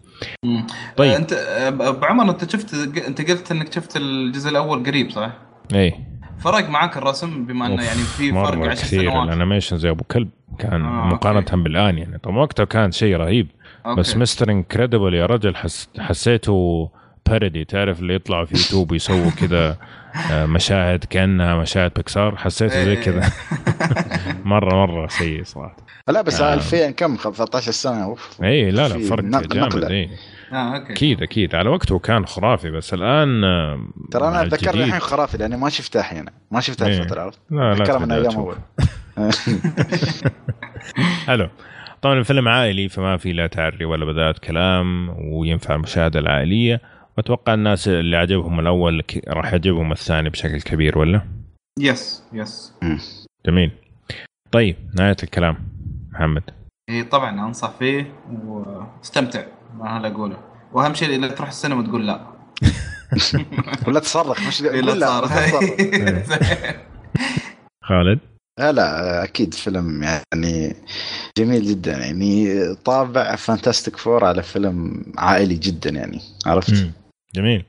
[0.97, 1.11] طيب.
[1.11, 2.73] أنت آه، أبو عمر أنت شفت
[3.07, 5.31] أنت قلت إنك شفت الجزء الأول قريب صح؟
[5.73, 5.93] اي
[6.39, 9.11] فرق معك الرسم بما إنه يعني في فرق مره 10 كثير.
[9.11, 9.27] سنوات.
[9.27, 10.29] ال animation زي أبو كلب
[10.59, 12.17] كان آه، مقارنة بالآن يعني.
[12.17, 13.47] طبعا وقتها كان شيء رهيب.
[13.85, 13.99] okay.
[13.99, 14.51] بس Mr.
[14.51, 16.89] Incredible يا رجل حس حسيته
[17.29, 19.77] parody تعرف اللي يطلعوا في يوتيوب ويسووا كذا
[20.31, 22.35] مشاهد كأنها مشاهد بيكسار.
[22.35, 23.01] حسيته زي إيه.
[23.01, 23.31] كذا.
[24.45, 25.75] مرة مرة سيء صراحة.
[26.07, 26.53] لا بس آه.
[26.53, 28.03] 2000 كم؟ 13 سنة.
[28.03, 28.43] أوف.
[28.43, 29.83] اي لا لا فرق جامد.
[29.83, 30.09] اي
[30.53, 30.93] آه أوكي.
[30.93, 31.55] أكيد أكيد.
[31.55, 33.79] على وقته كان خرافي بس الآن آه،
[34.11, 36.25] ترى أنا أتذكر الحين خرافي لأني ما شفتها الحين.
[36.51, 36.97] ما شفتها إيه.
[36.97, 38.35] الفترة عرفت؟ لا لا اتذكرها من أيام.
[38.35, 38.55] أول.
[41.27, 41.49] حلو.
[42.01, 46.81] طبعا الفيلم عائلي فما في لا تعري ولا بدات كلام وينفع المشاهده العائلية.
[47.17, 51.21] واتوقع الناس اللي عجبهم الأول راح يعجبهم الثاني بشكل كبير ولا؟
[51.79, 52.73] yes yes
[53.47, 53.71] جميل.
[54.51, 55.57] طيب نهاية الكلام
[56.11, 56.43] محمد.
[56.89, 58.13] اي طبعا أنصح فيه
[58.45, 59.43] واستمتع
[59.73, 60.37] مع اللي أقوله.
[60.73, 62.35] وأهم شيء إذا تروح السينما تقول لا.
[63.87, 65.21] ولا تصرخ مش إيه، لا.
[65.21, 65.63] تصرخ.
[67.87, 68.19] خالد؟
[68.59, 70.75] لا لا أكيد فيلم يعني
[71.37, 71.97] جميل جدا.
[71.97, 76.91] يعني طابع Fantastic Four على فيلم عائلي جدا يعني عرفت؟
[77.35, 77.63] جميل.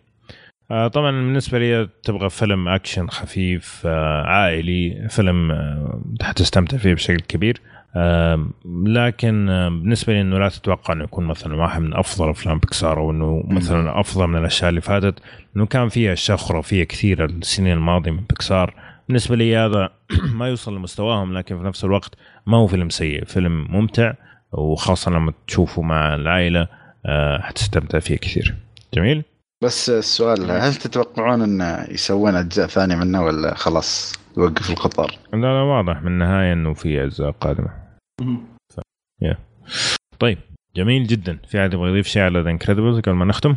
[0.71, 7.21] آه طبعا بالنسبة لي تبغى فيلم أكشن خفيف آه عائلي فيلم آه حتستمتع فيه بشكل
[7.21, 7.61] كبير.
[7.97, 8.49] آه
[8.87, 12.99] لكن آه بالنسبة لي إنه لا تتوقع إنه يكون مثلا واحد من أفضل أفلام بيكسار
[12.99, 15.15] أو إنه مثلا أفضل من الأشياء اللي فاتت.
[15.57, 18.75] إنه كان فيها أشياء خرافية كثيرة السنين الماضية من بيكسار.
[19.09, 19.91] بالنسبة لي هذا
[20.39, 22.15] ما يوصل لمستواهم لكن في نفس الوقت
[22.47, 23.25] ما هو فيلم سيء.
[23.25, 24.13] فيلم ممتع
[24.53, 26.69] وخاصة لما تشوفه مع العائلة
[27.07, 28.55] آه حتستمتع فيه كثير.
[28.95, 29.25] جميل؟
[29.65, 35.63] بس السؤال هل تتوقعون إن يسوون أجزاء ثانية منه ولا خلاص يوقف القطار؟ لا لا
[35.63, 37.69] واضح من النهاية إنه في أجزاء قادمة.
[40.19, 40.39] طيب
[40.77, 41.39] جميل جدا.
[41.49, 43.57] في أحد يبغى يضيف شيء على The Incredibles قبل ما نختم؟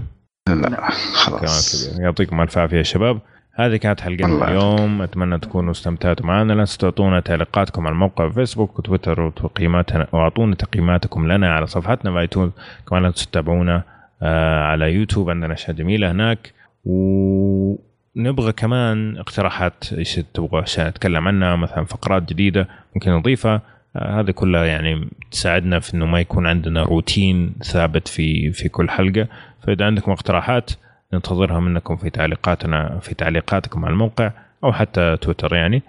[0.49, 1.97] لا خلاص.
[1.99, 3.21] يعطيكم ألف عافية يا شباب.
[3.53, 5.01] هذه كانت حلقتنا اليوم.
[5.01, 6.53] أتمنى تكونوا استمتعتوا معنا.
[6.53, 12.51] لا تنسوا تعطونا تعليقاتكم على الموقع فيسبوك وتويتر وتقييماتنا وأعطونا تقييماتكم لنا على صفحتنا في
[12.89, 16.53] كمان لا تنسوا تتابعونا على يوتيوب عندنا أشياء جميلة هناك.
[16.85, 23.61] ونبغى كمان اقتراحات إيش تبغى عشان نتكلم عنها مثلا فقرات جديدة ممكن نضيفها.
[23.95, 28.89] آه، هذه كلها يعني تساعدنا في إنه ما يكون عندنا روتين ثابت في في كل
[28.89, 29.27] حلقة.
[29.63, 30.71] فإذا عندكم اقتراحات
[31.13, 34.31] ننتظرها منكم في تعليقاتنا في تعليقاتكم على الموقع
[34.63, 35.81] أو حتى تويتر يعني.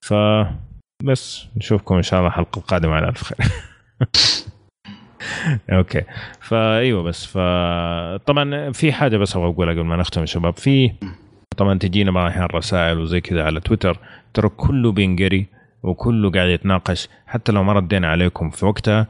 [0.00, 0.14] ف
[1.04, 3.46] بس نشوفكم إن شاء الله الحلقة القادمة على ألف خير.
[5.70, 6.02] Okay.
[6.40, 10.56] فايوه بس فطبعا في حاجة بس أبغى أقولها قبل ما نختم يا شباب.
[10.56, 10.92] في
[11.56, 13.98] طبعا تجينا بعض الاحيان رسائل وزي كذا على تويتر.
[14.34, 15.46] ترى كله بينقري
[15.82, 17.08] وكله قاعد يتناقش.
[17.26, 19.06] حتى لو ما ردينا عليكم في وقتها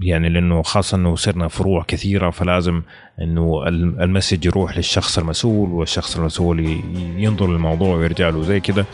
[0.00, 2.82] يعني لأنه خاصة إنه صرنا فروع كثيرة فلازم
[3.22, 6.80] إنه ال- ال message يروح للشخص المسؤول والشخص المسؤول
[7.16, 8.84] ينظر للموضوع ويرجع له زي كذا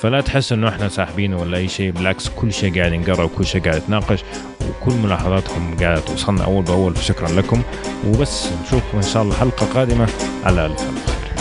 [0.00, 3.62] فلا تحس إنه إحنا ساحبينه ولا أي شيء بالعكس كل شيء قاعد ينقرأ وكل شيء
[3.62, 4.24] قاعد يتناقش
[4.68, 6.94] وكل ملاحظاتكم قاعدة توصلنا أول بأول.
[6.94, 7.62] فشكرا لكم.
[8.08, 10.08] وبس نشوفكم إن شاء الله حلقة قادمة.
[10.44, 11.33] على ألف خير.